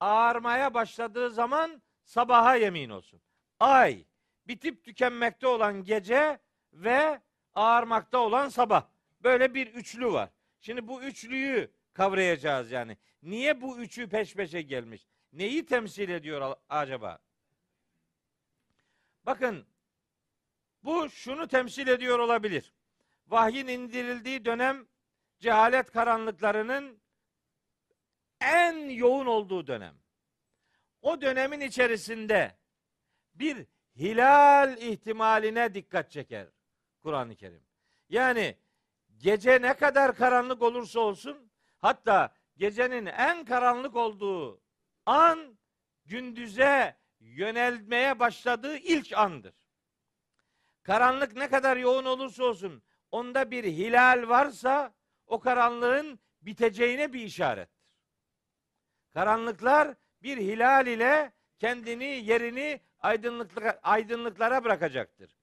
ağarmaya 0.00 0.74
başladığı 0.74 1.30
zaman 1.30 1.82
sabaha 2.04 2.56
yemin 2.56 2.90
olsun. 2.90 3.20
Ay 3.60 4.04
bitip 4.46 4.84
tükenmekte 4.84 5.46
olan 5.46 5.84
gece 5.84 6.38
ve 6.72 7.20
ağarmakta 7.54 8.18
olan 8.18 8.48
sabah. 8.48 8.86
Böyle 9.20 9.54
bir 9.54 9.66
üçlü 9.66 10.12
var. 10.12 10.30
Şimdi 10.60 10.88
bu 10.88 11.02
üçlüyü 11.02 11.70
kavrayacağız 11.92 12.70
yani. 12.70 12.96
Niye 13.22 13.60
bu 13.60 13.78
üçü 13.78 14.08
peş 14.08 14.34
peşe 14.34 14.62
gelmiş? 14.62 15.06
Neyi 15.32 15.66
temsil 15.66 16.08
ediyor 16.08 16.56
acaba? 16.68 17.18
Bakın 19.26 19.66
bu 20.84 21.10
şunu 21.10 21.48
temsil 21.48 21.88
ediyor 21.88 22.18
olabilir. 22.18 22.72
Vahyin 23.28 23.66
indirildiği 23.66 24.44
dönem 24.44 24.86
cehalet 25.38 25.90
karanlıklarının 25.90 27.01
en 28.44 28.88
yoğun 28.88 29.26
olduğu 29.26 29.66
dönem. 29.66 29.94
O 31.02 31.20
dönemin 31.20 31.60
içerisinde 31.60 32.56
bir 33.34 33.66
hilal 33.96 34.78
ihtimaline 34.78 35.74
dikkat 35.74 36.10
çeker 36.10 36.46
Kur'an-ı 37.02 37.36
Kerim. 37.36 37.62
Yani 38.08 38.56
gece 39.18 39.62
ne 39.62 39.74
kadar 39.74 40.16
karanlık 40.16 40.62
olursa 40.62 41.00
olsun 41.00 41.50
hatta 41.78 42.34
gecenin 42.56 43.06
en 43.06 43.44
karanlık 43.44 43.96
olduğu 43.96 44.62
an 45.06 45.58
gündüze 46.04 46.96
yönelmeye 47.20 48.18
başladığı 48.18 48.76
ilk 48.76 49.12
andır. 49.18 49.54
Karanlık 50.82 51.36
ne 51.36 51.48
kadar 51.48 51.76
yoğun 51.76 52.04
olursa 52.04 52.44
olsun 52.44 52.82
onda 53.10 53.50
bir 53.50 53.64
hilal 53.64 54.28
varsa 54.28 54.94
o 55.26 55.40
karanlığın 55.40 56.20
biteceğine 56.40 57.12
bir 57.12 57.20
işarettir. 57.20 57.81
Karanlıklar 59.14 59.94
bir 60.22 60.36
hilal 60.36 60.86
ile 60.86 61.32
kendini 61.58 62.04
yerini 62.04 62.80
aydınlıklara, 63.00 63.80
aydınlıklara 63.82 64.64
bırakacaktır. 64.64 65.36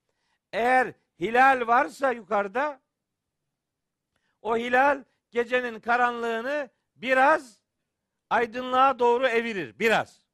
Eğer 0.53 0.93
hilal 1.19 1.67
varsa 1.67 2.11
yukarıda 2.11 2.81
o 4.41 4.57
hilal 4.57 5.03
gecenin 5.31 5.79
karanlığını 5.79 6.69
biraz 6.95 7.61
aydınlığa 8.29 8.99
doğru 8.99 9.27
evirir. 9.27 9.79
Biraz. 9.79 10.25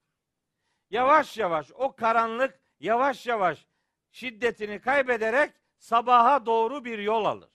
Yavaş 0.89 1.37
yavaş 1.37 1.71
o 1.71 1.95
karanlık 1.95 2.59
yavaş 2.79 3.27
yavaş 3.27 3.65
şiddetini 4.11 4.81
kaybederek 4.81 5.51
sabaha 5.77 6.45
doğru 6.45 6.85
bir 6.85 6.99
yol 6.99 7.25
alır. 7.25 7.51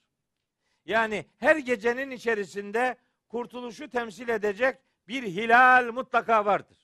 Yani 0.84 1.26
her 1.38 1.56
gecenin 1.56 2.10
içerisinde 2.10 2.96
kurtuluşu 3.28 3.88
temsil 3.90 4.28
edecek 4.28 4.78
bir 5.10 5.22
hilal 5.22 5.92
mutlaka 5.92 6.44
vardır. 6.44 6.78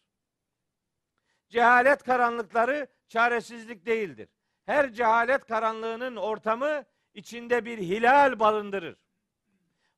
cehalet 1.49 2.03
karanlıkları 2.03 2.87
çaresizlik 3.09 3.87
değildir. 3.87 4.29
Her 4.65 4.93
cehalet 4.93 5.47
karanlığının 5.47 6.17
ortamı 6.17 6.85
içinde 7.15 7.65
bir 7.65 7.79
hilal 7.79 8.39
barındırır. 8.39 8.97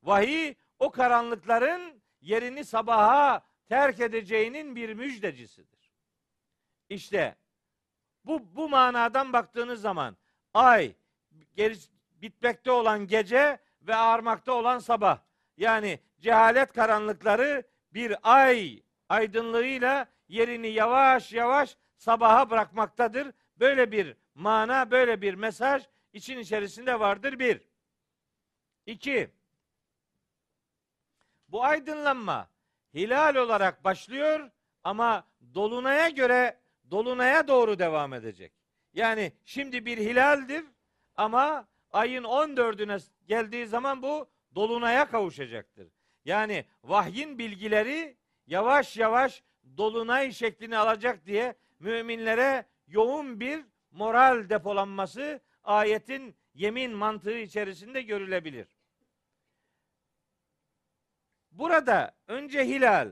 Vahiy 0.02 0.54
o 0.78 0.90
karanlıkların 0.90 2.02
yerini 2.20 2.64
sabaha 2.64 3.46
terk 3.68 4.00
edeceğinin 4.00 4.76
bir 4.76 4.94
müjdecisidir. 4.94 5.92
İşte 6.88 7.36
bu, 8.24 8.56
bu 8.56 8.68
manadan 8.68 9.32
baktığınız 9.32 9.80
zaman 9.80 10.16
ay, 10.54 10.94
geri, 11.54 11.76
bitmekte 12.22 12.70
olan 12.70 13.06
gece 13.06 13.58
ve 13.82 13.94
ağarmakta 13.94 14.52
olan 14.52 14.78
sabah. 14.78 15.18
Yani 15.56 16.00
cehalet 16.20 16.72
karanlıkları 16.72 17.64
bir 17.92 18.16
ay 18.22 18.82
aydınlığıyla 19.08 20.08
yerini 20.28 20.68
yavaş 20.68 21.32
yavaş 21.32 21.76
sabaha 21.96 22.50
bırakmaktadır. 22.50 23.32
Böyle 23.56 23.92
bir 23.92 24.16
mana, 24.34 24.90
böyle 24.90 25.22
bir 25.22 25.34
mesaj 25.34 25.88
için 26.12 26.38
içerisinde 26.38 27.00
vardır 27.00 27.38
bir. 27.38 27.60
İki, 28.86 29.30
bu 31.48 31.64
aydınlanma 31.64 32.48
hilal 32.94 33.34
olarak 33.34 33.84
başlıyor 33.84 34.50
ama 34.84 35.26
dolunaya 35.54 36.08
göre 36.08 36.60
dolunaya 36.90 37.48
doğru 37.48 37.78
devam 37.78 38.14
edecek. 38.14 38.52
Yani 38.94 39.32
şimdi 39.44 39.86
bir 39.86 39.98
hilaldir 39.98 40.64
ama 41.16 41.68
ayın 41.92 42.24
14'üne 42.24 43.02
geldiği 43.26 43.66
zaman 43.66 44.02
bu 44.02 44.30
dolunaya 44.54 45.08
kavuşacaktır. 45.08 45.88
Yani 46.28 46.64
vahyin 46.84 47.38
bilgileri 47.38 48.16
yavaş 48.46 48.96
yavaş 48.96 49.42
dolunay 49.76 50.32
şeklini 50.32 50.78
alacak 50.78 51.26
diye 51.26 51.54
müminlere 51.78 52.66
yoğun 52.86 53.40
bir 53.40 53.64
moral 53.90 54.48
depolanması 54.48 55.40
ayetin 55.64 56.36
yemin 56.54 56.92
mantığı 56.92 57.38
içerisinde 57.38 58.02
görülebilir. 58.02 58.68
Burada 61.50 62.14
önce 62.26 62.64
hilal, 62.64 63.08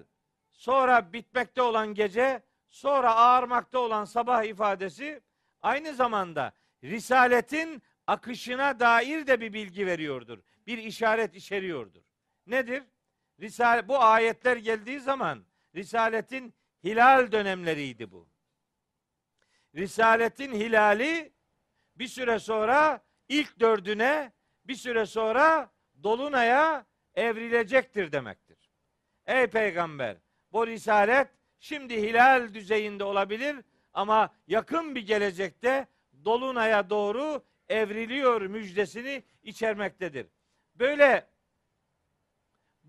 sonra 0.53 1.13
bitmekte 1.13 1.63
olan 1.63 1.95
gece, 1.95 2.43
sonra 2.69 3.15
ağarmakta 3.15 3.79
olan 3.79 4.05
sabah 4.05 4.45
ifadesi 4.45 5.21
aynı 5.63 5.95
zamanda 5.95 6.53
risaletin 6.85 7.83
akışına 8.07 8.81
dair 8.81 9.27
de 9.27 9.41
bir 9.41 9.53
bilgi 9.53 9.87
veriyordur. 9.87 10.39
Bir 10.67 10.79
işaret 10.79 11.35
içeriyordur. 11.35 12.03
Nedir? 12.47 12.83
Risale, 13.41 13.89
bu 13.89 13.99
ayetler 13.99 14.57
geldiği 14.57 15.01
zaman 15.01 15.45
Risaletin 15.75 16.55
hilal 16.85 17.33
dönemleriydi 17.33 18.11
bu. 18.11 18.29
Risaletin 19.75 20.53
hilali 20.53 21.33
bir 21.97 22.09
süre 22.09 22.39
sonra 22.39 23.05
ilk 23.29 23.61
dördüne, 23.61 24.33
bir 24.65 24.75
süre 24.75 25.07
sonra 25.07 25.71
dolunaya 26.03 26.87
evrilecektir 27.15 28.13
demektir. 28.13 28.71
Ey 29.27 29.47
peygamber, 29.47 30.17
bu 30.53 30.67
risalet 30.67 31.29
şimdi 31.61 32.03
hilal 32.03 32.55
düzeyinde 32.55 33.05
olabilir 33.05 33.57
ama 33.93 34.35
yakın 34.47 34.95
bir 34.95 35.07
gelecekte 35.07 35.87
dolunaya 36.25 36.91
doğru 36.91 37.45
evriliyor 37.69 38.43
müjdesini 38.43 39.23
içermektedir. 39.43 40.27
Böyle 40.75 41.27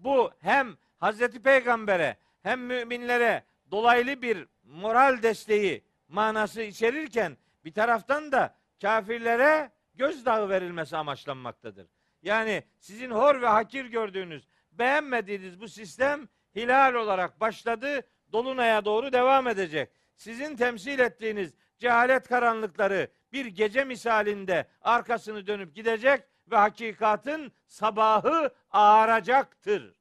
bu 0.04 0.32
hem 0.40 0.78
Hazreti 0.98 1.42
Peygamber'e 1.42 2.18
hem 2.44 2.66
müminlere 2.66 3.44
dolaylı 3.72 4.22
bir 4.22 4.48
moral 4.64 5.24
desteği 5.24 5.84
manası 6.08 6.62
içerirken 6.62 7.38
bir 7.66 7.74
taraftan 7.74 8.32
da 8.32 8.56
kafirlere 8.82 9.72
gözdağı 9.96 10.50
verilmesi 10.50 10.98
amaçlanmaktadır. 10.98 11.88
Yani 12.22 12.64
sizin 12.80 13.12
hor 13.12 13.42
ve 13.42 13.48
hakir 13.48 13.86
gördüğünüz, 13.86 14.48
beğenmediğiniz 14.72 15.60
bu 15.60 15.68
sistem 15.68 16.28
hilal 16.56 16.94
olarak 16.94 17.40
başladı, 17.40 18.02
dolunaya 18.32 18.86
doğru 18.86 19.14
devam 19.14 19.48
edecek. 19.48 19.90
Sizin 20.16 20.56
temsil 20.56 21.00
ettiğiniz 21.00 21.54
cehalet 21.80 22.28
karanlıkları 22.28 23.08
bir 23.34 23.46
gece 23.46 23.84
misalinde 23.84 24.68
arkasını 24.82 25.48
dönüp 25.48 25.76
gidecek 25.76 26.24
ve 26.52 26.56
hakikatin 26.56 27.52
sabahı 27.68 28.54
ağaracaktır. 28.72 30.00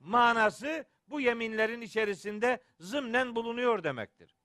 Manası 0.00 0.84
bu 1.06 1.20
yeminlerin 1.20 1.80
içerisinde 1.80 2.58
zımnen 2.80 3.34
bulunuyor 3.34 3.84
demektir. 3.84 4.36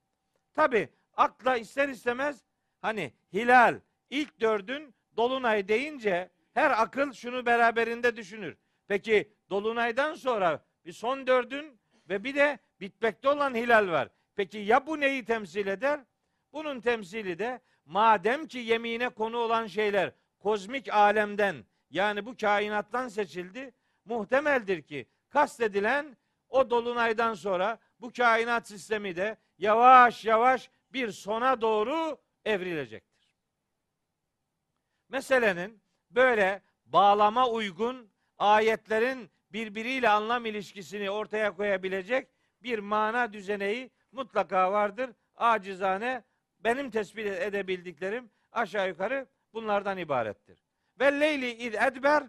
Tabi 0.54 0.88
akla 1.16 1.56
ister 1.56 1.88
istemez 1.88 2.44
hani 2.80 3.12
hilal 3.32 3.80
ilk 4.10 4.40
dördün 4.40 4.94
dolunay 5.16 5.68
deyince 5.68 6.30
her 6.54 6.82
akıl 6.82 7.12
şunu 7.12 7.46
beraberinde 7.46 8.16
düşünür. 8.16 8.56
Peki 8.88 9.32
dolunaydan 9.50 10.14
sonra 10.14 10.64
bir 10.84 10.92
son 10.92 11.26
dördün 11.26 11.80
ve 12.08 12.24
bir 12.24 12.34
de 12.34 12.58
bitmekte 12.80 13.28
olan 13.28 13.54
hilal 13.54 13.88
var. 13.88 14.08
Peki 14.36 14.58
ya 14.58 14.86
bu 14.86 15.00
neyi 15.00 15.24
temsil 15.24 15.66
eder? 15.66 16.00
Bunun 16.52 16.80
temsili 16.80 17.38
de 17.38 17.60
madem 17.84 18.46
ki 18.46 18.58
yemine 18.58 19.08
konu 19.08 19.36
olan 19.36 19.66
şeyler 19.66 20.12
kozmik 20.38 20.94
alemden 20.94 21.64
yani 21.90 22.26
bu 22.26 22.36
kainattan 22.36 23.08
seçildi, 23.08 23.74
muhtemeldir 24.04 24.82
ki 24.82 25.06
kastedilen 25.30 26.16
o 26.48 26.70
dolunaydan 26.70 27.34
sonra 27.34 27.78
bu 28.00 28.12
kainat 28.12 28.68
sistemi 28.68 29.16
de 29.16 29.36
yavaş 29.58 30.24
yavaş 30.24 30.70
bir 30.92 31.12
sona 31.12 31.60
doğru 31.60 32.18
evrilecektir. 32.44 33.36
Meselenin 35.08 35.82
böyle 36.10 36.62
bağlama 36.86 37.48
uygun 37.48 38.10
ayetlerin 38.38 39.30
birbiriyle 39.52 40.08
anlam 40.08 40.46
ilişkisini 40.46 41.10
ortaya 41.10 41.56
koyabilecek 41.56 42.28
bir 42.62 42.78
mana 42.78 43.32
düzeneği 43.32 43.90
mutlaka 44.12 44.72
vardır. 44.72 45.10
Acizane 45.36 46.24
benim 46.60 46.90
tespit 46.90 47.26
edebildiklerim 47.26 48.30
aşağı 48.52 48.88
yukarı 48.88 49.26
bunlardan 49.52 49.98
ibarettir. 49.98 50.64
Ve 51.00 51.20
leyli 51.20 51.50
id 51.50 51.74
edber 51.74 52.24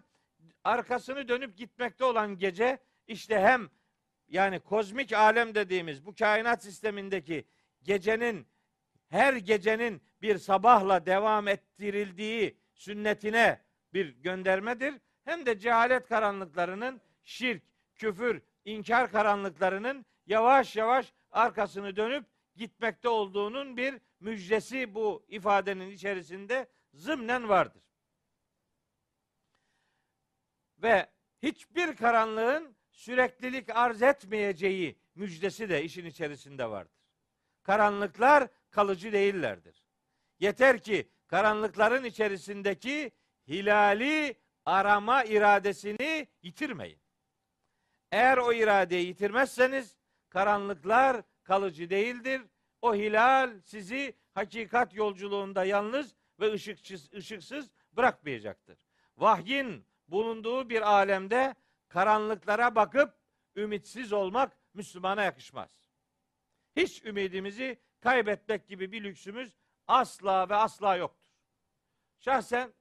arkasını 0.64 1.28
dönüp 1.28 1.56
gitmekte 1.56 2.04
olan 2.04 2.38
gece 2.38 2.78
işte 3.06 3.40
hem 3.40 3.70
yani 4.28 4.60
kozmik 4.60 5.12
alem 5.12 5.54
dediğimiz 5.54 6.06
bu 6.06 6.14
kainat 6.14 6.62
sistemindeki 6.62 7.44
gecenin 7.82 8.46
her 9.08 9.34
gecenin 9.34 10.02
bir 10.22 10.38
sabahla 10.38 11.06
devam 11.06 11.48
ettirildiği 11.48 12.58
sünnetine 12.74 13.60
bir 13.94 14.08
göndermedir. 14.08 14.94
Hem 15.24 15.46
de 15.46 15.58
cehalet 15.58 16.08
karanlıklarının 16.08 17.00
şirk, 17.22 17.62
küfür, 17.96 18.42
inkar 18.64 19.10
karanlıklarının 19.10 20.06
yavaş 20.26 20.76
yavaş 20.76 21.12
arkasını 21.30 21.96
dönüp 21.96 22.24
gitmekte 22.56 23.08
olduğunun 23.08 23.76
bir 23.76 23.94
müjdesi 24.20 24.94
bu 24.94 25.24
ifadenin 25.28 25.90
içerisinde 25.90 26.66
zımnen 26.94 27.48
vardır. 27.48 27.82
Ve 30.78 31.10
hiçbir 31.42 31.96
karanlığın 31.96 32.76
süreklilik 32.90 33.76
arz 33.76 34.02
etmeyeceği 34.02 34.98
müjdesi 35.14 35.68
de 35.68 35.84
işin 35.84 36.06
içerisinde 36.06 36.70
vardır. 36.70 37.00
Karanlıklar 37.62 38.48
kalıcı 38.70 39.12
değillerdir. 39.12 39.84
Yeter 40.38 40.82
ki 40.82 41.08
karanlıkların 41.26 42.04
içerisindeki 42.04 43.12
hilali 43.48 44.36
arama 44.64 45.24
iradesini 45.24 46.28
yitirmeyin. 46.42 47.00
Eğer 48.12 48.38
o 48.38 48.52
iradeyi 48.52 49.06
yitirmezseniz 49.06 49.96
karanlıklar 50.28 51.22
kalıcı 51.42 51.90
değildir. 51.90 52.42
O 52.82 52.94
hilal 52.94 53.60
sizi 53.64 54.14
hakikat 54.34 54.94
yolculuğunda 54.94 55.64
yalnız 55.64 56.14
ve 56.40 56.52
ışıksız, 56.52 57.12
ışıksız 57.12 57.70
bırakmayacaktır. 57.92 58.78
Vahyin 59.16 59.86
bulunduğu 60.08 60.70
bir 60.70 60.82
alemde 60.82 61.54
karanlıklara 61.88 62.74
bakıp 62.74 63.14
ümitsiz 63.56 64.12
olmak 64.12 64.56
Müslümana 64.74 65.22
yakışmaz. 65.22 65.70
Hiç 66.76 67.04
ümidimizi 67.04 67.80
kaybetmek 68.00 68.68
gibi 68.68 68.92
bir 68.92 69.04
lüksümüz 69.04 69.58
asla 69.86 70.48
ve 70.48 70.54
asla 70.54 70.96
yoktur. 70.96 71.30
Şahsen 72.18 72.72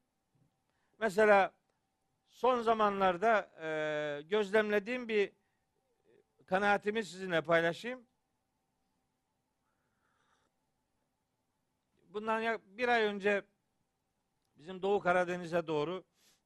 mesela 1.00 1.54
son 2.30 2.62
zamanlarda 2.62 3.52
e, 3.62 4.22
gözlemlediğim 4.22 5.08
bir 5.08 5.32
kanaatimi 6.46 7.04
sizinle 7.04 7.42
paylaşayım. 7.42 8.09
Bundan 12.20 12.62
bir 12.66 12.88
ay 12.88 13.04
önce 13.04 13.44
bizim 14.58 14.82
Doğu 14.82 15.00
Karadeniz'e 15.00 15.68
doğru 15.68 16.04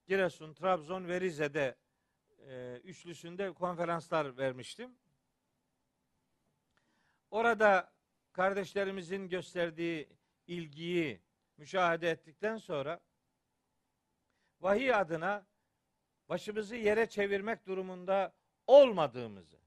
Giresun, 0.07 0.53
Trabzon 0.53 1.07
ve 1.07 1.21
Rize'de 1.21 1.75
e, 2.47 2.81
üçlüsünde 2.83 3.53
konferanslar 3.53 4.37
vermiştim. 4.37 4.95
Orada 7.31 7.93
kardeşlerimizin 8.33 9.29
gösterdiği 9.29 10.09
ilgiyi 10.47 11.21
müşahede 11.57 12.09
ettikten 12.09 12.57
sonra 12.57 12.99
vahiy 14.61 14.93
adına 14.93 15.47
başımızı 16.29 16.75
yere 16.75 17.09
çevirmek 17.09 17.67
durumunda 17.67 18.33
olmadığımızı, 18.67 19.57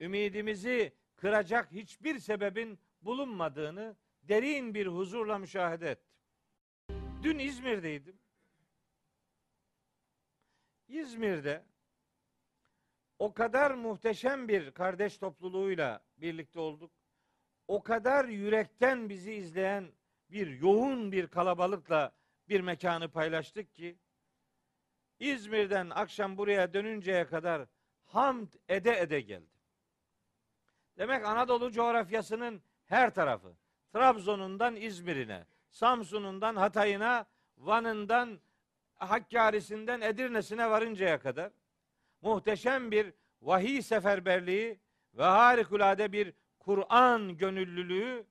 ümidimizi 0.00 0.92
kıracak 1.16 1.72
hiçbir 1.72 2.18
sebebin 2.18 2.78
bulunmadığını 3.02 3.96
derin 4.30 4.74
bir 4.74 4.86
huzurla 4.86 5.38
müşahede 5.38 5.90
ettim. 5.90 6.14
Dün 7.22 7.38
İzmir'deydim. 7.38 8.18
İzmir'de 10.88 11.64
o 13.18 13.34
kadar 13.34 13.70
muhteşem 13.70 14.48
bir 14.48 14.70
kardeş 14.70 15.18
topluluğuyla 15.18 16.04
birlikte 16.16 16.60
olduk. 16.60 16.92
O 17.68 17.82
kadar 17.82 18.24
yürekten 18.24 19.08
bizi 19.08 19.32
izleyen 19.32 19.92
bir 20.30 20.60
yoğun 20.60 21.12
bir 21.12 21.26
kalabalıkla 21.26 22.12
bir 22.48 22.60
mekanı 22.60 23.08
paylaştık 23.10 23.74
ki 23.74 23.98
İzmir'den 25.18 25.90
akşam 25.90 26.38
buraya 26.38 26.74
dönünceye 26.74 27.26
kadar 27.26 27.66
hamd 28.04 28.48
ede 28.68 29.00
ede 29.00 29.20
geldim. 29.20 29.50
Demek 30.98 31.24
Anadolu 31.24 31.72
coğrafyasının 31.72 32.62
her 32.84 33.14
tarafı, 33.14 33.56
Trabzon'undan 33.92 34.76
İzmir'ine, 34.76 35.46
Samsun'undan 35.70 36.56
Hatay'ına, 36.56 37.26
Van'ından 37.58 38.40
Hakkari'sinden 38.96 40.00
Edirne'sine 40.00 40.70
varıncaya 40.70 41.20
kadar 41.20 41.52
muhteşem 42.22 42.90
bir 42.90 43.12
vahiy 43.42 43.82
seferberliği 43.82 44.80
ve 45.14 45.22
harikulade 45.22 46.12
bir 46.12 46.34
Kur'an 46.58 47.36
gönüllülüğü 47.36 48.26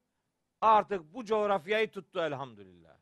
artık 0.62 1.14
bu 1.14 1.26
coğrafyayı 1.26 1.92
tuttu 1.92 2.20
elhamdülillah. 2.20 2.98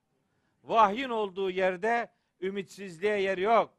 Vahyin 0.64 1.10
olduğu 1.10 1.50
yerde 1.50 2.12
ümitsizliğe 2.42 3.22
yer 3.22 3.38
yok. 3.38 3.74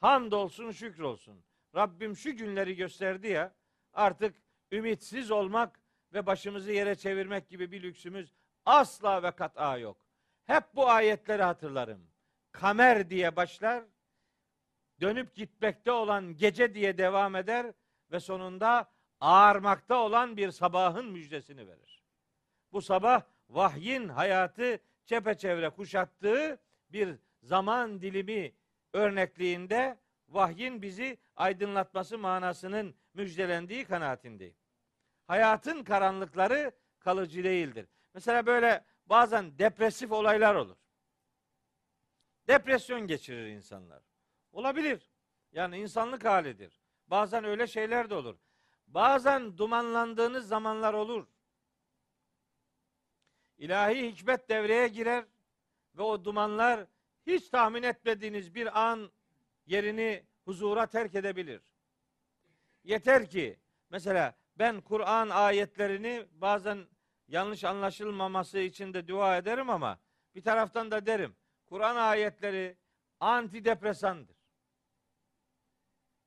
Hamdolsun 0.00 0.70
şükür 0.70 1.02
olsun. 1.02 1.40
Rabbim 1.74 2.16
şu 2.16 2.36
günleri 2.36 2.76
gösterdi 2.76 3.28
ya 3.28 3.54
artık 3.92 4.36
ümitsiz 4.72 5.30
olmak 5.30 5.80
ve 6.16 6.26
başımızı 6.26 6.72
yere 6.72 6.94
çevirmek 6.94 7.48
gibi 7.48 7.72
bir 7.72 7.82
lüksümüz 7.82 8.34
asla 8.64 9.22
ve 9.22 9.30
kat'a 9.30 9.78
yok. 9.78 9.96
Hep 10.44 10.64
bu 10.74 10.88
ayetleri 10.90 11.42
hatırlarım. 11.42 12.06
Kamer 12.52 13.10
diye 13.10 13.36
başlar, 13.36 13.84
dönüp 15.00 15.34
gitmekte 15.34 15.92
olan 15.92 16.36
gece 16.36 16.74
diye 16.74 16.98
devam 16.98 17.36
eder 17.36 17.72
ve 18.10 18.20
sonunda 18.20 18.90
ağarmakta 19.20 19.94
olan 19.94 20.36
bir 20.36 20.50
sabahın 20.50 21.06
müjdesini 21.06 21.68
verir. 21.68 22.04
Bu 22.72 22.82
sabah 22.82 23.22
vahyin 23.48 24.08
hayatı 24.08 24.78
çepeçevre 25.04 25.70
kuşattığı 25.70 26.58
bir 26.88 27.16
zaman 27.42 28.00
dilimi 28.00 28.52
örnekliğinde 28.92 29.98
vahyin 30.28 30.82
bizi 30.82 31.18
aydınlatması 31.36 32.18
manasının 32.18 32.94
müjdelendiği 33.14 33.84
kanaatindeyim. 33.84 34.56
Hayatın 35.26 35.84
karanlıkları 35.84 36.72
kalıcı 36.98 37.44
değildir. 37.44 37.88
Mesela 38.14 38.46
böyle 38.46 38.84
bazen 39.06 39.58
depresif 39.58 40.12
olaylar 40.12 40.54
olur. 40.54 40.76
Depresyon 42.48 43.06
geçirir 43.06 43.46
insanlar. 43.46 44.02
Olabilir. 44.52 45.10
Yani 45.52 45.78
insanlık 45.78 46.24
halidir. 46.24 46.80
Bazen 47.06 47.44
öyle 47.44 47.66
şeyler 47.66 48.10
de 48.10 48.14
olur. 48.14 48.36
Bazen 48.86 49.58
dumanlandığınız 49.58 50.48
zamanlar 50.48 50.94
olur. 50.94 51.26
İlahi 53.58 54.12
hikmet 54.12 54.48
devreye 54.48 54.88
girer 54.88 55.24
ve 55.96 56.02
o 56.02 56.24
dumanlar 56.24 56.86
hiç 57.26 57.48
tahmin 57.48 57.82
etmediğiniz 57.82 58.54
bir 58.54 58.80
an 58.82 59.10
yerini 59.66 60.24
huzura 60.44 60.86
terk 60.86 61.14
edebilir. 61.14 61.62
Yeter 62.84 63.30
ki 63.30 63.58
mesela 63.90 64.34
ben 64.58 64.80
Kur'an 64.80 65.28
ayetlerini 65.28 66.26
bazen 66.32 66.86
yanlış 67.28 67.64
anlaşılmaması 67.64 68.58
için 68.58 68.94
de 68.94 69.08
dua 69.08 69.36
ederim 69.36 69.70
ama 69.70 69.98
bir 70.34 70.42
taraftan 70.42 70.90
da 70.90 71.06
derim. 71.06 71.36
Kur'an 71.66 71.96
ayetleri 71.96 72.76
antidepresandır. 73.20 74.36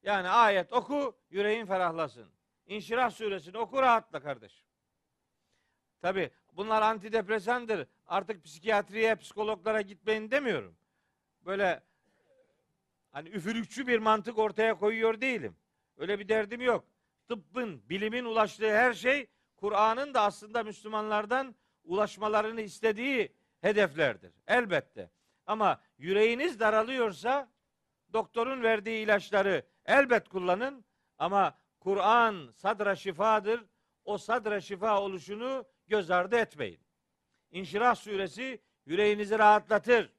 Yani 0.04 0.30
ayet 0.30 0.74
oku, 0.74 1.18
yüreğin 1.30 1.66
ferahlasın. 1.66 2.30
İnşirah 2.66 3.12
suresini 3.12 3.58
oku 3.58 3.82
rahatla 3.82 4.20
kardeşim. 4.20 4.66
Tabi 6.02 6.32
bunlar 6.54 6.82
antidepresandır. 6.82 7.88
Artık 8.08 8.44
psikiyatriye, 8.44 9.16
psikologlara 9.16 9.82
gitmeyin 9.82 10.32
demiyorum. 10.32 10.76
Böyle 11.46 11.84
hani 13.12 13.30
üfürükçü 13.30 13.88
bir 13.88 14.00
mantık 14.00 14.38
ortaya 14.38 14.78
koyuyor 14.78 15.22
değilim. 15.22 15.56
Öyle 15.98 16.20
bir 16.20 16.30
derdim 16.30 16.62
yok. 16.62 16.86
Tıbbın, 17.30 17.90
bilimin 17.90 18.26
ulaştığı 18.26 18.78
her 18.78 18.94
şey 18.94 19.28
Kur'an'ın 19.58 20.14
da 20.14 20.22
aslında 20.22 20.64
Müslümanlardan 20.64 21.56
ulaşmalarını 21.84 22.62
istediği 22.62 23.36
hedeflerdir. 23.62 24.34
Elbette. 24.48 25.12
Ama 25.46 25.82
yüreğiniz 25.98 26.60
daralıyorsa 26.60 27.52
doktorun 28.14 28.64
verdiği 28.64 29.04
ilaçları 29.04 29.66
elbet 29.86 30.30
kullanın 30.30 30.86
ama 31.18 31.58
Kur'an 31.80 32.52
sadra 32.56 32.96
şifadır. 32.96 33.66
O 34.06 34.18
sadra 34.18 34.62
şifa 34.62 35.02
oluşunu 35.02 35.66
göz 35.88 36.12
ardı 36.12 36.36
etmeyin. 36.36 36.80
İnşirah 37.52 37.96
suresi 37.96 38.62
yüreğinizi 38.86 39.40
rahatlatır. 39.40 40.14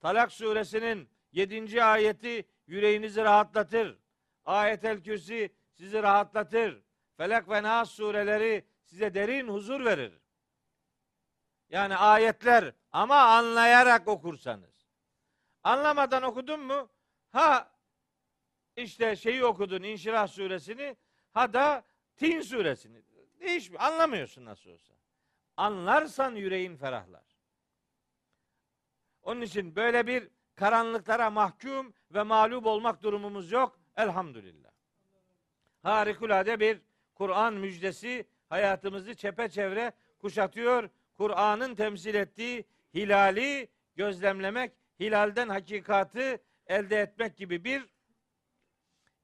Talak 0.00 0.32
suresinin 0.32 1.08
7. 1.32 1.84
ayeti 1.84 2.48
yüreğinizi 2.66 3.24
rahatlatır. 3.24 3.98
Ayetel 4.44 5.02
Kürsi 5.02 5.57
sizi 5.78 6.02
rahatlatır. 6.02 6.82
Felak 7.16 7.48
ve 7.48 7.62
Nas 7.62 7.90
sureleri 7.90 8.64
size 8.84 9.14
derin 9.14 9.48
huzur 9.48 9.84
verir. 9.84 10.20
Yani 11.68 11.96
ayetler 11.96 12.74
ama 12.92 13.16
anlayarak 13.16 14.08
okursanız. 14.08 14.88
Anlamadan 15.62 16.22
okudun 16.22 16.60
mu? 16.60 16.90
Ha 17.30 17.70
işte 18.76 19.16
şeyi 19.16 19.44
okudun 19.44 19.82
İnşirah 19.82 20.28
suresini 20.28 20.96
ha 21.32 21.52
da 21.52 21.84
Tin 22.16 22.40
suresini. 22.40 23.02
Değişmiyor. 23.40 23.82
Anlamıyorsun 23.82 24.44
nasıl 24.44 24.70
olsa. 24.70 24.94
Anlarsan 25.56 26.34
yüreğin 26.34 26.76
ferahlar. 26.76 27.24
Onun 29.22 29.40
için 29.40 29.76
böyle 29.76 30.06
bir 30.06 30.28
karanlıklara 30.54 31.30
mahkum 31.30 31.94
ve 32.10 32.22
mağlup 32.22 32.66
olmak 32.66 33.02
durumumuz 33.02 33.52
yok. 33.52 33.80
Elhamdülillah. 33.96 34.67
Harikulade 35.82 36.60
bir 36.60 36.80
Kur'an 37.14 37.54
müjdesi 37.54 38.26
hayatımızı 38.48 39.14
çepeçevre 39.14 39.92
kuşatıyor. 40.18 40.88
Kur'an'ın 41.16 41.74
temsil 41.74 42.14
ettiği 42.14 42.64
hilali 42.94 43.68
gözlemlemek, 43.96 44.72
hilalden 45.00 45.48
hakikatı 45.48 46.42
elde 46.66 47.00
etmek 47.00 47.36
gibi 47.36 47.64
bir 47.64 47.86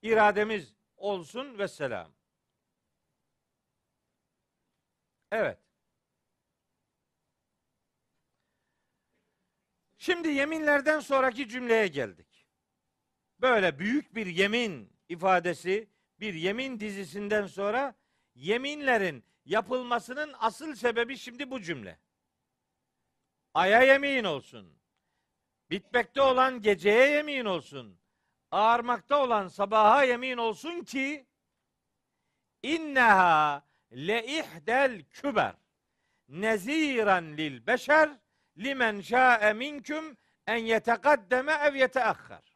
irademiz 0.02 0.74
olsun 0.96 1.59
ve 1.59 1.68
selam. 1.68 2.12
Evet. 5.32 5.59
Şimdi 9.98 10.28
yeminlerden 10.28 11.00
sonraki 11.00 11.48
cümleye 11.48 11.86
geldik. 11.86 12.46
Böyle 13.40 13.78
büyük 13.78 14.14
bir 14.14 14.26
yemin 14.26 14.92
ifadesi, 15.09 15.88
bir 16.20 16.34
yemin 16.34 16.80
dizisinden 16.80 17.46
sonra 17.46 17.94
yeminlerin 18.34 19.24
yapılmasının 19.44 20.34
asıl 20.38 20.74
sebebi 20.74 21.18
şimdi 21.18 21.50
bu 21.50 21.60
cümle. 21.60 21.98
Aya 23.54 23.82
yemin 23.82 24.24
olsun. 24.24 24.78
Bitmekte 25.70 26.22
olan 26.22 26.62
geceye 26.62 27.10
yemin 27.10 27.44
olsun. 27.44 27.98
Ağarmakta 28.50 29.22
olan 29.22 29.48
sabaha 29.48 30.04
yemin 30.04 30.36
olsun 30.36 30.84
ki 30.84 31.26
inneha 32.62 33.66
le 33.92 34.26
ihdel 34.26 35.02
küber 35.02 35.54
neziran 36.28 37.36
lil 37.36 37.66
beşer 37.66 38.10
limen 38.58 39.00
şa'e 39.00 39.52
minküm 39.52 40.16
en 40.46 40.56
yetekaddeme 40.56 41.52
ev 41.52 41.74
yeteakhar. 41.74 42.53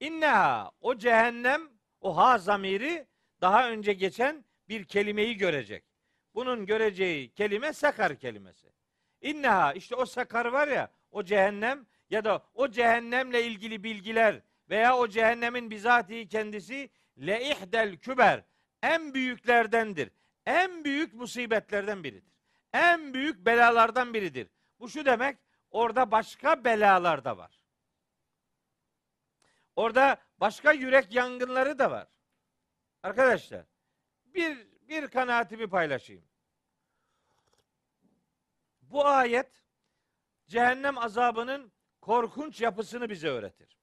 İnneha 0.00 0.70
o 0.80 0.98
cehennem 0.98 1.62
o 2.00 2.16
ha 2.16 2.38
zamiri 2.38 3.06
daha 3.40 3.70
önce 3.70 3.92
geçen 3.92 4.44
bir 4.68 4.84
kelimeyi 4.84 5.36
görecek. 5.36 5.84
Bunun 6.34 6.66
göreceği 6.66 7.34
kelime 7.34 7.72
sakar 7.72 8.16
kelimesi. 8.16 8.72
İnneha 9.20 9.72
işte 9.72 9.94
o 9.94 10.06
sakar 10.06 10.46
var 10.46 10.68
ya 10.68 10.90
o 11.10 11.22
cehennem 11.22 11.86
ya 12.10 12.24
da 12.24 12.42
o 12.54 12.68
cehennemle 12.68 13.44
ilgili 13.44 13.84
bilgiler 13.84 14.40
veya 14.70 14.96
o 14.96 15.08
cehennemin 15.08 15.70
bizatihi 15.70 16.28
kendisi 16.28 16.90
le 17.18 17.50
ihdel 17.50 17.96
küber 17.96 18.44
en 18.82 19.14
büyüklerdendir. 19.14 20.10
en 20.46 20.84
büyük 20.84 21.14
musibetlerden 21.14 22.04
biridir. 22.04 22.34
En 22.72 23.14
büyük 23.14 23.46
belalardan 23.46 24.14
biridir. 24.14 24.48
Bu 24.80 24.88
şu 24.88 25.04
demek, 25.04 25.38
orada 25.70 26.10
başka 26.10 26.64
belalar 26.64 27.24
da 27.24 27.38
var. 27.38 27.55
Orada 29.76 30.16
başka 30.40 30.72
yürek 30.72 31.14
yangınları 31.14 31.78
da 31.78 31.90
var. 31.90 32.08
Arkadaşlar, 33.02 33.64
bir 34.24 34.76
bir 34.88 35.08
kanaatimi 35.08 35.68
paylaşayım. 35.68 36.24
Bu 38.82 39.06
ayet 39.06 39.64
cehennem 40.46 40.98
azabının 40.98 41.72
korkunç 42.00 42.60
yapısını 42.60 43.10
bize 43.10 43.28
öğretir. 43.28 43.78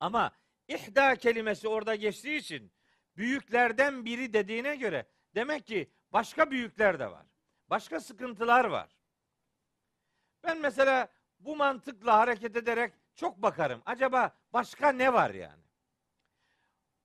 Ama 0.00 0.32
ihda 0.68 1.16
kelimesi 1.16 1.68
orada 1.68 1.94
geçtiği 1.94 2.36
için 2.36 2.72
büyüklerden 3.16 4.04
biri 4.04 4.32
dediğine 4.32 4.76
göre 4.76 5.06
demek 5.34 5.66
ki 5.66 5.92
başka 6.12 6.50
büyükler 6.50 6.98
de 6.98 7.10
var. 7.10 7.26
Başka 7.70 8.00
sıkıntılar 8.00 8.64
var. 8.64 8.96
Ben 10.42 10.60
mesela 10.60 11.08
bu 11.38 11.56
mantıkla 11.56 12.18
hareket 12.18 12.56
ederek 12.56 12.94
çok 13.14 13.42
bakarım. 13.42 13.82
Acaba 13.86 14.36
başka 14.52 14.92
ne 14.92 15.12
var 15.12 15.30
yani? 15.30 15.62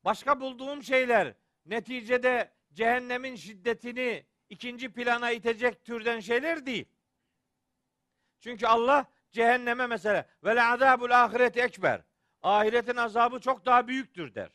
Başka 0.05 0.39
bulduğum 0.39 0.83
şeyler 0.83 1.33
neticede 1.65 2.51
cehennemin 2.73 3.35
şiddetini 3.35 4.25
ikinci 4.49 4.93
plana 4.93 5.31
itecek 5.31 5.85
türden 5.85 6.19
şeyler 6.19 6.65
değil. 6.65 6.85
Çünkü 8.39 8.67
Allah 8.67 9.05
cehenneme 9.31 9.87
mesela 9.87 10.25
ve 10.43 10.63
azabul 10.63 11.11
ahiret 11.11 11.57
ekber. 11.57 12.01
Ahiretin 12.41 12.95
azabı 12.95 13.39
çok 13.39 13.65
daha 13.65 13.87
büyüktür 13.87 14.35
der. 14.35 14.49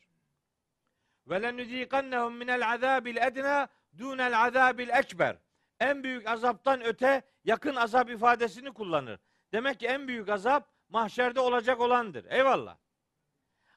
Ve 1.26 1.42
lenuzikannahum 1.42 2.36
minel 2.36 2.72
azabil 2.72 3.16
edna 3.16 3.68
dunel 3.98 4.44
azabil 4.44 4.88
ekber. 4.88 5.36
En 5.80 6.04
büyük 6.04 6.28
azaptan 6.28 6.84
öte 6.84 7.22
yakın 7.44 7.76
azap 7.76 8.10
ifadesini 8.10 8.72
kullanır. 8.72 9.20
Demek 9.52 9.80
ki 9.80 9.86
en 9.86 10.08
büyük 10.08 10.28
azap 10.28 10.73
mahşerde 10.94 11.40
olacak 11.40 11.80
olandır. 11.80 12.24
Eyvallah. 12.30 12.76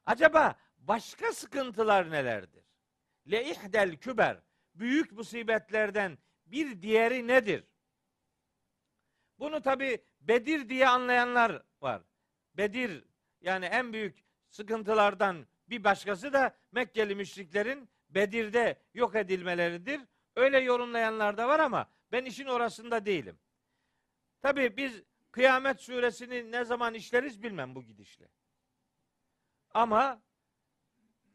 Acaba 0.06 0.56
başka 0.78 1.34
sıkıntılar 1.34 2.12
nelerdir? 2.12 2.64
Le 3.32 3.50
ihdel 3.52 3.96
küber. 3.96 4.38
Büyük 4.76 5.12
musibetlerden 5.12 6.18
bir 6.46 6.82
diğeri 6.82 7.28
nedir? 7.28 7.64
Bunu 9.40 9.62
tabi 9.62 10.04
Bedir 10.22 10.70
diye 10.70 10.88
anlayanlar 10.88 11.64
var. 11.82 12.02
Bedir 12.54 13.04
yani 13.42 13.66
en 13.66 13.94
büyük 13.94 14.26
sıkıntılardan 14.50 15.48
bir 15.70 15.84
başkası 15.84 16.34
da 16.34 16.58
Mekkeli 16.72 17.16
müşriklerin 17.16 17.90
Bedir'de 18.10 18.82
yok 18.94 19.16
edilmeleridir. 19.16 20.02
Öyle 20.36 20.60
yorumlayanlar 20.60 21.38
da 21.38 21.48
var 21.48 21.60
ama 21.60 21.90
ben 22.12 22.26
işin 22.26 22.46
orasında 22.46 23.06
değilim. 23.06 23.40
Tabi 24.42 24.78
biz 24.78 25.04
Kıyamet 25.38 25.82
suresini 25.82 26.52
ne 26.52 26.66
zaman 26.66 26.94
işleriz 26.94 27.44
bilmem 27.44 27.76
bu 27.76 27.84
gidişle. 27.84 28.28
Ama 29.74 30.22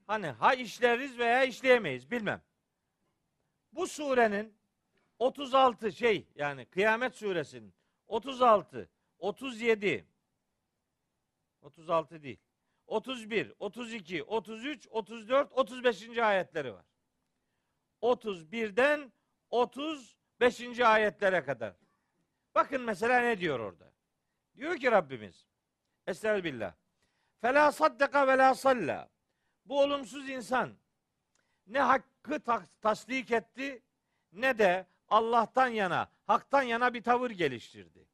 hani 0.06 0.26
ha 0.26 0.54
işleriz 0.54 1.18
veya 1.18 1.44
işleyemeyiz 1.44 2.10
bilmem. 2.10 2.42
Bu 3.72 3.86
surenin 3.86 4.54
36 5.18 5.92
şey 5.92 6.28
yani 6.34 6.66
Kıyamet 6.66 7.14
suresinin 7.14 7.74
36, 8.06 8.90
37, 9.18 10.06
36 11.60 12.22
değil. 12.22 12.40
31, 12.86 13.52
32, 13.58 14.22
33, 14.22 14.88
34, 14.90 15.52
35. 15.52 16.18
ayetleri 16.18 16.74
var. 16.74 16.84
31'den 18.02 19.12
35. 19.50 20.80
ayetlere 20.80 21.44
kadar. 21.44 21.74
Bakın 22.54 22.82
mesela 22.82 23.20
ne 23.20 23.40
diyor 23.40 23.60
orada? 23.60 23.91
Diyor 24.56 24.76
ki 24.76 24.90
Rabbimiz 24.90 25.46
Estağfirullah. 26.06 26.74
Fela 27.40 27.72
saddaka 27.72 28.28
ve 28.28 28.38
la 28.38 28.54
salla. 28.54 29.08
Bu 29.64 29.80
olumsuz 29.80 30.28
insan 30.28 30.72
ne 31.66 31.80
hakkı 31.80 32.40
tasdik 32.82 33.30
etti 33.30 33.82
ne 34.32 34.58
de 34.58 34.86
Allah'tan 35.08 35.68
yana, 35.68 36.10
haktan 36.26 36.62
yana 36.62 36.94
bir 36.94 37.02
tavır 37.02 37.30
geliştirdi. 37.30 38.08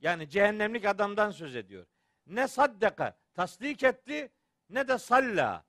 Yani 0.00 0.28
cehennemlik 0.28 0.84
adamdan 0.84 1.30
söz 1.30 1.56
ediyor. 1.56 1.86
Ne 2.26 2.48
saddaka 2.48 3.16
tasdik 3.34 3.82
etti 3.82 4.32
ne 4.70 4.88
de 4.88 4.98
salla 4.98 5.64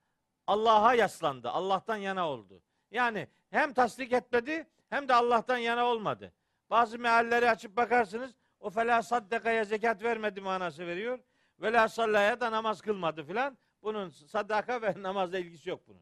Allah'a 0.48 0.94
yaslandı. 0.94 1.50
Allah'tan 1.50 1.98
yana 1.98 2.30
oldu. 2.30 2.62
Yani 2.92 3.28
hem 3.50 3.74
tasdik 3.74 4.14
etmedi 4.14 4.68
hem 4.90 5.08
de 5.08 5.14
Allah'tan 5.14 5.58
yana 5.58 5.86
olmadı. 5.86 6.34
Bazı 6.70 7.00
mealleri 7.00 7.50
açıp 7.50 7.78
bakarsınız 7.78 8.36
o 8.66 8.70
fela 8.70 9.04
saddakaya 9.04 9.66
zekat 9.66 10.04
vermedi 10.04 10.42
manası 10.42 10.88
veriyor. 10.88 11.20
Ve 11.62 11.74
la 11.74 11.88
sallaya 11.88 12.40
da 12.40 12.52
namaz 12.52 12.82
kılmadı 12.82 13.24
filan. 13.24 13.58
Bunun 13.84 14.10
sadaka 14.10 14.82
ve 14.82 14.94
namazla 15.04 15.40
ilgisi 15.40 15.70
yok 15.70 15.88
bunun. 15.88 16.02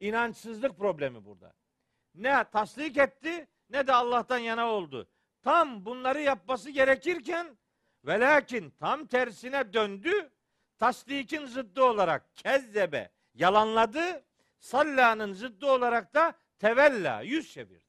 İnançsızlık 0.00 0.78
problemi 0.78 1.24
burada. 1.24 1.52
Ne 2.14 2.44
tasdik 2.52 2.96
etti 2.96 3.46
ne 3.70 3.86
de 3.86 3.92
Allah'tan 3.92 4.38
yana 4.38 4.66
oldu. 4.66 5.08
Tam 5.42 5.84
bunları 5.84 6.20
yapması 6.20 6.70
gerekirken 6.70 7.56
ve 8.04 8.20
lakin 8.20 8.70
tam 8.70 9.06
tersine 9.06 9.72
döndü. 9.72 10.30
Tasdikin 10.78 11.46
zıddı 11.46 11.82
olarak 11.82 12.36
kezzebe 12.36 13.10
yalanladı. 13.34 14.24
Sallanın 14.58 15.32
zıddı 15.32 15.66
olarak 15.66 16.14
da 16.14 16.32
tevella 16.58 17.20
yüz 17.20 17.52
çevirdi. 17.52 17.86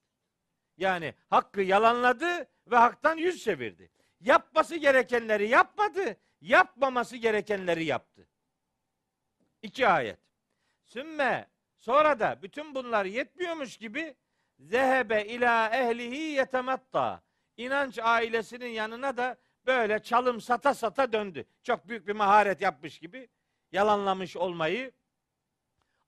Yani 0.78 1.14
hakkı 1.30 1.62
yalanladı 1.62 2.48
ve 2.68 2.76
haktan 2.76 3.18
yüz 3.18 3.44
çevirdi. 3.44 3.97
Yapması 4.20 4.76
gerekenleri 4.76 5.50
yapmadı, 5.50 6.18
yapmaması 6.42 7.18
gerekenleri 7.18 7.86
yaptı. 7.86 8.28
İki 9.62 9.88
ayet. 9.88 10.20
Sümme 10.84 11.48
sonra 11.78 12.20
da 12.20 12.40
bütün 12.42 12.76
bunlar 12.76 13.06
yetmiyormuş 13.06 13.78
gibi 13.78 14.16
zehebe 14.60 15.26
ila 15.26 15.70
ehlihi 15.70 16.16
yetematta. 16.16 17.22
İnanç 17.58 18.00
ailesinin 18.00 18.70
yanına 18.70 19.18
da 19.18 19.38
böyle 19.66 20.04
çalım 20.04 20.42
sata 20.42 20.74
sata 20.74 21.14
döndü. 21.14 21.46
Çok 21.64 21.88
büyük 21.88 22.08
bir 22.08 22.14
maharet 22.14 22.62
yapmış 22.62 23.00
gibi 23.00 23.30
yalanlamış 23.72 24.38
olmayı, 24.38 24.92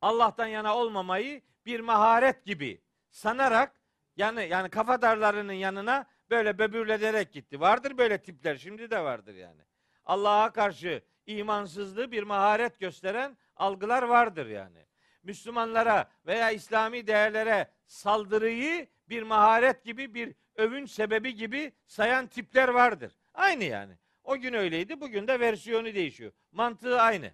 Allah'tan 0.02 0.48
yana 0.48 0.76
olmamayı 0.76 1.42
bir 1.66 1.80
maharet 1.80 2.46
gibi 2.46 2.82
sanarak 3.12 3.82
yani 4.16 4.48
yani 4.52 4.70
kafadarlarının 4.70 5.54
yanına 5.54 6.06
böyle 6.30 6.58
böbürlederek 6.58 7.34
gitti. 7.34 7.60
Vardır 7.60 7.98
böyle 7.98 8.22
tipler. 8.22 8.56
Şimdi 8.56 8.92
de 8.92 9.04
vardır 9.04 9.36
yani. 9.36 9.62
Allah'a 10.06 10.54
karşı 10.54 11.02
imansızlığı 11.26 12.12
bir 12.12 12.24
maharet 12.24 12.80
gösteren 12.80 13.38
algılar 13.56 14.04
vardır 14.04 14.46
yani. 14.46 14.86
Müslümanlara 15.24 16.12
veya 16.26 16.52
İslami 16.52 17.08
değerlere 17.08 17.72
saldırıyı 17.86 18.88
bir 19.10 19.24
maharet 19.24 19.84
gibi 19.84 20.14
bir 20.14 20.36
övünç 20.56 20.92
sebebi 20.92 21.36
gibi 21.36 21.74
sayan 21.86 22.28
tipler 22.28 22.68
vardır. 22.68 23.18
Aynı 23.34 23.64
yani. 23.64 23.98
O 24.24 24.38
gün 24.38 24.54
öyleydi, 24.54 25.02
bugün 25.02 25.28
de 25.28 25.40
versiyonu 25.40 25.86
değişiyor. 25.86 26.32
Mantığı 26.52 27.02
aynı. 27.02 27.32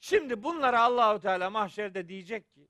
Şimdi 0.00 0.42
bunlara 0.42 0.80
Allahu 0.80 1.20
Teala 1.20 1.50
mahşerde 1.50 2.08
diyecek 2.08 2.52
ki 2.52 2.68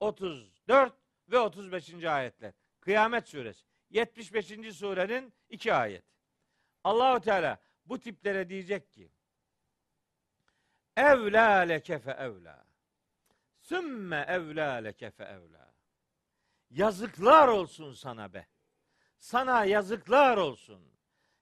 34 0.00 0.92
ve 1.28 1.38
35. 1.38 2.04
ayetler. 2.04 2.52
Kıyamet 2.80 3.28
suresi. 3.28 3.67
75. 3.90 4.76
surenin 4.76 5.32
iki 5.48 5.74
ayet. 5.74 6.04
Allahu 6.84 7.20
Teala 7.20 7.58
bu 7.86 8.00
tiplere 8.00 8.48
diyecek 8.48 8.92
ki 8.92 9.10
Evlâ 10.96 11.58
leke 11.58 11.98
fe 11.98 12.10
evlâ. 12.10 12.66
Sümme 13.58 14.24
evlâ 14.28 14.74
leke 14.74 15.10
fe 15.10 15.24
evlâ. 15.24 15.74
Yazıklar 16.70 17.48
olsun 17.48 17.92
sana 17.92 18.32
be. 18.32 18.46
Sana 19.18 19.64
yazıklar 19.64 20.36
olsun. 20.36 20.82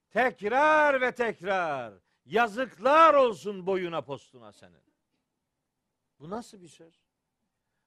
Tekrar 0.09 1.01
ve 1.01 1.11
tekrar. 1.11 1.93
Yazıklar 2.25 3.13
olsun 3.13 3.65
boyuna 3.65 4.01
postuna 4.01 4.51
senin. 4.51 4.81
Bu 6.19 6.29
nasıl 6.29 6.61
bir 6.61 6.67
söz? 6.67 7.01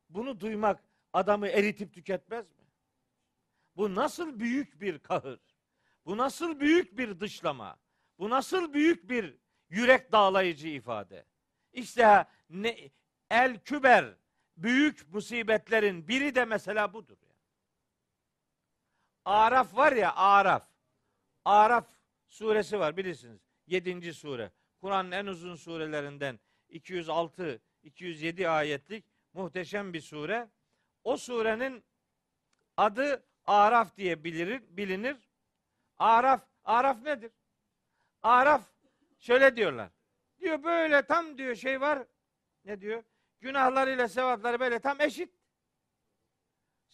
Bunu 0.08 0.40
duymak 0.40 0.84
adamı 1.12 1.48
eritip 1.48 1.94
tüketmez 1.94 2.50
mi? 2.50 2.59
Bu 3.76 3.94
nasıl 3.94 4.40
büyük 4.40 4.80
bir 4.80 4.98
kahır? 4.98 5.40
Bu 6.06 6.16
nasıl 6.16 6.60
büyük 6.60 6.98
bir 6.98 7.20
dışlama? 7.20 7.76
Bu 8.18 8.30
nasıl 8.30 8.72
büyük 8.72 9.10
bir 9.10 9.38
yürek 9.68 10.12
dağlayıcı 10.12 10.68
ifade? 10.68 11.26
İşte 11.72 12.26
ne, 12.50 12.90
el 13.30 13.60
küber 13.60 14.14
büyük 14.56 15.12
musibetlerin 15.12 16.08
biri 16.08 16.34
de 16.34 16.44
mesela 16.44 16.92
budur. 16.92 17.16
Yani. 17.22 17.34
Araf 19.24 19.76
var 19.76 19.92
ya 19.92 20.14
Araf. 20.14 20.68
Araf 21.44 21.86
suresi 22.28 22.78
var 22.78 22.96
bilirsiniz. 22.96 23.40
Yedinci 23.66 24.14
sure. 24.14 24.52
Kur'an'ın 24.80 25.10
en 25.10 25.26
uzun 25.26 25.56
surelerinden 25.56 26.40
206 26.68 27.60
207 27.82 28.48
ayetlik 28.48 29.04
muhteşem 29.32 29.92
bir 29.92 30.00
sure. 30.00 30.48
O 31.04 31.16
surenin 31.16 31.84
Adı 32.80 33.24
Araf 33.46 33.96
diye 33.96 34.24
bilinir. 34.24 34.62
bilinir. 34.68 35.16
Araf, 35.98 36.40
Araf 36.64 37.02
nedir? 37.02 37.30
Araf 38.22 38.62
şöyle 39.18 39.56
diyorlar. 39.56 39.90
Diyor 40.40 40.62
böyle 40.62 41.02
tam 41.02 41.38
diyor 41.38 41.54
şey 41.54 41.80
var. 41.80 41.98
Ne 42.64 42.80
diyor? 42.80 43.02
Günahlarıyla 43.40 44.08
sevapları 44.08 44.60
böyle 44.60 44.78
tam 44.78 45.00
eşit. 45.00 45.34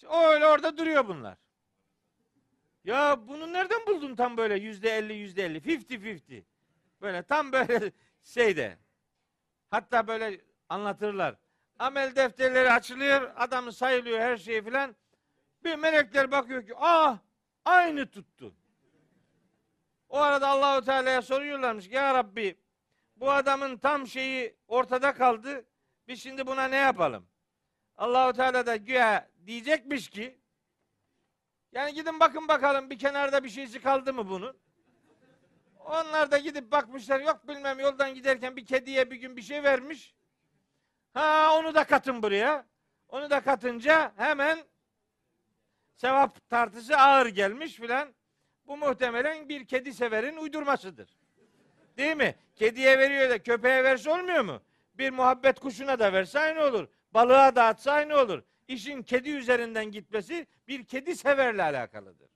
O 0.07 0.23
öyle 0.23 0.47
orada 0.47 0.77
duruyor 0.77 1.09
bunlar. 1.09 1.37
Ya 2.85 3.29
bunu 3.29 3.53
nereden 3.53 3.87
buldun 3.87 4.17
tam 4.17 4.37
böyle 4.37 4.55
yüzde 4.55 4.91
elli 4.91 5.13
yüzde 5.13 5.45
elli 5.45 5.61
fifty 5.61 5.97
fifty 5.97 6.39
böyle 7.01 7.23
tam 7.23 7.53
böyle 7.53 7.93
şeyde 8.23 8.79
hatta 9.71 10.07
böyle 10.07 10.41
anlatırlar 10.69 11.35
amel 11.79 12.17
defterleri 12.17 12.73
açılıyor 12.73 13.33
adamı 13.37 13.73
sayılıyor 13.73 14.19
her 14.21 14.37
şeyi 14.37 14.63
filan 14.63 14.97
bir 15.67 15.77
melekler 15.77 16.31
bakıyor 16.31 16.67
ki 16.67 16.73
ah 16.77 17.19
aynı 17.65 18.11
tuttu 18.11 18.55
o 20.09 20.19
arada 20.19 20.49
Allahu 20.49 20.85
Teala'ya 20.85 21.23
soruyorlarmış 21.23 21.89
ya 21.89 22.15
Rabbi 22.15 22.59
bu 23.17 23.31
adamın 23.31 23.79
tam 23.79 24.07
şeyi 24.07 24.57
ortada 24.69 25.15
kaldı 25.15 25.67
biz 26.09 26.23
şimdi 26.23 26.47
buna 26.47 26.65
ne 26.65 26.77
yapalım 26.77 27.29
Allahu 27.97 28.33
Teala 28.33 28.67
da 28.67 28.77
güya 28.77 29.31
diyecekmiş 29.47 30.11
ki 30.11 30.39
yani 31.73 31.95
gidin 31.95 32.21
bakın 32.21 32.49
bakalım 32.49 32.91
bir 32.91 32.99
kenarda 32.99 33.45
bir 33.45 33.49
şeysi 33.49 33.81
kaldı 33.81 34.15
mı 34.15 34.29
bunun? 34.29 34.57
Onlar 35.85 36.31
da 36.31 36.39
gidip 36.39 36.73
bakmışlar 36.73 37.21
yok 37.21 37.49
bilmem 37.49 37.81
yoldan 37.81 38.15
giderken 38.15 38.57
bir 38.57 38.67
kediye 38.67 39.11
bir 39.11 39.17
gün 39.17 39.37
bir 39.37 39.43
şey 39.43 39.63
vermiş. 39.63 40.15
Ha 41.15 41.57
onu 41.59 41.75
da 41.75 41.85
katın 41.85 42.23
buraya. 42.23 42.67
Onu 43.09 43.31
da 43.31 43.41
katınca 43.41 44.13
hemen 44.17 44.59
sevap 45.97 46.51
tartısı 46.51 46.97
ağır 46.97 47.27
gelmiş 47.27 47.75
filan. 47.75 48.15
Bu 48.67 48.77
muhtemelen 48.77 49.49
bir 49.49 49.65
kedi 49.65 49.95
severin 49.95 50.37
uydurmasıdır. 50.37 51.17
Değil 51.97 52.17
mi? 52.17 52.35
Kediye 52.55 52.99
veriyor 52.99 53.31
da 53.31 53.43
köpeğe 53.43 53.85
verse 53.85 54.11
olmuyor 54.11 54.45
mu? 54.45 54.63
Bir 54.95 55.11
muhabbet 55.11 55.61
kuşuna 55.61 55.99
da 55.99 56.13
verse 56.13 56.39
aynı 56.39 56.63
olur. 56.65 56.89
Balığa 57.15 57.57
da 57.57 57.65
atsa 57.65 57.93
aynı 57.93 58.17
olur. 58.17 58.43
İşin 58.69 59.03
kedi 59.03 59.31
üzerinden 59.31 59.91
gitmesi 59.91 60.47
bir 60.69 60.85
kedi 60.85 61.17
severle 61.17 61.63
alakalıdır. 61.63 62.31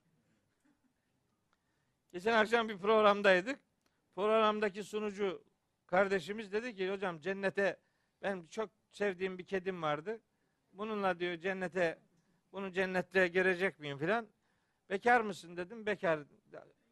Geçen 2.13 2.33
akşam 2.33 2.69
bir 2.69 2.79
programdaydık. 2.79 3.61
Programdaki 4.15 4.85
sunucu 4.85 5.45
kardeşimiz 5.87 6.53
dedi 6.53 6.75
ki 6.75 6.91
hocam 6.91 7.21
cennete 7.21 7.77
ben 8.23 8.47
çok 8.51 8.71
sevdiğim 8.91 9.39
bir 9.39 9.45
kedim 9.45 9.83
vardı. 9.83 10.21
Bununla 10.73 11.19
diyor 11.19 11.39
cennete 11.39 11.99
bunu 12.53 12.73
cennette 12.73 13.29
girecek 13.29 13.79
miyim 13.79 13.99
filan. 13.99 14.29
Bekar 14.91 15.21
mısın 15.21 15.57
dedim. 15.57 15.87
Bekar. 15.87 16.21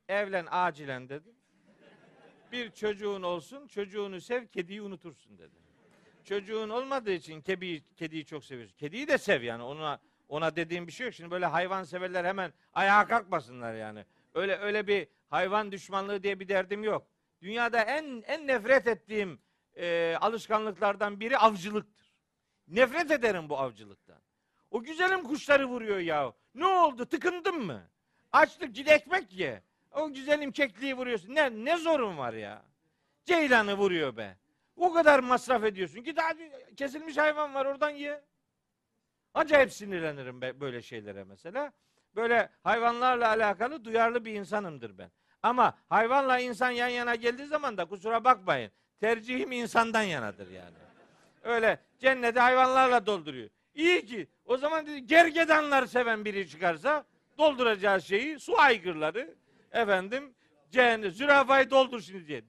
Evlen 0.09 0.47
acilen 0.51 1.09
dedim. 1.09 1.35
Bir 2.53 2.71
çocuğun 2.71 3.23
olsun, 3.23 3.67
çocuğunu 3.67 4.21
sev, 4.21 4.47
kediyi 4.47 4.83
unutursun 4.83 5.39
dedi. 5.39 5.55
Çocuğun 6.25 6.69
olmadığı 6.69 7.13
için 7.13 7.41
kediyi, 7.41 7.83
kediyi 7.97 8.25
çok 8.25 8.45
seviyorsun. 8.45 8.77
Kediyi 8.77 9.09
de 9.09 9.19
sev 9.19 9.43
yani 9.43 9.63
ona 9.63 10.01
ona 10.29 10.57
dediğim 10.57 10.87
bir 10.87 10.93
şey 10.93 11.07
yok. 11.07 11.15
Şimdi 11.15 11.31
böyle 11.31 11.47
hayvan 11.47 11.85
severler 11.85 12.25
hemen 12.25 12.53
ayağa 12.73 13.07
kalkmasınlar 13.07 13.75
yani. 13.75 14.05
Öyle 14.35 14.57
öyle 14.57 14.87
bir 14.87 15.09
hayvan 15.29 15.73
düşmanlığı 15.73 16.23
diye 16.23 16.41
bir 16.41 16.49
derdim 16.49 16.85
yok. 16.85 17.07
Dünyada 17.43 17.81
en 17.83 18.23
en 18.27 18.47
nefret 18.47 18.87
ettiğim 18.87 19.41
e, 19.77 20.17
alışkanlıklardan 20.21 21.21
biri 21.21 21.39
avcılıktır. 21.39 22.13
Nefret 22.69 23.11
ederim 23.11 23.49
bu 23.49 23.59
avcılıktan. 23.59 24.19
O 24.71 24.83
güzelim 24.83 25.23
kuşları 25.23 25.67
vuruyor 25.67 25.99
ya. 25.99 26.33
Ne 26.55 26.67
oldu? 26.67 27.07
Tıkındın 27.07 27.67
mı? 27.67 27.83
Açlık 28.33 28.75
git 28.75 28.89
ekmek 28.89 29.33
ye. 29.33 29.63
O 29.93 30.13
güzelim 30.13 30.53
kekliği 30.53 30.97
vuruyorsun. 30.97 31.35
Ne 31.35 31.65
ne 31.65 31.77
zorun 31.77 32.19
var 32.19 32.33
ya? 32.33 32.63
Ceylanı 33.25 33.75
vuruyor 33.75 34.17
be. 34.17 34.37
O 34.77 34.93
kadar 34.93 35.19
masraf 35.19 35.65
ediyorsun. 35.65 36.03
Git 36.05 36.19
hadi 36.23 36.51
kesilmiş 36.77 37.17
hayvan 37.17 37.55
var 37.55 37.67
oradan 37.67 37.91
ye. 37.91 38.23
Acayip 39.35 39.73
sinirlenirim 39.73 40.41
böyle 40.41 40.83
şeylere 40.83 41.25
mesela. 41.25 41.73
Böyle 42.17 42.51
hayvanlarla 42.63 43.29
alakalı 43.29 43.85
duyarlı 43.85 44.25
bir 44.25 44.35
insanımdır 44.35 44.99
ben. 44.99 45.11
Ama 45.43 45.79
hayvanla 45.89 46.39
insan 46.39 46.71
yan 46.71 46.89
yana 46.89 47.15
geldiği 47.15 47.47
zaman 47.47 47.77
da 47.77 47.85
kusura 47.85 48.25
bakmayın. 48.25 48.71
Tercihim 49.01 49.53
insandan 49.53 50.03
yanadır 50.03 50.51
yani. 50.51 50.77
Öyle 51.43 51.79
cenneti 51.99 52.41
hayvanlarla 52.41 53.07
dolduruyor. 53.07 53.51
İyi 53.79 54.07
ki 54.07 54.29
o 54.45 54.57
zaman 54.57 54.87
dedi 54.87 55.07
gergedanlar 55.07 55.87
seven 55.87 56.25
biri 56.25 56.49
çıkarsa 56.49 57.05
dolduracağı 57.39 58.03
şeyi 58.03 58.41
su 58.41 58.59
aygırları 58.59 59.35
efendim 59.73 60.35
cehennem 60.71 61.11
zürafayı 61.11 61.71
doldur 61.71 62.01
şimdi 62.01 62.27
diye. 62.27 62.45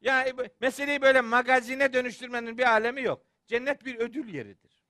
Yani 0.00 0.32
meseleyi 0.60 1.02
böyle 1.02 1.20
magazine 1.20 1.92
dönüştürmenin 1.92 2.58
bir 2.58 2.70
alemi 2.70 3.02
yok. 3.02 3.26
Cennet 3.46 3.84
bir 3.84 3.98
ödül 3.98 4.34
yeridir. 4.34 4.84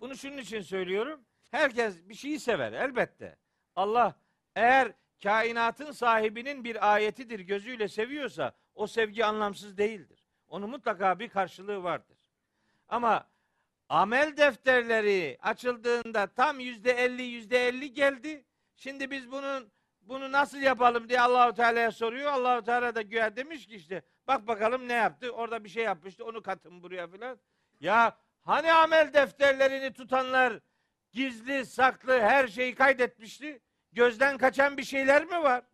Bunu 0.00 0.16
şunun 0.16 0.38
için 0.38 0.60
söylüyorum. 0.60 1.24
Herkes 1.50 2.08
bir 2.08 2.14
şeyi 2.14 2.40
sever 2.40 2.72
elbette. 2.72 3.36
Allah 3.76 4.14
eğer 4.54 4.92
kainatın 5.22 5.92
sahibinin 5.92 6.64
bir 6.64 6.92
ayetidir 6.92 7.40
gözüyle 7.40 7.88
seviyorsa 7.88 8.52
o 8.74 8.86
sevgi 8.86 9.24
anlamsız 9.24 9.78
değildir. 9.78 10.24
Onun 10.48 10.70
mutlaka 10.70 11.18
bir 11.18 11.28
karşılığı 11.28 11.82
vardır. 11.82 12.18
Ama 12.88 13.30
amel 13.90 14.36
defterleri 14.36 15.38
açıldığında 15.42 16.26
tam 16.26 16.60
yüzde 16.60 16.92
elli 16.92 17.22
yüzde 17.22 17.68
elli 17.68 17.92
geldi. 17.92 18.44
Şimdi 18.76 19.10
biz 19.10 19.32
bunun 19.32 19.72
bunu 20.00 20.32
nasıl 20.32 20.58
yapalım 20.58 21.08
diye 21.08 21.20
Allahu 21.20 21.54
Teala'ya 21.54 21.92
soruyor. 21.92 22.32
Allahu 22.32 22.64
Teala 22.64 22.94
da 22.94 23.02
güya 23.02 23.36
demiş 23.36 23.66
ki 23.66 23.76
işte 23.76 24.02
bak 24.26 24.46
bakalım 24.46 24.88
ne 24.88 24.92
yaptı. 24.92 25.30
Orada 25.30 25.64
bir 25.64 25.68
şey 25.68 25.84
yapmıştı. 25.84 26.24
Onu 26.24 26.42
katın 26.42 26.82
buraya 26.82 27.08
filan. 27.08 27.38
Ya 27.80 28.16
hani 28.42 28.72
amel 28.72 29.12
defterlerini 29.12 29.92
tutanlar 29.92 30.60
gizli, 31.12 31.66
saklı 31.66 32.20
her 32.20 32.48
şeyi 32.48 32.74
kaydetmişti. 32.74 33.60
Gözden 33.92 34.38
kaçan 34.38 34.76
bir 34.76 34.84
şeyler 34.84 35.24
mi 35.24 35.42
var? 35.42 35.64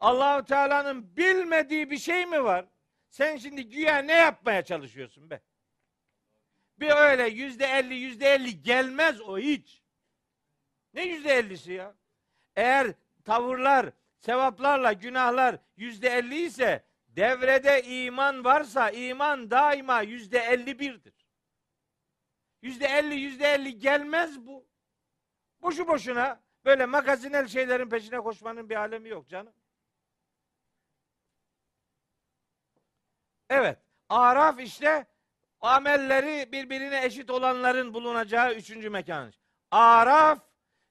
Allahu 0.00 0.44
Teala'nın 0.44 1.16
bilmediği 1.16 1.90
bir 1.90 1.98
şey 1.98 2.26
mi 2.26 2.44
var? 2.44 2.64
Sen 3.08 3.36
şimdi 3.36 3.68
güya 3.68 3.98
ne 3.98 4.12
yapmaya 4.12 4.64
çalışıyorsun 4.64 5.30
be? 5.30 5.40
Bir 6.80 6.90
öyle 6.90 7.28
yüzde 7.28 7.66
elli, 7.66 7.94
yüzde 7.94 8.26
elli 8.26 8.62
gelmez 8.62 9.20
o 9.20 9.38
hiç. 9.38 9.82
Ne 10.94 11.04
yüzde 11.04 11.34
ellisi 11.34 11.72
ya? 11.72 11.94
Eğer 12.56 12.94
tavırlar, 13.24 13.90
sevaplarla 14.18 14.92
günahlar 14.92 15.58
yüzde 15.76 16.08
elli 16.08 16.42
ise 16.42 16.84
devrede 17.08 17.82
iman 17.82 18.44
varsa 18.44 18.90
iman 18.90 19.50
daima 19.50 20.02
yüzde 20.02 20.38
elli 20.38 20.78
birdir. 20.78 21.26
Yüzde 22.62 22.86
elli, 22.86 23.14
yüzde 23.14 23.46
elli 23.46 23.78
gelmez 23.78 24.46
bu. 24.46 24.68
Boşu 25.62 25.88
boşuna 25.88 26.40
böyle 26.64 26.86
magazinel 26.86 27.46
şeylerin 27.48 27.88
peşine 27.88 28.20
koşmanın 28.20 28.68
bir 28.68 28.76
alemi 28.76 29.08
yok 29.08 29.28
canım. 29.28 29.52
Evet. 33.50 33.78
Araf 34.08 34.60
işte 34.60 35.06
amelleri 35.60 36.52
birbirine 36.52 37.04
eşit 37.04 37.30
olanların 37.30 37.94
bulunacağı 37.94 38.54
üçüncü 38.54 38.90
mekan. 38.90 39.32
Araf 39.70 40.38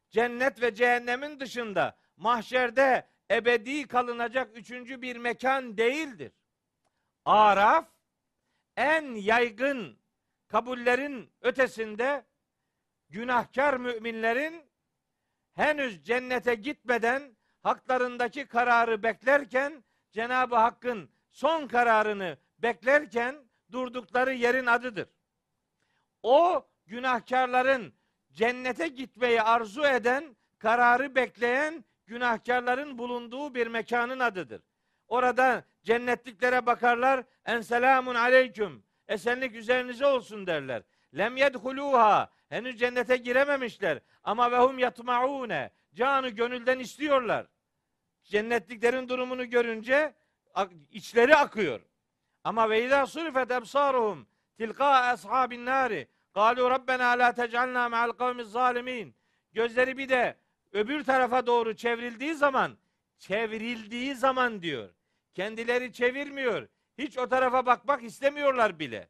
cennet 0.10 0.61
ve 0.61 0.76
cehennemin 0.76 1.39
dışında 1.39 1.98
mahşerde 2.18 3.07
ebedi 3.31 3.88
kalınacak 3.88 4.57
üçüncü 4.57 5.02
bir 5.02 5.15
mekan 5.15 5.77
değildir. 5.77 6.31
Araf 7.26 7.85
en 8.77 9.15
yaygın 9.15 9.99
kabullerin 10.48 11.31
ötesinde 11.41 12.26
günahkar 13.10 13.77
müminlerin 13.77 14.65
henüz 15.53 16.03
cennete 16.03 16.56
gitmeden 16.56 17.38
haklarındaki 17.64 18.45
kararı 18.45 19.03
beklerken 19.03 19.84
Cenab-ı 20.11 20.56
Hakk'ın 20.56 21.10
son 21.31 21.68
kararını 21.68 22.38
beklerken 22.60 23.47
durdukları 23.72 24.34
yerin 24.34 24.65
adıdır. 24.65 25.07
O 26.23 26.68
günahkarların 26.85 27.94
cennete 28.31 28.88
gitmeyi 28.88 29.41
arzu 29.41 29.85
eden, 29.85 30.35
kararı 30.60 31.15
bekleyen 31.15 31.85
günahkarların 32.06 32.98
bulunduğu 32.98 33.56
bir 33.56 33.68
mekanın 33.68 34.19
adıdır. 34.19 34.61
Orada 35.07 35.64
cennetliklere 35.84 36.65
bakarlar, 36.65 37.23
en 37.45 37.61
selamun 37.61 38.15
aleyküm, 38.15 38.84
esenlik 39.07 39.56
üzerinize 39.56 40.06
olsun 40.06 40.48
derler. 40.48 40.84
Lem 41.18 41.38
yedhuluha, 41.38 42.31
henüz 42.49 42.80
cennete 42.80 43.18
girememişler 43.18 43.99
ama 44.23 44.52
vehum 44.52 44.80
yatmaune, 44.80 45.72
canı 45.94 46.30
gönülden 46.30 46.80
istiyorlar. 46.80 47.48
Cennetliklerin 48.23 49.10
durumunu 49.10 49.49
görünce 49.49 50.14
içleri 50.91 51.35
akıyor. 51.35 51.81
Ama 52.48 52.69
ve 52.69 52.86
izâ 52.86 53.06
surifet 53.06 53.52
ebsâruhum 53.52 54.28
tilqâ 54.57 54.86
ashabin 54.86 55.65
nâri 55.65 56.07
Kalu 56.34 56.69
Rabbena 56.69 57.19
la 57.19 57.34
tec'alna 57.34 57.90
ma'al 57.90 58.11
kavmiz 58.11 58.52
zalimin. 58.52 59.15
Gözleri 59.53 59.98
bir 59.98 60.10
de 60.10 60.38
öbür 60.72 61.03
tarafa 61.03 61.48
doğru 61.48 61.76
çevrildiği 61.76 62.36
zaman, 62.36 62.78
çevrildiği 63.19 64.15
zaman 64.15 64.61
diyor. 64.61 64.90
Kendileri 65.34 65.94
çevirmiyor. 65.94 66.68
Hiç 66.98 67.18
o 67.18 67.30
tarafa 67.30 67.65
bakmak 67.65 68.03
istemiyorlar 68.03 68.80
bile. 68.80 69.10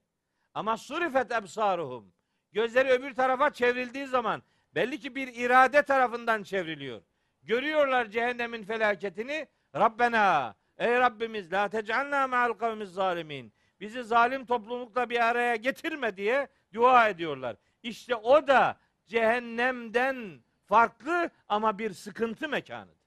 Ama 0.53 0.77
surifet 0.77 1.31
ebsaruhum. 1.31 2.14
Gözleri 2.51 2.89
öbür 2.89 3.14
tarafa 3.15 3.49
çevrildiği 3.49 4.07
zaman 4.07 4.43
belli 4.76 4.99
ki 4.99 5.15
bir 5.15 5.27
irade 5.27 5.81
tarafından 5.81 6.43
çevriliyor. 6.43 7.01
Görüyorlar 7.43 8.05
cehennemin 8.05 8.64
felaketini. 8.64 9.47
Rabbena 9.76 10.55
ey 10.78 10.99
Rabbimiz 10.99 11.52
la 11.52 11.70
tec'alna 11.70 12.28
ma'al 12.28 12.54
kavmiz 12.54 12.94
zalimin. 12.94 13.54
Bizi 13.80 14.04
zalim 14.04 14.45
toplulukla 14.45 15.10
bir 15.10 15.28
araya 15.28 15.56
getirme 15.56 16.18
diye 16.18 16.48
dua 16.74 17.10
ediyorlar. 17.10 17.56
İşte 17.84 18.16
o 18.16 18.48
da 18.48 18.80
cehennemden 19.06 20.41
farklı 20.66 21.30
ama 21.48 21.80
bir 21.80 21.94
sıkıntı 21.94 22.49
mekanıdır. 22.49 22.98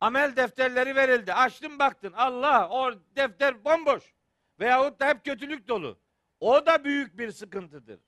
Amel 0.00 0.36
defterleri 0.36 0.96
verildi. 0.96 1.32
Açtın 1.32 1.78
baktın. 1.78 2.12
Allah 2.12 2.68
o 2.68 2.94
defter 3.16 3.64
bomboş. 3.64 4.14
Veyahut 4.60 5.00
da 5.00 5.08
hep 5.08 5.24
kötülük 5.24 5.68
dolu. 5.68 5.98
O 6.40 6.66
da 6.66 6.84
büyük 6.84 7.18
bir 7.18 7.30
sıkıntıdır. 7.30 8.00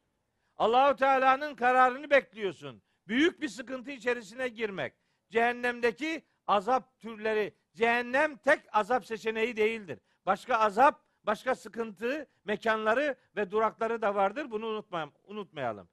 Allahu 0.56 0.96
Teala'nın 0.96 1.54
kararını 1.54 2.10
bekliyorsun. 2.10 2.82
Büyük 3.08 3.40
bir 3.40 3.48
sıkıntı 3.48 3.90
içerisine 3.90 4.48
girmek. 4.48 4.94
Cehennemdeki 5.30 6.22
azap 6.46 7.00
türleri, 7.00 7.54
cehennem 7.80 8.36
tek 8.36 8.60
azap 8.72 9.06
seçeneği 9.06 9.56
değildir. 9.56 9.98
Başka 10.26 10.56
azap, 10.56 11.04
başka 11.24 11.54
sıkıntı, 11.54 12.26
mekanları 12.44 13.16
ve 13.36 13.50
durakları 13.50 14.02
da 14.02 14.14
vardır. 14.14 14.50
Bunu 14.50 14.66
unutmayalım. 14.66 15.14
unutmayalım. 15.24 15.88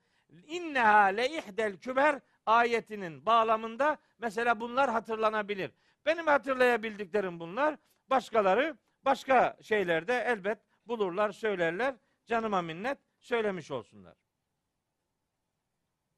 İnneha 0.48 1.04
le 1.04 1.38
ihdel 1.38 1.78
küber 1.78 2.20
ayetinin 2.46 3.26
bağlamında 3.26 3.98
mesela 4.20 4.60
bunlar 4.60 4.90
hatırlanabilir. 4.90 5.72
Benim 6.06 6.28
hatırlayabildiklerim 6.28 7.40
bunlar. 7.40 7.76
Başkaları 8.10 8.78
başka 9.06 9.58
şeylerde 9.62 10.14
elbet 10.28 10.60
bulurlar, 10.86 11.32
söylerler. 11.32 11.96
Canıma 12.26 12.62
minnet 12.62 12.98
söylemiş 13.20 13.72
olsunlar. 13.72 14.16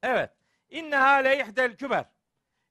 Evet. 0.04 0.32
İnneha 0.70 1.16
le 1.16 1.40
ihdel 1.40 1.78
küber. 1.78 2.06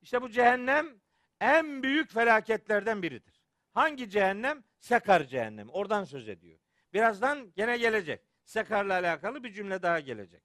İşte 0.01 0.23
bu 0.23 0.31
cehennem 0.31 1.01
en 1.41 1.83
büyük 1.83 2.11
felaketlerden 2.11 3.03
biridir. 3.03 3.43
Hangi 3.73 4.11
cehennem? 4.11 4.65
Sekar 4.81 5.25
cehennemi. 5.25 5.71
Oradan 5.71 6.05
söz 6.05 6.29
ediyor. 6.29 6.59
Birazdan 6.93 7.53
gene 7.57 7.79
gelecek. 7.79 8.23
Sekarla 8.45 8.93
alakalı 8.93 9.45
bir 9.45 9.53
cümle 9.53 9.83
daha 9.83 10.01
gelecek. 10.01 10.43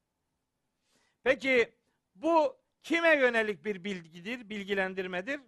Peki 1.23 1.73
bu 2.15 2.57
kime 2.83 3.15
yönelik 3.17 3.65
bir 3.65 3.83
bilgidir, 3.83 4.49
bilgilendirmedir? 4.49 5.41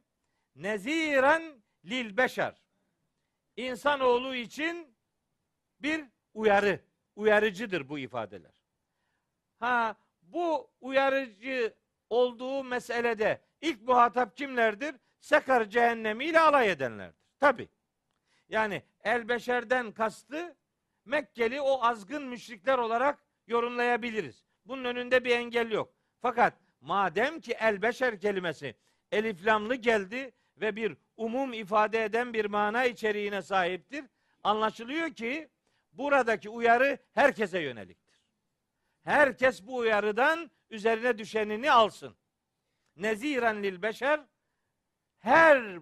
Neziren 0.55 1.63
lil 1.85 2.17
beşer. 2.17 2.63
İnsanoğlu 3.55 4.35
için 4.35 4.95
bir 5.80 6.05
uyarı, 6.34 6.80
uyarıcıdır 7.15 7.89
bu 7.89 7.99
ifadeler. 7.99 8.51
Ha 9.59 9.95
bu 10.22 10.72
uyarıcı 10.81 11.73
olduğu 12.09 12.63
meselede 12.63 13.41
ilk 13.61 13.81
muhatap 13.81 14.38
kimlerdir? 14.38 14.95
Sekar 15.26 15.65
cehennemiyle 15.69 16.39
alay 16.39 16.72
edenlerdir. 16.72 17.15
Tabi. 17.39 17.69
Yani 18.49 18.84
el 19.03 19.30
beşerden 19.30 19.91
kastı 19.91 20.56
Mekkeli 21.06 21.61
o 21.61 21.84
azgın 21.84 22.23
müşrikler 22.23 22.77
olarak 22.77 23.19
yorumlayabiliriz. 23.47 24.43
Bunun 24.65 24.85
önünde 24.85 25.26
bir 25.26 25.30
engel 25.30 25.72
yok. 25.72 25.93
Fakat 26.22 26.53
madem 26.81 27.39
ki 27.39 27.52
el 27.52 27.81
beşer 27.81 28.19
kelimesi 28.19 28.76
eliflamlı 29.11 29.76
geldi 29.76 30.31
ve 30.57 30.76
bir 30.76 30.97
umum 31.18 31.53
ifade 31.53 32.03
eden 32.03 32.34
bir 32.34 32.45
mana 32.45 32.85
içeriğine 32.85 33.41
sahiptir. 33.41 34.06
Anlaşılıyor 34.43 35.10
ki 35.10 35.49
buradaki 35.93 36.49
uyarı 36.49 36.97
herkese 37.14 37.60
yöneliktir. 37.60 38.22
Herkes 39.03 39.68
bu 39.68 39.76
uyarıdan 39.76 40.52
üzerine 40.69 41.18
düşenini 41.18 41.72
alsın. 41.72 42.15
Neziren 42.95 43.64
lil 43.64 43.81
beşer 43.81 44.22
her 45.26 45.80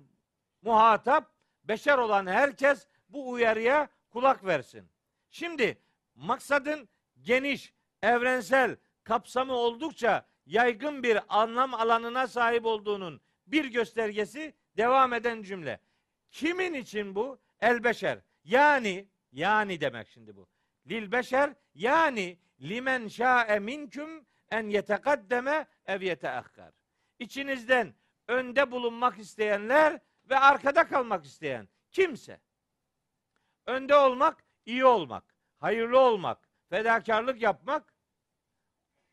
muhatap 0.61 1.31
beşer 1.63 1.97
olan 1.97 2.27
herkes 2.27 2.87
bu 3.09 3.29
uyarıya 3.29 3.89
kulak 4.09 4.45
versin. 4.45 4.89
Şimdi 5.29 5.81
maksadın 6.15 6.89
geniş, 7.21 7.73
evrensel, 8.01 8.75
kapsamı 9.03 9.53
oldukça 9.53 10.25
yaygın 10.45 11.03
bir 11.03 11.19
anlam 11.29 11.73
alanına 11.73 12.27
sahip 12.27 12.65
olduğunun 12.65 13.21
bir 13.47 13.65
göstergesi 13.65 14.53
devam 14.77 15.13
eden 15.13 15.43
cümle. 15.43 15.79
Kimin 16.31 16.73
için 16.73 17.15
bu? 17.15 17.39
El 17.61 17.83
beşer. 17.83 18.19
Yani 18.43 19.07
yani 19.31 19.81
demek 19.81 20.07
şimdi 20.07 20.35
bu. 20.35 20.47
Lil 20.89 21.11
beşer 21.11 21.53
yani 21.75 22.37
limen 22.61 23.07
şa'e 23.07 23.59
minküm 23.59 24.25
en 24.51 24.69
yetekaddeme 24.69 25.67
ev 25.85 26.01
yeteakkar. 26.01 26.71
İçinizden 27.19 27.93
önde 28.27 28.71
bulunmak 28.71 29.19
isteyenler 29.19 29.99
ve 30.29 30.39
arkada 30.39 30.87
kalmak 30.87 31.25
isteyen 31.25 31.69
kimse. 31.91 32.41
Önde 33.65 33.95
olmak, 33.95 34.43
iyi 34.65 34.85
olmak, 34.85 35.35
hayırlı 35.57 35.99
olmak, 35.99 36.49
fedakarlık 36.69 37.41
yapmak, 37.41 37.93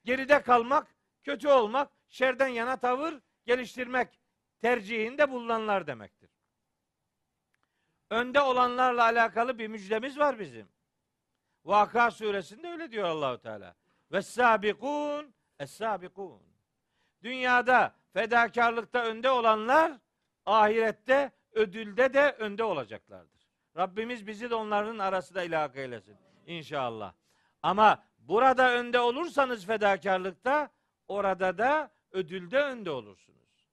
geride 0.04 0.42
kalmak, 0.42 0.94
kötü 1.22 1.48
olmak, 1.48 1.92
şerden 2.08 2.48
yana 2.48 2.76
tavır 2.76 3.20
geliştirmek 3.46 4.20
tercihinde 4.60 5.30
bulunanlar 5.30 5.86
demektir. 5.86 6.30
Önde 8.10 8.40
olanlarla 8.40 9.02
alakalı 9.02 9.58
bir 9.58 9.68
müjdemiz 9.68 10.18
var 10.18 10.38
bizim. 10.38 10.68
Vaka 11.64 12.10
suresinde 12.10 12.68
öyle 12.68 12.92
diyor 12.92 13.08
Allahu 13.08 13.38
Teala. 13.38 13.74
Ve 14.12 14.22
sabikun 14.22 15.34
es 15.58 15.70
sabikun. 15.70 16.42
Dünyada 17.22 17.94
fedakarlıkta 18.12 19.04
önde 19.04 19.30
olanlar 19.30 19.92
ahirette 20.46 21.32
ödülde 21.52 22.14
de 22.14 22.36
önde 22.38 22.64
olacaklardır. 22.64 23.48
Rabbimiz 23.76 24.26
bizi 24.26 24.50
de 24.50 24.54
onların 24.54 24.98
arasında 24.98 25.42
ilhak 25.42 25.76
eylesin 25.76 26.16
inşallah. 26.46 27.12
Ama 27.62 28.04
burada 28.18 28.72
önde 28.72 29.00
olursanız 29.00 29.66
fedakarlıkta 29.66 30.70
orada 31.08 31.58
da 31.58 31.90
ödülde 32.10 32.58
önde 32.62 32.90
olursunuz. 32.90 33.70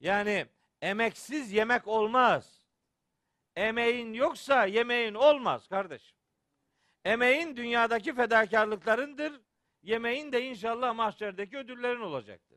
Yani 0.00 0.46
emeksiz 0.82 1.52
yemek 1.52 1.88
olmaz. 1.88 2.64
Emeğin 3.56 4.12
yoksa 4.12 4.64
yemeğin 4.64 5.14
olmaz 5.14 5.68
kardeşim. 5.68 6.18
Emeğin 7.04 7.56
dünyadaki 7.56 8.14
fedakarlıklarındır. 8.14 9.40
Yemeğin 9.82 10.32
de 10.32 10.42
inşallah 10.42 10.94
mahşerdeki 10.94 11.56
ödüllerin 11.56 12.00
olacaktır. 12.00 12.53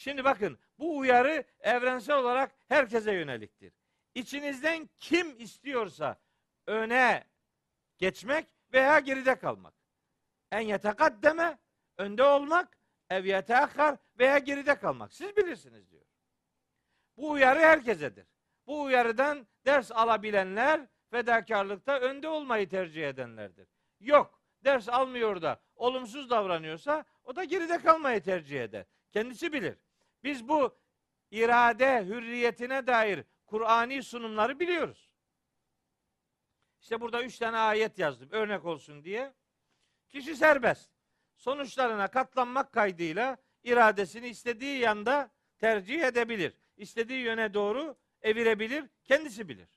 Şimdi 0.00 0.24
bakın 0.24 0.58
bu 0.78 0.98
uyarı 0.98 1.44
evrensel 1.60 2.16
olarak 2.16 2.52
herkese 2.68 3.12
yöneliktir. 3.12 3.72
İçinizden 4.14 4.88
kim 4.96 5.40
istiyorsa 5.40 6.20
öne 6.66 7.24
geçmek 7.98 8.46
veya 8.72 8.98
geride 8.98 9.34
kalmak. 9.38 9.74
En 10.52 10.60
yetekaddeme 10.60 11.58
önde 11.98 12.22
olmak, 12.22 12.78
ev 13.10 13.24
yeteakhar 13.24 13.96
veya 14.18 14.38
geride 14.38 14.78
kalmak. 14.78 15.12
Siz 15.12 15.36
bilirsiniz 15.36 15.90
diyor. 15.90 16.06
Bu 17.16 17.30
uyarı 17.30 17.58
herkesedir. 17.58 18.26
Bu 18.66 18.82
uyarıdan 18.82 19.46
ders 19.66 19.92
alabilenler 19.92 20.80
fedakarlıkta 21.10 21.98
önde 21.98 22.28
olmayı 22.28 22.68
tercih 22.68 23.08
edenlerdir. 23.08 23.68
Yok, 24.00 24.42
ders 24.64 24.88
almıyor 24.88 25.42
da 25.42 25.60
olumsuz 25.74 26.30
davranıyorsa 26.30 27.04
o 27.24 27.36
da 27.36 27.44
geride 27.44 27.78
kalmayı 27.78 28.22
tercih 28.22 28.62
eder. 28.62 28.86
Kendisi 29.12 29.52
bilir. 29.52 29.78
Biz 30.24 30.48
bu 30.48 30.78
irade 31.30 32.04
hürriyetine 32.06 32.86
dair 32.86 33.24
Kur'ani 33.46 34.02
sunumları 34.02 34.60
biliyoruz. 34.60 35.14
İşte 36.80 37.00
burada 37.00 37.22
üç 37.22 37.38
tane 37.38 37.56
ayet 37.56 37.98
yazdım 37.98 38.28
örnek 38.30 38.64
olsun 38.64 39.04
diye. 39.04 39.34
Kişi 40.08 40.36
serbest. 40.36 40.90
Sonuçlarına 41.36 42.08
katlanmak 42.08 42.72
kaydıyla 42.72 43.36
iradesini 43.62 44.28
istediği 44.28 44.78
yanda 44.78 45.30
tercih 45.58 46.02
edebilir. 46.02 46.56
İstediği 46.76 47.20
yöne 47.20 47.54
doğru 47.54 47.96
evirebilir. 48.22 48.84
Kendisi 49.04 49.48
bilir. 49.48 49.68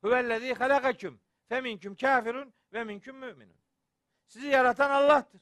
Huvellezî 0.00 0.54
halakaküm 0.54 1.20
feminküm 1.48 1.96
kafirun 1.96 2.54
ve 2.72 2.84
minküm 2.84 3.16
müminun. 3.16 3.60
Sizi 4.26 4.46
yaratan 4.46 4.90
Allah'tır. 4.90 5.40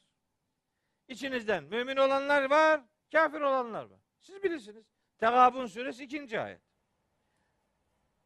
İçinizden 1.07 1.63
mümin 1.63 1.97
olanlar 1.97 2.49
var, 2.49 2.81
kafir 3.11 3.41
olanlar 3.41 3.83
var. 3.83 3.99
Siz 4.19 4.43
bilirsiniz. 4.43 4.85
Tegabun 5.17 5.67
suresi 5.67 6.03
ikinci 6.03 6.39
ayet. 6.39 6.61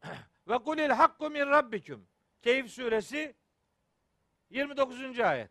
Ve 0.48 0.58
kulil 0.58 0.90
hakku 0.90 1.30
min 1.30 1.46
rabbiküm. 1.46 2.08
Keyif 2.42 2.70
suresi 2.70 3.34
29. 4.50 5.20
ayet. 5.20 5.50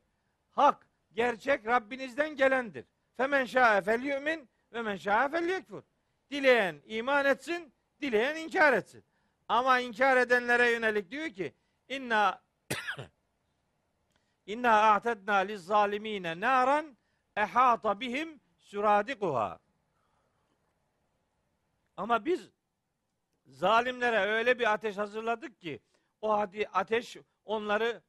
hak, 0.51 0.87
gerçek 1.13 1.67
Rabbinizden 1.67 2.35
gelendir. 2.35 2.85
Femen 3.17 3.45
şa'e 3.45 3.81
fel 3.81 4.03
yu'min 4.03 4.49
ve 4.73 4.81
men 4.81 4.95
şa'e 4.95 5.29
fel 5.29 5.49
yekfur. 5.49 5.83
Dileyen 6.31 6.81
iman 6.85 7.25
etsin, 7.25 7.73
dileyen 8.01 8.35
inkar 8.35 8.73
etsin. 8.73 9.03
Ama 9.47 9.79
inkar 9.79 10.17
edenlere 10.17 10.71
yönelik 10.71 11.11
diyor 11.11 11.29
ki 11.29 11.53
inna 11.89 12.41
inna 14.45 14.91
a'tedna 14.93 15.35
liz 15.35 15.65
zalimine 15.65 16.39
naran 16.39 16.97
ehata 17.35 17.99
bihim 17.99 18.39
suradikuha. 18.59 19.59
Ama 21.97 22.25
biz 22.25 22.51
zalimlere 23.45 24.19
öyle 24.19 24.59
bir 24.59 24.73
ateş 24.73 24.97
hazırladık 24.97 25.59
ki 25.61 25.79
o 26.21 26.37
hadi 26.37 26.67
ateş 26.67 27.17
onları 27.45 28.01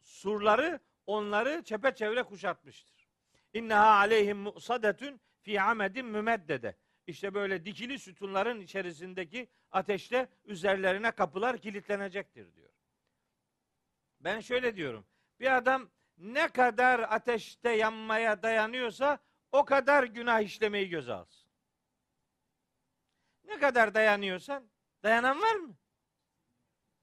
surları 0.00 0.80
onları 1.06 1.62
çepeçevre 1.64 2.22
kuşatmıştır. 2.22 3.08
İnneha 3.52 3.90
aleyhim 3.90 4.38
musadetun 4.38 5.20
fi 5.40 5.60
amedin 5.60 6.06
mümeddede. 6.06 6.76
İşte 7.06 7.34
böyle 7.34 7.64
dikili 7.64 7.98
sütunların 7.98 8.60
içerisindeki 8.60 9.48
ateşte 9.70 10.28
üzerlerine 10.44 11.10
kapılar 11.10 11.58
kilitlenecektir 11.58 12.54
diyor. 12.54 12.70
Ben 14.20 14.40
şöyle 14.40 14.76
diyorum. 14.76 15.06
Bir 15.40 15.56
adam 15.56 15.90
ne 16.18 16.48
kadar 16.48 17.00
ateşte 17.00 17.70
yanmaya 17.70 18.42
dayanıyorsa 18.42 19.18
o 19.52 19.64
kadar 19.64 20.04
günah 20.04 20.40
işlemeyi 20.40 20.88
göze 20.88 21.12
alsın. 21.12 21.41
Ne 23.52 23.58
kadar 23.58 23.94
dayanıyorsan 23.94 24.64
dayanan 25.02 25.40
var 25.40 25.54
mı? 25.54 25.74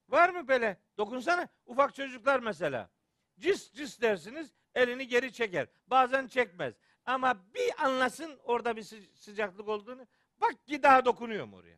Var 0.09 0.29
mı 0.29 0.47
böyle? 0.47 0.77
Dokunsana. 0.97 1.47
Ufak 1.65 1.95
çocuklar 1.95 2.39
mesela. 2.39 2.89
Cis 3.39 3.73
cis 3.73 4.01
dersiniz 4.01 4.53
elini 4.75 5.07
geri 5.07 5.33
çeker. 5.33 5.67
Bazen 5.87 6.27
çekmez. 6.27 6.73
Ama 7.05 7.53
bir 7.53 7.85
anlasın 7.85 8.39
orada 8.43 8.75
bir 8.75 8.83
sıcaklık 9.15 9.67
olduğunu. 9.67 10.07
Bak 10.41 10.67
ki 10.67 10.83
daha 10.83 11.05
dokunuyor 11.05 11.45
mu 11.45 11.55
oraya? 11.55 11.77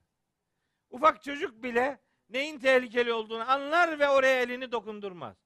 Ufak 0.89 1.23
çocuk 1.23 1.64
bile 1.64 1.99
neyin 2.30 2.60
tehlikeli 2.60 3.14
olduğunu 3.14 3.52
anlar 3.52 3.99
ve 3.99 4.10
oraya 4.10 4.41
elini 4.41 4.72
dokundurmaz. 4.72 5.38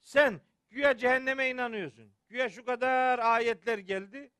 Sen 0.00 0.40
güya 0.70 0.96
cehenneme 0.96 1.48
inanıyorsun. 1.48 2.12
Güya 2.28 2.50
şu 2.50 2.64
kadar 2.64 3.18
ayetler 3.18 3.78
geldi. 3.78 4.30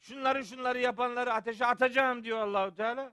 Şunları 0.00 0.44
şunları 0.44 0.78
yapanları 0.78 1.32
ateşe 1.32 1.66
atacağım 1.66 2.24
diyor 2.24 2.38
Allahu 2.38 2.74
Teala. 2.74 3.12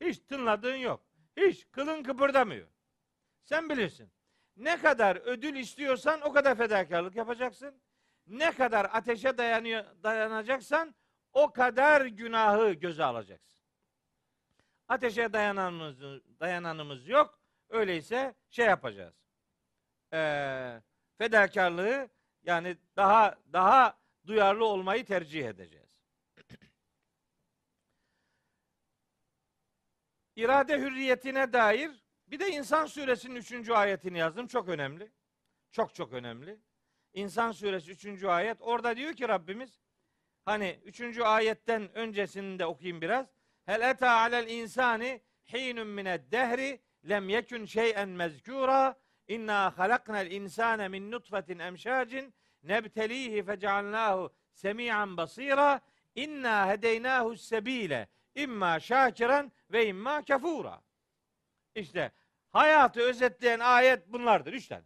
Hiç 0.00 0.18
tınladığın 0.18 0.76
yok. 0.76 1.00
Hiç 1.36 1.70
kılın 1.70 2.02
kıpırdamıyor. 2.02 2.68
Sen 3.44 3.68
bilirsin. 3.68 4.12
Ne 4.56 4.76
kadar 4.80 5.16
ödül 5.16 5.56
istiyorsan 5.56 6.20
o 6.20 6.32
kadar 6.32 6.58
fedakarlık 6.58 7.16
yapacaksın. 7.16 7.80
Ne 8.26 8.52
kadar 8.52 8.84
ateşe 8.92 9.38
dayanıyor, 9.38 9.84
dayanacaksan 10.02 10.94
o 11.32 11.52
kadar 11.52 12.06
günahı 12.06 12.72
göze 12.72 13.04
alacaksın. 13.04 13.64
Ateşe 14.88 15.32
dayananımız, 15.32 16.00
dayananımız 16.40 17.08
yok. 17.08 17.38
Öyleyse 17.68 18.34
şey 18.50 18.66
yapacağız. 18.66 19.14
Ee, 20.12 20.80
fedakarlığı 21.18 22.08
yani 22.42 22.76
daha 22.96 23.34
daha 23.52 23.98
duyarlı 24.26 24.64
olmayı 24.64 25.04
tercih 25.04 25.46
edeceğiz. 25.48 25.83
İrade 30.36 30.78
hürriyetine 30.78 31.52
dair 31.52 31.90
bir 32.26 32.40
de 32.40 32.50
İnsan 32.50 32.86
suresinin 32.86 33.34
3. 33.34 33.70
ayetini 33.70 34.18
yazdım. 34.18 34.46
Çok 34.46 34.68
önemli. 34.68 35.12
Çok 35.70 35.94
çok 35.94 36.12
önemli. 36.12 36.58
İnsan 37.12 37.52
suresi 37.52 37.90
3. 37.90 38.24
ayet. 38.24 38.58
Orada 38.60 38.96
diyor 38.96 39.12
ki 39.12 39.28
Rabbimiz 39.28 39.80
hani 40.44 40.80
3. 40.84 41.18
ayetten 41.18 41.94
öncesini 41.94 42.58
de 42.58 42.66
okuyayım 42.66 43.00
biraz. 43.00 43.26
Hel 43.66 43.90
eta 43.90 44.10
alel 44.10 44.48
insani 44.48 45.20
hinun 45.52 45.86
mined 45.86 46.32
dehri 46.32 46.80
lem 47.08 47.28
yekun 47.28 47.64
şey'en 47.64 48.08
mezkura 48.08 49.00
inna 49.28 49.78
halaknal 49.78 50.30
insane 50.30 50.88
min 50.88 51.10
nutfetin 51.10 51.58
emşacin 51.58 52.34
nebtelihi 52.62 53.42
fecealnahu 53.42 54.32
semi'an 54.52 55.16
basira 55.16 55.80
inna 56.14 56.68
hedeynahu 56.68 57.36
sebile 57.36 58.08
imma 58.34 58.80
şakiran 58.80 59.52
ve 59.70 59.86
imma 59.86 60.24
kefura. 60.24 60.82
İşte 61.74 62.12
hayatı 62.50 63.00
özetleyen 63.00 63.60
ayet 63.60 64.12
bunlardır. 64.12 64.52
Üç 64.52 64.68
tane. 64.68 64.84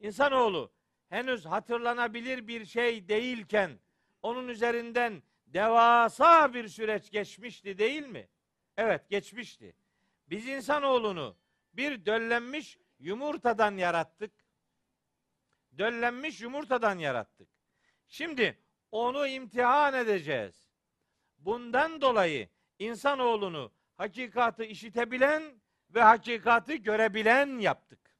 İnsanoğlu 0.00 0.72
henüz 1.08 1.46
hatırlanabilir 1.46 2.48
bir 2.48 2.64
şey 2.64 3.08
değilken 3.08 3.78
onun 4.22 4.48
üzerinden 4.48 5.22
devasa 5.46 6.54
bir 6.54 6.68
süreç 6.68 7.10
geçmişti 7.10 7.78
değil 7.78 8.06
mi? 8.06 8.28
Evet 8.76 9.10
geçmişti. 9.10 9.76
Biz 10.30 10.48
insanoğlunu 10.48 11.36
bir 11.72 12.06
döllenmiş 12.06 12.78
yumurtadan 12.98 13.76
yarattık. 13.76 14.32
Döllenmiş 15.78 16.40
yumurtadan 16.40 16.98
yarattık. 16.98 17.48
Şimdi 18.08 18.58
onu 18.90 19.26
imtihan 19.26 19.94
edeceğiz. 19.94 20.69
Bundan 21.40 22.00
dolayı 22.00 22.48
insanoğlunu 22.78 23.72
hakikatı 23.96 24.64
işitebilen 24.64 25.42
ve 25.90 26.02
hakikati 26.02 26.82
görebilen 26.82 27.58
yaptık. 27.58 28.16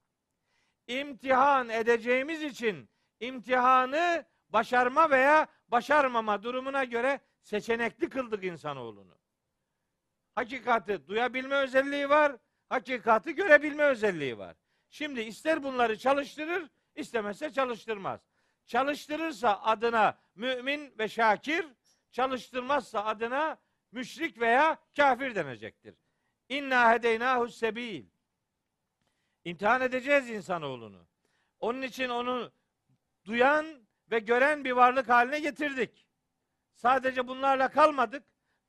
İmtihan 0.87 1.69
edeceğimiz 1.69 2.43
için 2.43 2.89
imtihanı 3.21 4.25
başarma 4.49 5.11
veya 5.11 5.47
başarmama 5.69 6.43
durumuna 6.43 6.85
göre 6.85 7.21
seçenekli 7.43 8.09
kıldık 8.09 8.45
insanoğlunu. 8.45 9.19
Hakikati 10.35 11.07
duyabilme 11.07 11.55
özelliği 11.55 12.09
var, 12.09 12.37
hakikati 12.69 13.35
görebilme 13.35 13.83
özelliği 13.85 14.39
var. 14.39 14.57
Şimdi 14.91 15.21
ister 15.21 15.63
bunları 15.63 15.99
çalıştırır, 15.99 16.71
istemezse 16.95 17.53
çalıştırmaz. 17.53 18.21
Çalıştırırsa 18.67 19.61
adına 19.63 20.19
mümin 20.35 20.95
ve 20.99 21.09
şakir, 21.09 21.67
çalıştırmazsa 22.13 23.05
adına 23.05 23.59
müşrik 23.93 24.41
veya 24.41 24.79
kafir 24.97 25.35
denecektir. 25.35 25.95
İnna 26.49 26.93
hedeynahu 26.93 27.49
sebil. 27.49 28.05
İmtihan 29.45 29.81
edeceğiz 29.81 30.31
insanoğlunu. 30.31 31.07
Onun 31.61 31.83
için 31.83 32.09
onu 32.09 32.53
duyan 33.25 33.67
ve 34.11 34.19
gören 34.19 34.65
bir 34.65 34.73
varlık 34.73 35.09
haline 35.09 35.41
getirdik. 35.41 36.07
Sadece 36.75 37.29
bunlarla 37.29 37.69
kalmadık. 37.69 38.25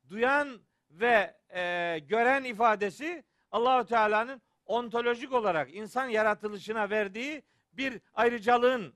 Duyan 0.09 0.61
ve 0.89 1.37
e, 1.49 1.99
gören 1.99 2.43
ifadesi 2.43 3.23
Allahu 3.51 3.85
Teala'nın 3.85 4.41
ontolojik 4.65 5.33
olarak 5.33 5.75
insan 5.75 6.05
yaratılışına 6.05 6.89
verdiği 6.89 7.43
bir 7.73 8.01
ayrıcalığın 8.13 8.93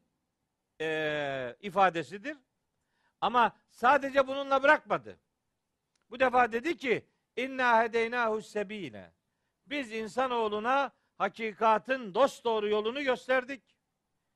e, 0.82 1.56
ifadesidir. 1.62 2.38
Ama 3.26 3.56
sadece 3.72 4.28
bununla 4.28 4.64
bırakmadı. 4.64 5.20
Bu 6.10 6.20
defa 6.20 6.52
dedi 6.52 6.78
ki 6.78 7.06
inna 7.36 7.84
hedeynahu 7.84 8.42
sebile. 8.42 9.14
Biz 9.66 9.92
insanoğluna 9.92 10.92
hakikatin 11.18 12.14
dost 12.14 12.44
doğru 12.44 12.70
yolunu 12.70 13.04
gösterdik. 13.04 13.76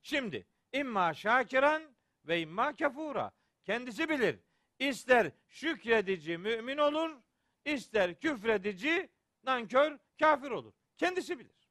Şimdi 0.02 0.48
imma 0.74 1.14
şakiran 1.14 1.84
ve 2.26 2.42
imma 2.42 2.76
kefura. 2.76 3.32
Kendisi 3.64 4.10
bilir. 4.10 4.40
İster 4.80 5.32
şükredici 5.48 6.38
mümin 6.38 6.78
olur, 6.78 7.18
ister 7.66 8.20
küfredici 8.20 9.10
nankör 9.44 9.98
kafir 10.20 10.52
olur. 10.52 10.74
Kendisi 10.98 11.40
bilir. 11.40 11.70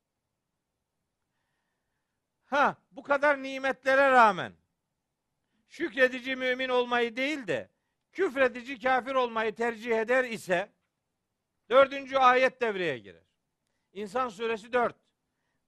Ha 2.44 2.76
bu 2.90 3.02
kadar 3.02 3.42
nimetlere 3.42 4.10
rağmen 4.10 4.52
şükredici 5.68 6.36
mümin 6.36 6.68
olmayı 6.68 7.16
değil 7.16 7.46
de 7.46 7.70
küfredici 8.12 8.78
kafir 8.78 9.14
olmayı 9.14 9.54
tercih 9.54 9.98
eder 9.98 10.24
ise 10.24 10.72
dördüncü 11.70 12.16
ayet 12.16 12.60
devreye 12.60 12.98
girer. 12.98 13.22
İnsan 13.92 14.28
suresi 14.28 14.72
4. 14.72 14.96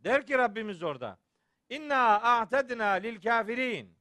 Der 0.01 0.27
ki 0.27 0.39
Rabbimiz 0.39 0.83
orada. 0.83 1.19
İnna 1.69 2.21
a'tedna 2.21 2.87
lil 2.91 3.21
kafirin. 3.21 3.99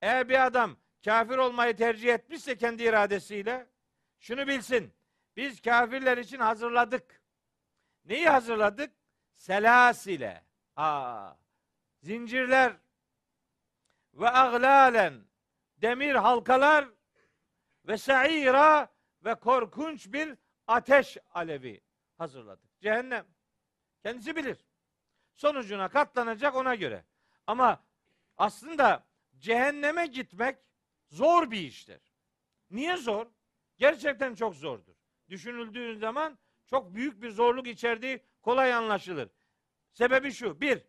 Eğer 0.00 0.28
bir 0.28 0.46
adam 0.46 0.76
kafir 1.04 1.38
olmayı 1.38 1.76
tercih 1.76 2.14
etmişse 2.14 2.56
kendi 2.56 2.82
iradesiyle 2.82 3.66
şunu 4.18 4.46
bilsin. 4.46 4.92
Biz 5.36 5.60
kafirler 5.60 6.18
için 6.18 6.38
hazırladık. 6.38 7.22
Neyi 8.04 8.28
hazırladık? 8.28 8.92
Selasile. 9.34 10.44
Aa, 10.76 11.32
zincirler 12.00 12.76
ve 14.14 14.30
aglalen 14.30 15.24
demir 15.84 16.14
halkalar 16.14 16.88
ve 17.84 17.98
sa'ira 17.98 18.88
ve 19.24 19.34
korkunç 19.34 20.12
bir 20.12 20.34
ateş 20.66 21.18
alevi 21.30 21.80
hazırladık. 22.18 22.80
Cehennem. 22.80 23.26
Kendisi 24.02 24.36
bilir. 24.36 24.66
Sonucuna 25.34 25.88
katlanacak 25.88 26.56
ona 26.56 26.74
göre. 26.74 27.04
Ama 27.46 27.84
aslında 28.36 29.06
cehenneme 29.38 30.06
gitmek 30.06 30.58
zor 31.08 31.50
bir 31.50 31.60
iştir. 31.60 32.00
Niye 32.70 32.96
zor? 32.96 33.26
Gerçekten 33.78 34.34
çok 34.34 34.54
zordur. 34.54 34.94
Düşünüldüğü 35.28 35.98
zaman 35.98 36.38
çok 36.66 36.94
büyük 36.94 37.22
bir 37.22 37.30
zorluk 37.30 37.66
içerdiği 37.66 38.22
kolay 38.42 38.74
anlaşılır. 38.74 39.28
Sebebi 39.92 40.32
şu. 40.32 40.60
Bir, 40.60 40.86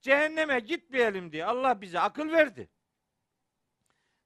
cehenneme 0.00 0.60
gitmeyelim 0.60 1.32
diye 1.32 1.44
Allah 1.44 1.80
bize 1.80 2.00
akıl 2.00 2.32
verdi. 2.32 2.70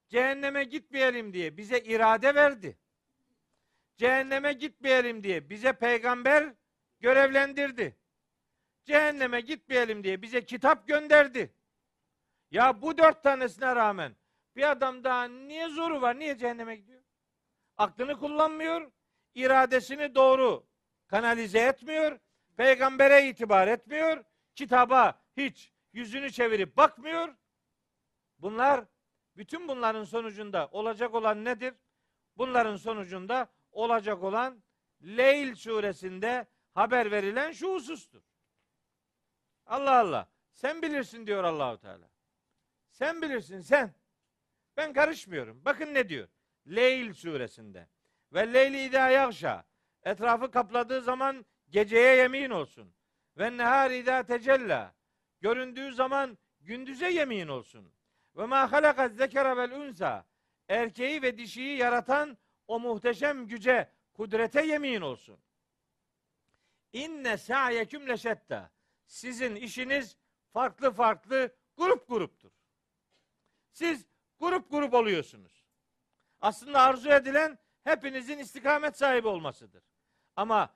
Cehenneme 0.08 0.64
gitmeyelim 0.64 1.32
diye 1.32 1.56
bize 1.56 1.80
irade 1.80 2.34
verdi. 2.34 2.78
Cehenneme 3.96 4.52
gitmeyelim 4.52 5.22
diye 5.22 5.50
bize 5.50 5.72
peygamber 5.72 6.54
görevlendirdi. 7.00 7.96
Cehenneme 8.84 9.40
gitmeyelim 9.40 10.04
diye 10.04 10.22
bize 10.22 10.44
kitap 10.44 10.88
gönderdi. 10.88 11.54
Ya 12.50 12.82
bu 12.82 12.98
dört 12.98 13.22
tanesine 13.22 13.76
rağmen 13.76 14.16
bir 14.56 14.70
adam 14.70 15.04
daha 15.04 15.24
niye 15.24 15.68
zoru 15.68 16.00
var? 16.00 16.18
Niye 16.18 16.38
cehenneme 16.38 16.76
gidiyor? 16.76 17.02
Aklını 17.76 18.18
kullanmıyor, 18.18 18.90
iradesini 19.34 20.14
doğru 20.14 20.66
kanalize 21.06 21.58
etmiyor, 21.58 22.18
peygambere 22.56 23.28
itibar 23.28 23.68
etmiyor, 23.68 24.24
kitaba 24.54 25.22
hiç 25.36 25.72
yüzünü 25.92 26.30
çevirip 26.32 26.76
bakmıyor. 26.76 27.34
Bunlar 28.38 28.84
bütün 29.38 29.68
bunların 29.68 30.04
sonucunda 30.04 30.68
olacak 30.72 31.14
olan 31.14 31.44
nedir? 31.44 31.74
Bunların 32.36 32.76
sonucunda 32.76 33.48
olacak 33.72 34.22
olan 34.22 34.62
Leyl 35.02 35.54
suresinde 35.54 36.46
haber 36.74 37.10
verilen 37.10 37.52
şu 37.52 37.74
husustur. 37.74 38.22
Allah 39.66 39.98
Allah. 39.98 40.28
Sen 40.52 40.82
bilirsin 40.82 41.26
diyor 41.26 41.44
Allahu 41.44 41.78
Teala. 41.78 42.10
Sen 42.90 43.22
bilirsin 43.22 43.60
sen. 43.60 43.94
Ben 44.76 44.92
karışmıyorum. 44.92 45.64
Bakın 45.64 45.94
ne 45.94 46.08
diyor? 46.08 46.28
Leyl 46.66 47.12
suresinde. 47.12 47.88
Ve 48.32 48.52
leyli 48.52 48.84
idâ 48.84 49.08
yagşa. 49.08 49.64
Etrafı 50.02 50.50
kapladığı 50.50 51.00
zaman 51.00 51.46
geceye 51.70 52.16
yemin 52.16 52.50
olsun. 52.50 52.94
Ve 53.38 53.56
nehar 53.56 53.90
idâ 53.90 54.22
tecella. 54.22 54.94
Göründüğü 55.40 55.92
zaman 55.92 56.38
gündüze 56.60 57.10
yemin 57.10 57.48
olsun. 57.48 57.97
Ve 58.38 58.46
ma 58.46 58.72
halakat 58.72 59.12
zekera 59.12 59.56
vel 59.56 59.72
unsa. 59.72 60.26
Erkeği 60.68 61.22
ve 61.22 61.38
dişiyi 61.38 61.76
yaratan 61.76 62.38
o 62.68 62.80
muhteşem 62.80 63.46
güce, 63.46 63.90
kudrete 64.14 64.66
yemin 64.66 65.00
olsun. 65.00 65.38
İnne 66.92 67.36
sa'yeküm 67.36 68.08
leşetta. 68.08 68.70
Sizin 69.06 69.54
işiniz 69.54 70.16
farklı 70.52 70.90
farklı 70.90 71.56
grup 71.76 72.08
gruptur. 72.08 72.50
Siz 73.70 74.06
grup 74.38 74.70
grup 74.70 74.94
oluyorsunuz. 74.94 75.64
Aslında 76.40 76.82
arzu 76.82 77.10
edilen 77.10 77.58
hepinizin 77.84 78.38
istikamet 78.38 78.98
sahibi 78.98 79.28
olmasıdır. 79.28 79.82
Ama 80.36 80.74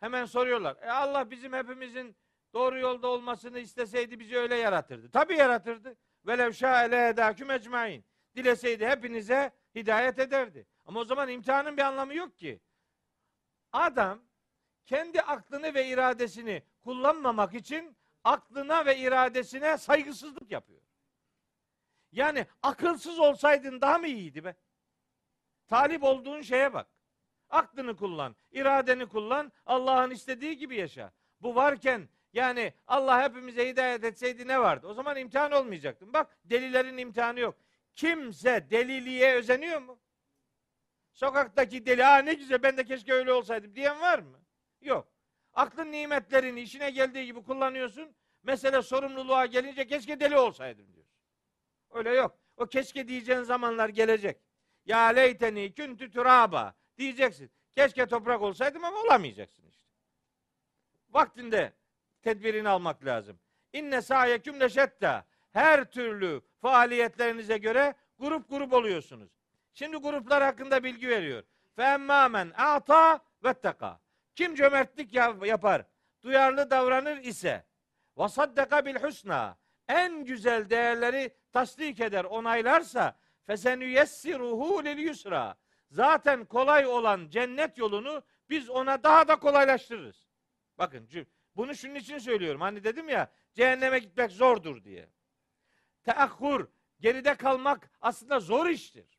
hemen 0.00 0.24
soruyorlar. 0.24 0.76
E 0.82 0.90
Allah 0.90 1.30
bizim 1.30 1.52
hepimizin 1.52 2.16
doğru 2.54 2.78
yolda 2.78 3.08
olmasını 3.08 3.58
isteseydi 3.58 4.20
bizi 4.20 4.36
öyle 4.38 4.54
yaratırdı. 4.54 5.10
Tabi 5.10 5.36
yaratırdı. 5.36 5.96
Velev 6.26 6.52
şa'ele 6.52 7.08
edâküm 7.08 7.50
ecmain. 7.50 8.04
Dileseydi 8.36 8.86
hepinize 8.86 9.52
hidayet 9.74 10.18
ederdi. 10.18 10.66
Ama 10.84 11.00
o 11.00 11.04
zaman 11.04 11.28
imtihanın 11.28 11.76
bir 11.76 11.82
anlamı 11.82 12.14
yok 12.14 12.38
ki. 12.38 12.60
Adam 13.72 14.22
kendi 14.84 15.22
aklını 15.22 15.74
ve 15.74 15.88
iradesini 15.88 16.62
kullanmamak 16.80 17.54
için 17.54 17.96
aklına 18.24 18.86
ve 18.86 18.98
iradesine 18.98 19.78
saygısızlık 19.78 20.50
yapıyor. 20.50 20.80
Yani 22.12 22.46
akılsız 22.62 23.18
olsaydın 23.18 23.80
daha 23.80 23.98
mı 23.98 24.06
iyiydi 24.06 24.44
be? 24.44 24.56
Talip 25.66 26.04
olduğun 26.04 26.42
şeye 26.42 26.72
bak. 26.74 26.86
Aklını 27.50 27.96
kullan, 27.96 28.36
iradeni 28.50 29.08
kullan, 29.08 29.52
Allah'ın 29.66 30.10
istediği 30.10 30.56
gibi 30.56 30.76
yaşa. 30.76 31.12
Bu 31.40 31.54
varken 31.54 32.08
yani 32.32 32.74
Allah 32.86 33.22
hepimize 33.22 33.68
hidayet 33.68 34.04
etseydi 34.04 34.48
ne 34.48 34.60
vardı? 34.60 34.86
O 34.86 34.94
zaman 34.94 35.16
imtihan 35.16 35.52
olmayacaktı. 35.52 36.12
Bak 36.12 36.36
delilerin 36.44 36.98
imtihanı 36.98 37.40
yok. 37.40 37.56
Kimse 37.94 38.70
deliliğe 38.70 39.34
özeniyor 39.34 39.82
mu? 39.82 40.00
Sokaktaki 41.12 41.86
deli, 41.86 42.06
aa 42.06 42.18
ne 42.18 42.34
güzel 42.34 42.62
ben 42.62 42.76
de 42.76 42.84
keşke 42.84 43.12
öyle 43.12 43.32
olsaydım 43.32 43.74
diyen 43.74 44.00
var 44.00 44.18
mı? 44.18 44.40
Yok. 44.80 45.12
Aklın 45.54 45.92
nimetlerini 45.92 46.60
işine 46.60 46.90
geldiği 46.90 47.26
gibi 47.26 47.42
kullanıyorsun. 47.42 48.14
Mesele 48.42 48.82
sorumluluğa 48.82 49.46
gelince 49.46 49.86
keşke 49.86 50.20
deli 50.20 50.38
olsaydım 50.38 50.94
diyorsun. 50.94 51.16
Öyle 51.90 52.10
yok. 52.10 52.38
O 52.56 52.66
keşke 52.66 53.08
diyeceğin 53.08 53.42
zamanlar 53.42 53.88
gelecek. 53.88 54.40
Ya 54.84 55.06
leyteni 55.06 55.74
küntü 55.74 56.10
turaba 56.10 56.74
diyeceksin. 56.98 57.50
Keşke 57.76 58.06
toprak 58.06 58.42
olsaydım 58.42 58.84
ama 58.84 59.00
olamayacaksın 59.00 59.66
işte. 59.68 59.90
Vaktinde 61.08 61.72
tedbirini 62.22 62.68
almak 62.68 63.04
lazım. 63.04 63.38
İnne 63.72 64.02
sa'yeküm 64.02 64.60
leşetta. 64.60 65.24
Her 65.52 65.84
türlü 65.84 66.42
faaliyetlerinize 66.60 67.58
göre 67.58 67.94
grup 68.18 68.50
grup 68.50 68.72
oluyorsunuz. 68.72 69.30
Şimdi 69.74 69.96
gruplar 69.96 70.42
hakkında 70.42 70.84
bilgi 70.84 71.08
veriyor. 71.08 71.42
Fe 71.76 71.82
emmâmen 71.82 72.52
a'ta 72.56 73.20
vetteka. 73.44 74.00
Kim 74.34 74.54
cömertlik 74.54 75.14
yapar, 75.44 75.86
duyarlı 76.22 76.70
davranır 76.70 77.16
ise 77.16 77.64
ve 78.18 78.28
saddaka 78.28 78.86
bil 78.86 78.96
husna 78.96 79.58
en 79.88 80.24
güzel 80.24 80.70
değerleri 80.70 81.34
tasdik 81.52 82.00
eder, 82.00 82.24
onaylarsa 82.24 83.16
fesenüyessiruhu 83.46 84.84
lil 84.84 84.98
yusra. 84.98 85.56
Zaten 85.90 86.44
kolay 86.44 86.86
olan 86.86 87.28
cennet 87.28 87.78
yolunu 87.78 88.22
biz 88.50 88.70
ona 88.70 89.02
daha 89.02 89.28
da 89.28 89.36
kolaylaştırırız. 89.36 90.28
Bakın 90.78 91.06
bunu 91.60 91.74
şunun 91.74 91.94
için 91.94 92.18
söylüyorum. 92.18 92.60
Hani 92.60 92.84
dedim 92.84 93.08
ya 93.08 93.32
cehenneme 93.54 93.98
gitmek 93.98 94.30
zordur 94.30 94.84
diye. 94.84 95.08
Teahhur, 96.02 96.68
geride 97.00 97.34
kalmak 97.34 97.90
aslında 98.00 98.40
zor 98.40 98.66
iştir. 98.66 99.18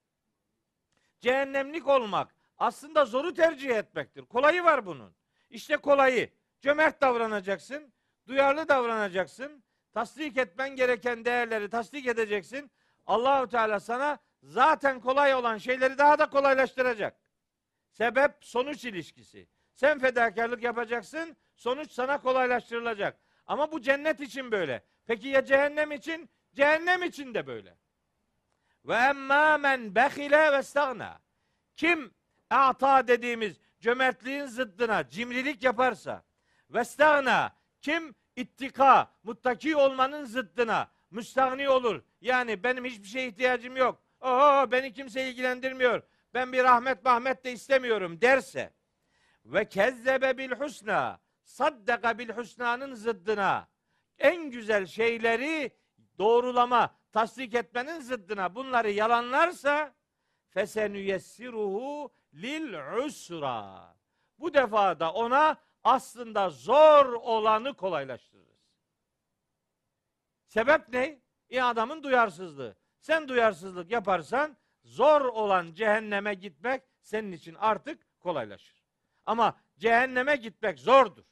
Cehennemlik 1.19 1.87
olmak 1.87 2.35
aslında 2.57 3.05
zoru 3.05 3.33
tercih 3.33 3.69
etmektir. 3.69 4.25
Kolayı 4.25 4.63
var 4.63 4.85
bunun. 4.85 5.15
İşte 5.49 5.77
kolayı. 5.77 6.29
Cömert 6.61 7.01
davranacaksın, 7.01 7.93
duyarlı 8.27 8.67
davranacaksın, 8.67 9.63
tasdik 9.91 10.37
etmen 10.37 10.75
gereken 10.75 11.25
değerleri 11.25 11.69
tasdik 11.69 12.07
edeceksin. 12.07 12.71
Allahu 13.05 13.47
Teala 13.47 13.79
sana 13.79 14.17
zaten 14.43 14.99
kolay 14.99 15.33
olan 15.33 15.57
şeyleri 15.57 15.97
daha 15.97 16.19
da 16.19 16.29
kolaylaştıracak. 16.29 17.19
Sebep 17.91 18.31
sonuç 18.41 18.85
ilişkisi. 18.85 19.47
Sen 19.73 19.99
fedakarlık 19.99 20.63
yapacaksın, 20.63 21.37
sonuç 21.61 21.91
sana 21.91 22.21
kolaylaştırılacak. 22.21 23.19
Ama 23.47 23.71
bu 23.71 23.81
cennet 23.81 24.19
için 24.19 24.51
böyle. 24.51 24.83
Peki 25.05 25.27
ya 25.27 25.45
cehennem 25.45 25.91
için? 25.91 26.29
Cehennem 26.53 27.03
için 27.03 27.33
de 27.33 27.47
böyle. 27.47 27.77
Ve 28.85 28.95
emmâ 28.95 29.57
men 29.57 29.95
behile 29.95 30.51
ve 30.51 30.63
stagna. 30.63 31.19
Kim 31.75 32.13
ata 32.49 33.07
dediğimiz 33.07 33.59
cömertliğin 33.79 34.45
zıddına 34.45 35.09
cimrilik 35.09 35.63
yaparsa 35.63 36.23
ve 36.69 36.83
stagna 36.83 37.55
kim 37.81 38.15
ittika, 38.35 39.11
muttaki 39.23 39.75
olmanın 39.75 40.25
zıddına 40.25 40.91
müstahni 41.11 41.69
olur. 41.69 42.01
Yani 42.21 42.63
benim 42.63 42.85
hiçbir 42.85 43.07
şeye 43.07 43.27
ihtiyacım 43.27 43.77
yok. 43.77 44.01
Oho 44.21 44.71
beni 44.71 44.93
kimse 44.93 45.29
ilgilendirmiyor. 45.29 46.01
Ben 46.33 46.53
bir 46.53 46.63
rahmet 46.63 47.05
mahmet 47.05 47.43
de 47.43 47.51
istemiyorum 47.51 48.21
derse 48.21 48.73
ve 49.45 49.69
kezzebe 49.69 50.37
bil 50.37 50.51
husna 50.51 51.19
saddaka 51.51 52.17
bil 52.17 52.29
husnanın 52.29 52.93
zıddına 52.93 53.67
en 54.19 54.51
güzel 54.51 54.85
şeyleri 54.85 55.77
doğrulama, 56.17 56.95
tasdik 57.11 57.53
etmenin 57.53 57.99
zıddına 57.99 58.55
bunları 58.55 58.91
yalanlarsa 58.91 59.95
fesenüyessiruhu 60.49 62.13
lil 62.33 62.97
usra. 63.05 63.95
Bu 64.39 64.53
defa 64.53 64.99
da 64.99 65.13
ona 65.13 65.57
aslında 65.83 66.49
zor 66.49 67.05
olanı 67.13 67.73
kolaylaştırırız. 67.73 68.51
Sebep 70.45 70.89
ne? 70.89 71.21
E 71.49 71.61
adamın 71.61 72.03
duyarsızlığı. 72.03 72.75
Sen 72.99 73.27
duyarsızlık 73.27 73.91
yaparsan 73.91 74.57
zor 74.83 75.21
olan 75.21 75.73
cehenneme 75.73 76.33
gitmek 76.33 76.83
senin 77.01 77.31
için 77.31 77.55
artık 77.55 78.19
kolaylaşır. 78.19 78.83
Ama 79.25 79.59
cehenneme 79.77 80.35
gitmek 80.35 80.79
zordur. 80.79 81.30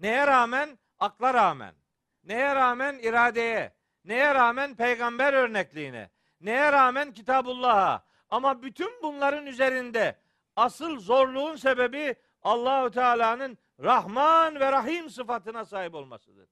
Neye 0.00 0.26
rağmen? 0.26 0.78
Akla 0.98 1.34
rağmen. 1.34 1.74
Neye 2.24 2.54
rağmen? 2.54 2.98
iradeye. 2.98 3.72
Neye 4.04 4.34
rağmen? 4.34 4.74
Peygamber 4.74 5.32
örnekliğine. 5.32 6.10
Neye 6.40 6.72
rağmen? 6.72 7.12
Kitabullah'a. 7.12 8.04
Ama 8.30 8.62
bütün 8.62 9.02
bunların 9.02 9.46
üzerinde 9.46 10.18
asıl 10.56 11.00
zorluğun 11.00 11.56
sebebi 11.56 12.14
Allahü 12.42 12.90
Teala'nın 12.90 13.58
Rahman 13.80 14.60
ve 14.60 14.72
Rahim 14.72 15.10
sıfatına 15.10 15.64
sahip 15.64 15.94
olmasıdır. 15.94 16.48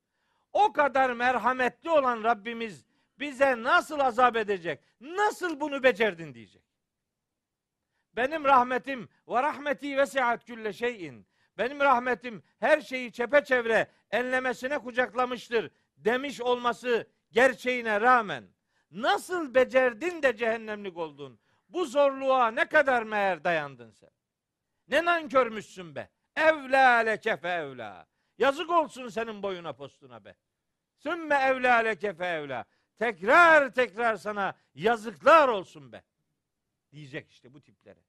O 0.53 0.73
kadar 0.73 1.11
merhametli 1.11 1.91
olan 1.91 2.25
Rabbimiz 2.25 2.85
bize 3.19 3.63
nasıl 3.63 4.01
azap 4.01 4.37
edecek? 4.37 4.81
Nasıl 5.01 5.61
bunu 5.61 5.83
becerdin 5.83 6.35
diyecek. 6.35 6.63
Benim 8.17 8.45
rahmetim 8.45 9.09
ve 9.29 9.43
rahmeti 9.43 9.97
vesiat 9.97 10.45
külle 10.45 10.73
şeyin. 10.73 11.28
Benim 11.59 11.81
rahmetim 11.81 12.43
her 12.61 12.81
şeyi 12.81 13.13
çepeçevre 13.13 13.87
enlemesine 14.11 14.79
kucaklamıştır 14.79 15.71
demiş 15.97 16.41
olması 16.41 17.09
gerçeğine 17.31 18.01
rağmen 18.01 18.45
nasıl 18.91 19.55
becerdin 19.55 20.23
de 20.23 20.37
cehennemlik 20.37 20.97
oldun? 20.97 21.41
Bu 21.69 21.87
zorluğa 21.87 22.51
ne 22.51 22.69
kadar 22.69 23.03
meğer 23.03 23.45
dayandın 23.45 23.91
sen? 23.91 24.11
Ne 24.89 25.05
nankörmüşsün 25.05 25.95
be. 25.95 26.11
Evlâ 26.37 26.97
leke 26.97 27.37
fe 27.37 27.49
evlâ. 27.49 28.07
Yazık 28.39 28.71
olsun 28.71 29.09
senin 29.09 29.43
boyuna 29.43 29.73
postuna 29.73 30.25
be. 30.25 30.37
Sümme 30.97 31.35
evlâ 31.35 31.77
leke 31.77 32.15
fe 32.15 32.27
evlâ. 32.27 32.65
Tekrar 32.99 33.75
tekrar 33.75 34.17
sana 34.17 34.55
yazıklar 34.75 35.49
olsun 35.49 35.93
be. 35.93 36.03
Diyecek 36.93 37.31
işte 37.31 37.55
bu 37.55 37.61
tiplere. 37.61 38.01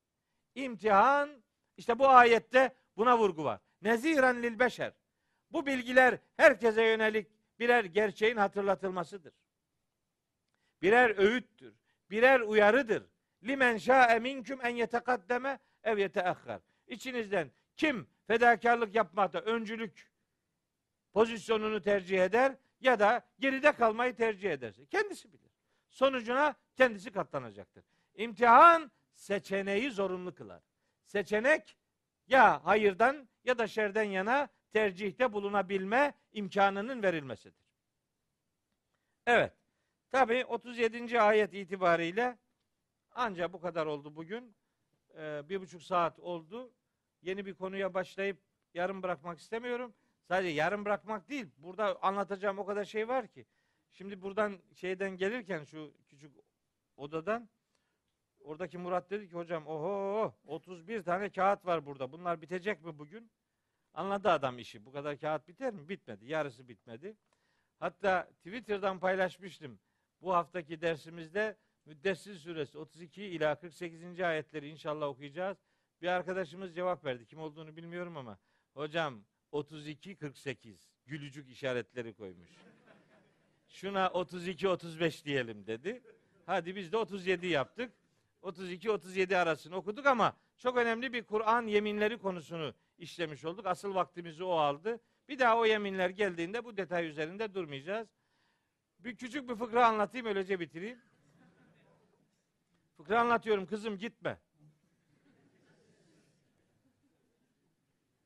İmtihan 0.55 1.43
işte 1.77 1.99
bu 1.99 2.09
ayette 2.09 2.75
buna 2.99 3.17
vurgu 3.17 3.43
var. 3.43 3.59
Neziren 3.81 4.43
lil 4.43 4.59
beşer. 4.59 4.93
Bu 5.51 5.65
bilgiler 5.65 6.19
herkese 6.37 6.83
yönelik 6.83 7.27
birer 7.59 7.85
gerçeğin 7.85 8.37
hatırlatılmasıdır. 8.37 9.33
Birer 10.81 11.17
öğüttür. 11.17 11.73
Birer 12.09 12.39
uyarıdır. 12.39 13.03
Limen 13.43 13.77
şa'e 13.77 14.19
minküm 14.19 14.59
en 14.65 14.75
yetekaddeme 14.75 15.59
ev 15.83 15.97
yeteahhar. 15.97 16.61
İçinizden 16.87 17.51
kim 17.75 18.07
fedakarlık 18.27 18.95
yapmakta 18.95 19.39
öncülük 19.39 20.11
pozisyonunu 21.13 21.81
tercih 21.81 22.23
eder 22.23 22.55
ya 22.81 22.99
da 22.99 23.25
geride 23.39 23.71
kalmayı 23.71 24.15
tercih 24.15 24.51
ederse 24.51 24.85
kendisi 24.85 25.33
bilir. 25.33 25.51
Sonucuna 25.89 26.55
kendisi 26.75 27.11
katlanacaktır. 27.11 27.83
İmtihan 28.15 28.91
seçeneği 29.13 29.91
zorunlu 29.91 30.35
kılar. 30.35 30.61
Seçenek 31.05 31.77
ya 32.29 32.65
hayırdan 32.65 33.29
ya 33.43 33.57
da 33.57 33.67
şerden 33.67 34.03
yana 34.03 34.49
tercihte 34.73 35.33
bulunabilme 35.33 36.13
imkanının 36.33 37.03
verilmesidir. 37.03 37.69
Evet. 39.25 39.53
Tabi 40.11 40.45
37. 40.45 41.21
ayet 41.21 41.53
itibariyle 41.53 42.37
ancak 43.11 43.53
bu 43.53 43.61
kadar 43.61 43.85
oldu 43.85 44.15
bugün. 44.15 44.55
Ee, 45.17 45.41
bir 45.49 45.61
buçuk 45.61 45.83
saat 45.83 46.19
oldu. 46.19 46.71
Yeni 47.21 47.45
bir 47.45 47.53
konuya 47.53 47.93
başlayıp 47.93 48.37
yarım 48.73 49.03
bırakmak 49.03 49.39
istemiyorum. 49.39 49.93
Sadece 50.27 50.49
yarım 50.49 50.85
bırakmak 50.85 51.29
değil. 51.29 51.47
Burada 51.57 52.01
anlatacağım 52.01 52.59
o 52.59 52.65
kadar 52.65 52.85
şey 52.85 53.07
var 53.07 53.27
ki. 53.27 53.45
Şimdi 53.91 54.21
buradan 54.21 54.59
şeyden 54.73 55.17
gelirken 55.17 55.63
şu 55.63 55.93
küçük 56.09 56.31
odadan 56.97 57.49
oradaki 58.43 58.77
Murat 58.77 59.09
dedi 59.09 59.29
ki 59.29 59.35
hocam 59.35 59.67
oho 59.67 60.33
31 60.45 61.03
tane 61.03 61.29
kağıt 61.29 61.65
var 61.65 61.85
burada. 61.85 62.11
Bunlar 62.11 62.41
bitecek 62.41 62.85
mi 62.85 62.99
bugün? 62.99 63.31
Anladı 63.93 64.29
adam 64.29 64.59
işi. 64.59 64.85
Bu 64.85 64.91
kadar 64.91 65.17
kağıt 65.19 65.47
biter 65.47 65.73
mi? 65.73 65.89
Bitmedi. 65.89 66.25
Yarısı 66.25 66.67
bitmedi. 66.67 67.15
Hatta 67.79 68.29
Twitter'dan 68.37 68.99
paylaşmıştım. 68.99 69.79
Bu 70.21 70.33
haftaki 70.33 70.81
dersimizde 70.81 71.57
Müddessir 71.85 72.35
suresi 72.35 72.77
32 72.77 73.23
ila 73.23 73.55
48. 73.55 74.19
ayetleri 74.19 74.69
inşallah 74.69 75.07
okuyacağız. 75.07 75.57
Bir 76.01 76.07
arkadaşımız 76.07 76.75
cevap 76.75 77.05
verdi. 77.05 77.25
Kim 77.25 77.39
olduğunu 77.39 77.75
bilmiyorum 77.75 78.17
ama 78.17 78.37
hocam 78.73 79.23
32 79.51 80.15
48 80.15 80.89
gülücük 81.05 81.49
işaretleri 81.49 82.13
koymuş. 82.13 82.49
Şuna 83.69 84.09
32 84.09 84.67
35 84.67 85.25
diyelim 85.25 85.67
dedi. 85.67 86.01
Hadi 86.45 86.75
biz 86.75 86.91
de 86.91 86.97
37 86.97 87.47
yaptık. 87.47 87.93
32 88.41 88.91
37 88.91 89.37
arasını 89.37 89.75
okuduk 89.75 90.05
ama 90.05 90.33
çok 90.57 90.77
önemli 90.77 91.13
bir 91.13 91.23
Kur'an 91.23 91.67
yeminleri 91.67 92.17
konusunu 92.17 92.73
işlemiş 92.97 93.45
olduk. 93.45 93.65
Asıl 93.65 93.95
vaktimizi 93.95 94.43
o 94.43 94.51
aldı. 94.51 94.99
Bir 95.27 95.39
daha 95.39 95.57
o 95.57 95.65
yeminler 95.65 96.09
geldiğinde 96.09 96.65
bu 96.65 96.77
detay 96.77 97.07
üzerinde 97.07 97.53
durmayacağız. 97.53 98.07
Bir 98.99 99.15
küçük 99.15 99.49
bir 99.49 99.55
fıkra 99.55 99.87
anlatayım 99.87 100.27
öylece 100.27 100.59
bitireyim. 100.59 100.99
Fıkra 102.97 103.19
anlatıyorum 103.19 103.65
kızım 103.65 103.97
gitme. 103.97 104.39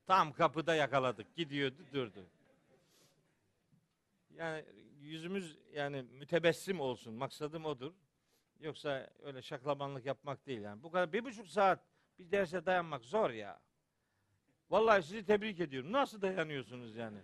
Tam 0.06 0.32
kapıda 0.32 0.74
yakaladık. 0.74 1.36
Gidiyordu 1.36 1.82
durdu. 1.92 2.26
Yani 4.36 4.64
yüzümüz 5.00 5.58
yani 5.72 6.02
mütebessim 6.02 6.80
olsun. 6.80 7.14
Maksadım 7.14 7.64
odur. 7.64 7.92
Yoksa 8.64 9.10
öyle 9.22 9.42
şaklabanlık 9.42 10.06
yapmak 10.06 10.46
değil 10.46 10.60
yani. 10.60 10.82
Bu 10.82 10.90
kadar 10.90 11.12
bir 11.12 11.24
buçuk 11.24 11.48
saat 11.48 11.80
bir 12.18 12.30
derse 12.30 12.66
dayanmak 12.66 13.04
zor 13.04 13.30
ya. 13.30 13.60
Vallahi 14.70 15.02
sizi 15.02 15.24
tebrik 15.24 15.60
ediyorum. 15.60 15.92
Nasıl 15.92 16.22
dayanıyorsunuz 16.22 16.96
yani? 16.96 17.18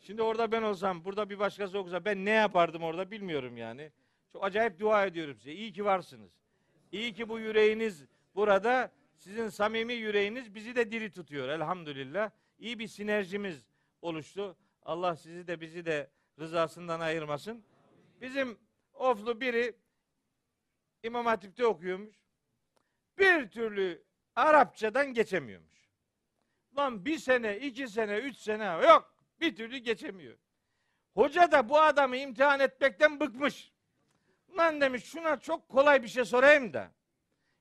Şimdi 0.00 0.22
orada 0.22 0.52
ben 0.52 0.62
olsam, 0.62 1.04
burada 1.04 1.30
bir 1.30 1.38
başkası 1.38 1.78
okusa 1.78 2.04
ben 2.04 2.24
ne 2.24 2.30
yapardım 2.30 2.82
orada 2.82 3.10
bilmiyorum 3.10 3.56
yani. 3.56 3.92
Çok 4.32 4.44
acayip 4.44 4.80
dua 4.80 5.06
ediyorum 5.06 5.36
size. 5.36 5.52
İyi 5.52 5.72
ki 5.72 5.84
varsınız. 5.84 6.32
İyi 6.92 7.14
ki 7.14 7.28
bu 7.28 7.38
yüreğiniz 7.38 8.06
burada. 8.34 8.92
Sizin 9.16 9.48
samimi 9.48 9.92
yüreğiniz 9.92 10.54
bizi 10.54 10.76
de 10.76 10.90
diri 10.90 11.10
tutuyor 11.10 11.48
elhamdülillah. 11.48 12.30
İyi 12.58 12.78
bir 12.78 12.88
sinerjimiz 12.88 13.66
oluştu. 14.02 14.56
Allah 14.82 15.16
sizi 15.16 15.46
de 15.46 15.60
bizi 15.60 15.86
de 15.86 16.10
rızasından 16.38 17.00
ayırmasın. 17.00 17.64
Bizim 18.20 18.58
oflu 18.94 19.40
biri 19.40 19.81
İmam 21.02 21.26
Hatip'te 21.26 21.66
okuyormuş. 21.66 22.16
Bir 23.18 23.50
türlü 23.50 24.04
Arapçadan 24.36 25.14
geçemiyormuş. 25.14 25.72
Lan 26.76 27.04
bir 27.04 27.18
sene, 27.18 27.58
iki 27.58 27.88
sene, 27.88 28.18
üç 28.18 28.36
sene 28.36 28.64
yok. 28.64 29.14
Bir 29.40 29.56
türlü 29.56 29.76
geçemiyor. 29.76 30.38
Hoca 31.14 31.52
da 31.52 31.68
bu 31.68 31.80
adamı 31.80 32.16
imtihan 32.16 32.60
etmekten 32.60 33.20
bıkmış. 33.20 33.72
Lan 34.58 34.80
demiş 34.80 35.04
şuna 35.04 35.40
çok 35.40 35.68
kolay 35.68 36.02
bir 36.02 36.08
şey 36.08 36.24
sorayım 36.24 36.72
da. 36.72 36.92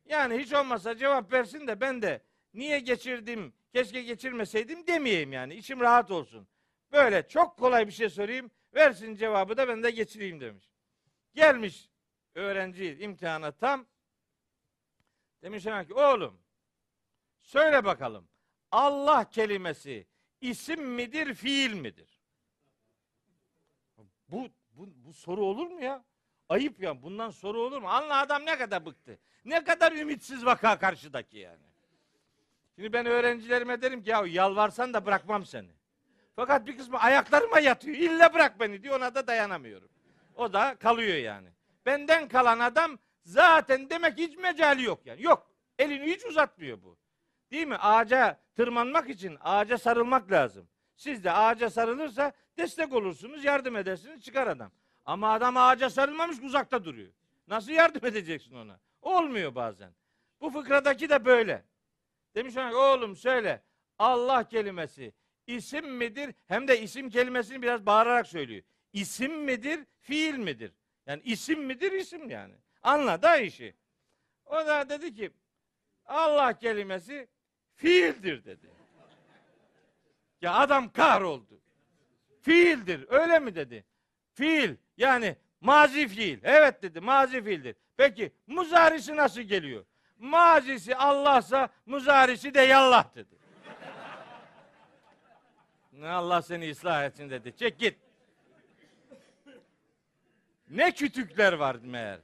Yani 0.05 0.38
hiç 0.38 0.53
olmazsa 0.53 0.97
cevap 0.97 1.34
versin 1.34 1.68
de 1.68 1.81
ben 1.81 2.01
de 2.01 2.22
niye 2.53 2.80
geçirdim, 2.80 3.53
keşke 3.73 4.03
geçirmeseydim 4.03 4.88
demeyeyim 4.88 5.34
yani. 5.34 5.55
İçim 5.55 5.80
rahat 5.80 6.11
olsun. 6.11 6.47
Böyle 6.91 7.27
çok 7.27 7.57
kolay 7.57 7.88
bir 7.88 7.91
şey 7.91 8.09
sorayım, 8.09 8.51
versin 8.73 9.15
cevabı 9.15 9.57
da 9.57 9.68
ben 9.68 9.84
de 9.84 9.91
geçireyim 9.91 10.41
demiş. 10.41 10.72
Gelmiş 11.34 11.90
öğrenci 12.36 12.98
imtihana 12.99 13.52
tam. 13.52 13.86
Demiş 15.41 15.68
ona 15.68 15.86
ki 15.86 15.94
oğlum 15.94 16.40
söyle 17.41 17.86
bakalım 17.86 18.28
Allah 18.72 19.30
kelimesi 19.30 20.08
isim 20.41 20.90
midir, 20.90 21.34
fiil 21.34 21.74
midir? 21.74 22.20
Bu, 24.28 24.48
bu, 24.72 24.90
bu 24.95 25.14
soru 25.14 25.45
olur 25.45 25.68
mu 25.68 25.84
ya? 25.84 26.03
Ayıp 26.49 26.82
ya. 26.82 27.02
Bundan 27.03 27.30
soru 27.30 27.62
olur 27.62 27.82
mu? 27.82 27.90
Allah 27.90 28.18
adam 28.18 28.45
ne 28.45 28.58
kadar 28.58 28.86
bıktı. 28.86 29.20
Ne 29.45 29.64
kadar 29.64 29.91
ümitsiz 29.91 30.45
vaka 30.45 30.80
karşıdaki 30.80 31.38
yani. 31.38 31.64
Şimdi 32.76 32.94
ben 32.94 33.06
öğrencilerime 33.06 33.82
derim 33.82 34.03
ki 34.03 34.10
ya 34.10 34.24
yalvarsan 34.28 34.94
da 34.94 35.06
bırakmam 35.06 35.45
seni. 35.45 35.70
Fakat 36.36 36.68
bir 36.68 36.78
kısmı 36.78 36.99
ayaklarıma 36.99 37.60
yatıyor. 37.60 37.98
İlle 37.98 38.34
bırak 38.34 38.60
beni 38.60 38.84
diyor. 38.84 38.98
Ona 38.98 39.16
da 39.16 39.28
dayanamıyorum. 39.28 39.90
O 40.36 40.53
da 40.53 40.76
kalıyor 40.76 41.18
yani. 41.18 41.49
Benden 41.86 42.28
kalan 42.28 42.60
adam 42.60 42.99
zaten 43.24 43.90
demek 43.90 44.18
hiç 44.18 44.38
mecali 44.38 44.84
yok 44.84 45.06
yani. 45.06 45.24
Yok. 45.24 45.52
Elini 45.80 46.06
hiç 46.06 46.26
uzatmıyor 46.26 46.84
bu. 46.84 46.98
Değil 47.52 47.68
mi? 47.68 47.76
Ağaca 47.76 48.40
tırmanmak 48.56 49.10
için 49.10 49.38
ağaca 49.41 49.78
sarılmak 49.78 50.32
lazım. 50.32 50.68
Siz 50.95 51.24
de 51.24 51.32
ağaca 51.32 51.70
sarılırsa 51.70 52.32
destek 52.58 52.94
olursunuz, 52.94 53.44
yardım 53.44 53.76
edersiniz, 53.76 54.24
çıkar 54.24 54.48
adam. 54.48 54.72
Ama 55.06 55.34
adam 55.34 55.58
ağaca 55.58 55.90
sarılmamış 55.90 56.40
uzakta 56.40 56.86
duruyor. 56.86 57.12
Nasıl 57.48 57.72
yardım 57.72 58.06
edeceksin 58.10 58.56
ona? 58.56 58.80
Olmuyor 59.02 59.56
bazen. 59.56 59.91
Bu 60.41 60.49
fıkradaki 60.49 61.10
de 61.10 61.26
böyle. 61.26 61.66
Demiş 62.36 62.58
ona 62.58 62.76
oğlum 62.76 63.16
söyle. 63.16 63.64
Allah 63.99 64.48
kelimesi 64.48 65.14
isim 65.48 65.95
midir? 65.95 66.36
Hem 66.48 66.68
de 66.68 66.82
isim 66.82 67.10
kelimesini 67.10 67.62
biraz 67.62 67.86
bağırarak 67.86 68.28
söylüyor. 68.28 68.64
İsim 68.94 69.44
midir? 69.44 69.80
Fiil 69.99 70.38
midir? 70.38 70.72
Yani 71.11 71.21
isim 71.25 71.63
midir? 71.63 71.91
isim 71.91 72.29
yani. 72.29 72.53
Anla 72.83 73.21
da 73.21 73.38
işi. 73.38 73.75
O 74.45 74.55
da 74.55 74.89
dedi 74.89 75.13
ki 75.13 75.31
Allah 76.05 76.57
kelimesi 76.57 77.27
fiildir 77.75 78.45
dedi. 78.45 78.69
Ya 80.41 80.53
adam 80.53 80.91
kahroldu. 80.91 81.61
Fiildir. 82.41 83.05
Öyle 83.09 83.39
mi 83.39 83.55
dedi? 83.55 83.85
Fiil. 84.33 84.75
Yani 84.97 85.35
mazi 85.61 86.07
fiil. 86.07 86.39
Evet 86.43 86.81
dedi. 86.81 86.99
Mazi 86.99 87.43
fiildir. 87.43 87.75
Peki 87.97 88.31
muzarisi 88.47 89.15
nasıl 89.15 89.41
geliyor? 89.41 89.85
Mazisi 90.17 90.95
Allah'sa 90.95 91.69
muzarisi 91.85 92.53
de 92.53 92.61
yallah 92.61 93.15
dedi. 93.15 93.35
Allah 96.05 96.41
seni 96.41 96.71
ıslah 96.71 97.05
etsin 97.05 97.29
dedi. 97.29 97.55
Çek 97.57 97.79
git. 97.79 97.97
Ne 100.72 100.91
kütükler 100.91 101.53
var 101.53 101.77
meğer. 101.84 102.19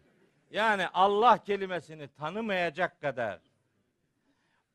Yani 0.52 0.88
Allah 0.88 1.44
kelimesini 1.44 2.07
tanımayacak 2.07 3.02
kadar 3.02 3.40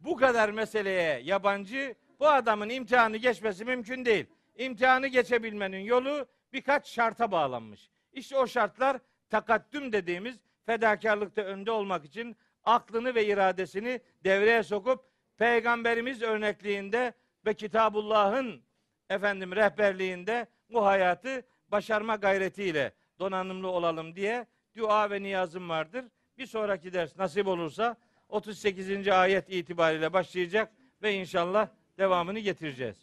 bu 0.01 0.16
kadar 0.16 0.51
meseleye 0.51 1.20
yabancı 1.20 1.94
bu 2.20 2.28
adamın 2.28 2.69
imtihanı 2.69 3.16
geçmesi 3.16 3.65
mümkün 3.65 4.05
değil. 4.05 4.27
İmtihanı 4.57 5.07
geçebilmenin 5.07 5.81
yolu 5.81 6.27
birkaç 6.53 6.89
şarta 6.89 7.32
bağlanmış. 7.32 7.90
İşte 8.12 8.36
o 8.36 8.47
şartlar 8.47 8.99
takaddüm 9.31 9.93
dediğimiz 9.93 10.36
fedakarlıkta 10.66 11.43
önde 11.43 11.70
olmak 11.70 12.05
için 12.05 12.36
aklını 12.65 13.15
ve 13.15 13.27
iradesini 13.27 14.01
devreye 14.24 14.62
sokup 14.62 15.05
peygamberimiz 15.36 16.23
örnekliğinde 16.23 17.12
ve 17.47 17.55
Kitabullah'ın 17.55 18.62
efendim 19.11 19.57
rehberliğinde 19.57 20.47
bu 20.70 20.86
hayatı 20.86 21.43
başarma 21.69 22.16
gayretiyle 22.16 22.93
donanımlı 23.23 23.69
olalım 23.69 24.16
diye 24.16 24.47
dua 24.77 25.11
ve 25.11 25.23
niyazım 25.23 25.69
vardır. 25.69 26.05
Bir 26.39 26.47
sonraki 26.47 26.93
ders 26.93 27.19
nasip 27.19 27.47
olursa 27.47 27.97
38. 28.28 29.09
ayet 29.09 29.51
itibariyle 29.51 30.12
başlayacak 30.12 30.73
ve 31.03 31.15
inşallah 31.15 31.69
devamını 31.99 32.39
getireceğiz. 32.39 32.97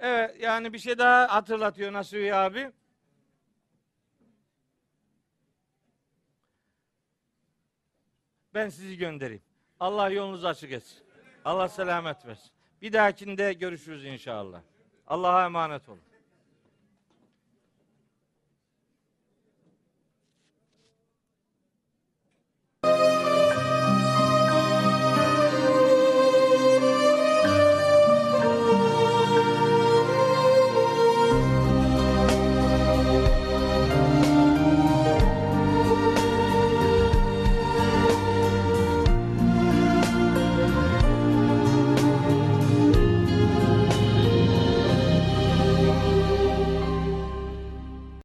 Evet 0.00 0.40
yani 0.40 0.72
bir 0.72 0.78
şey 0.78 0.98
daha 0.98 1.34
hatırlatıyor 1.34 1.92
Nasuhi 1.92 2.34
abi. 2.34 2.72
Ben 8.54 8.68
sizi 8.68 8.96
göndereyim. 8.96 9.42
Allah 9.80 10.10
yolunuzu 10.10 10.46
açık 10.46 10.72
etsin. 10.72 10.98
Allah 11.44 11.68
selamet 11.68 12.26
versin. 12.26 12.57
Bir 12.82 12.92
dahakinde 12.92 13.52
görüşürüz 13.52 14.04
inşallah. 14.04 14.60
Allah'a 15.06 15.44
emanet 15.44 15.88
olun. 15.88 16.07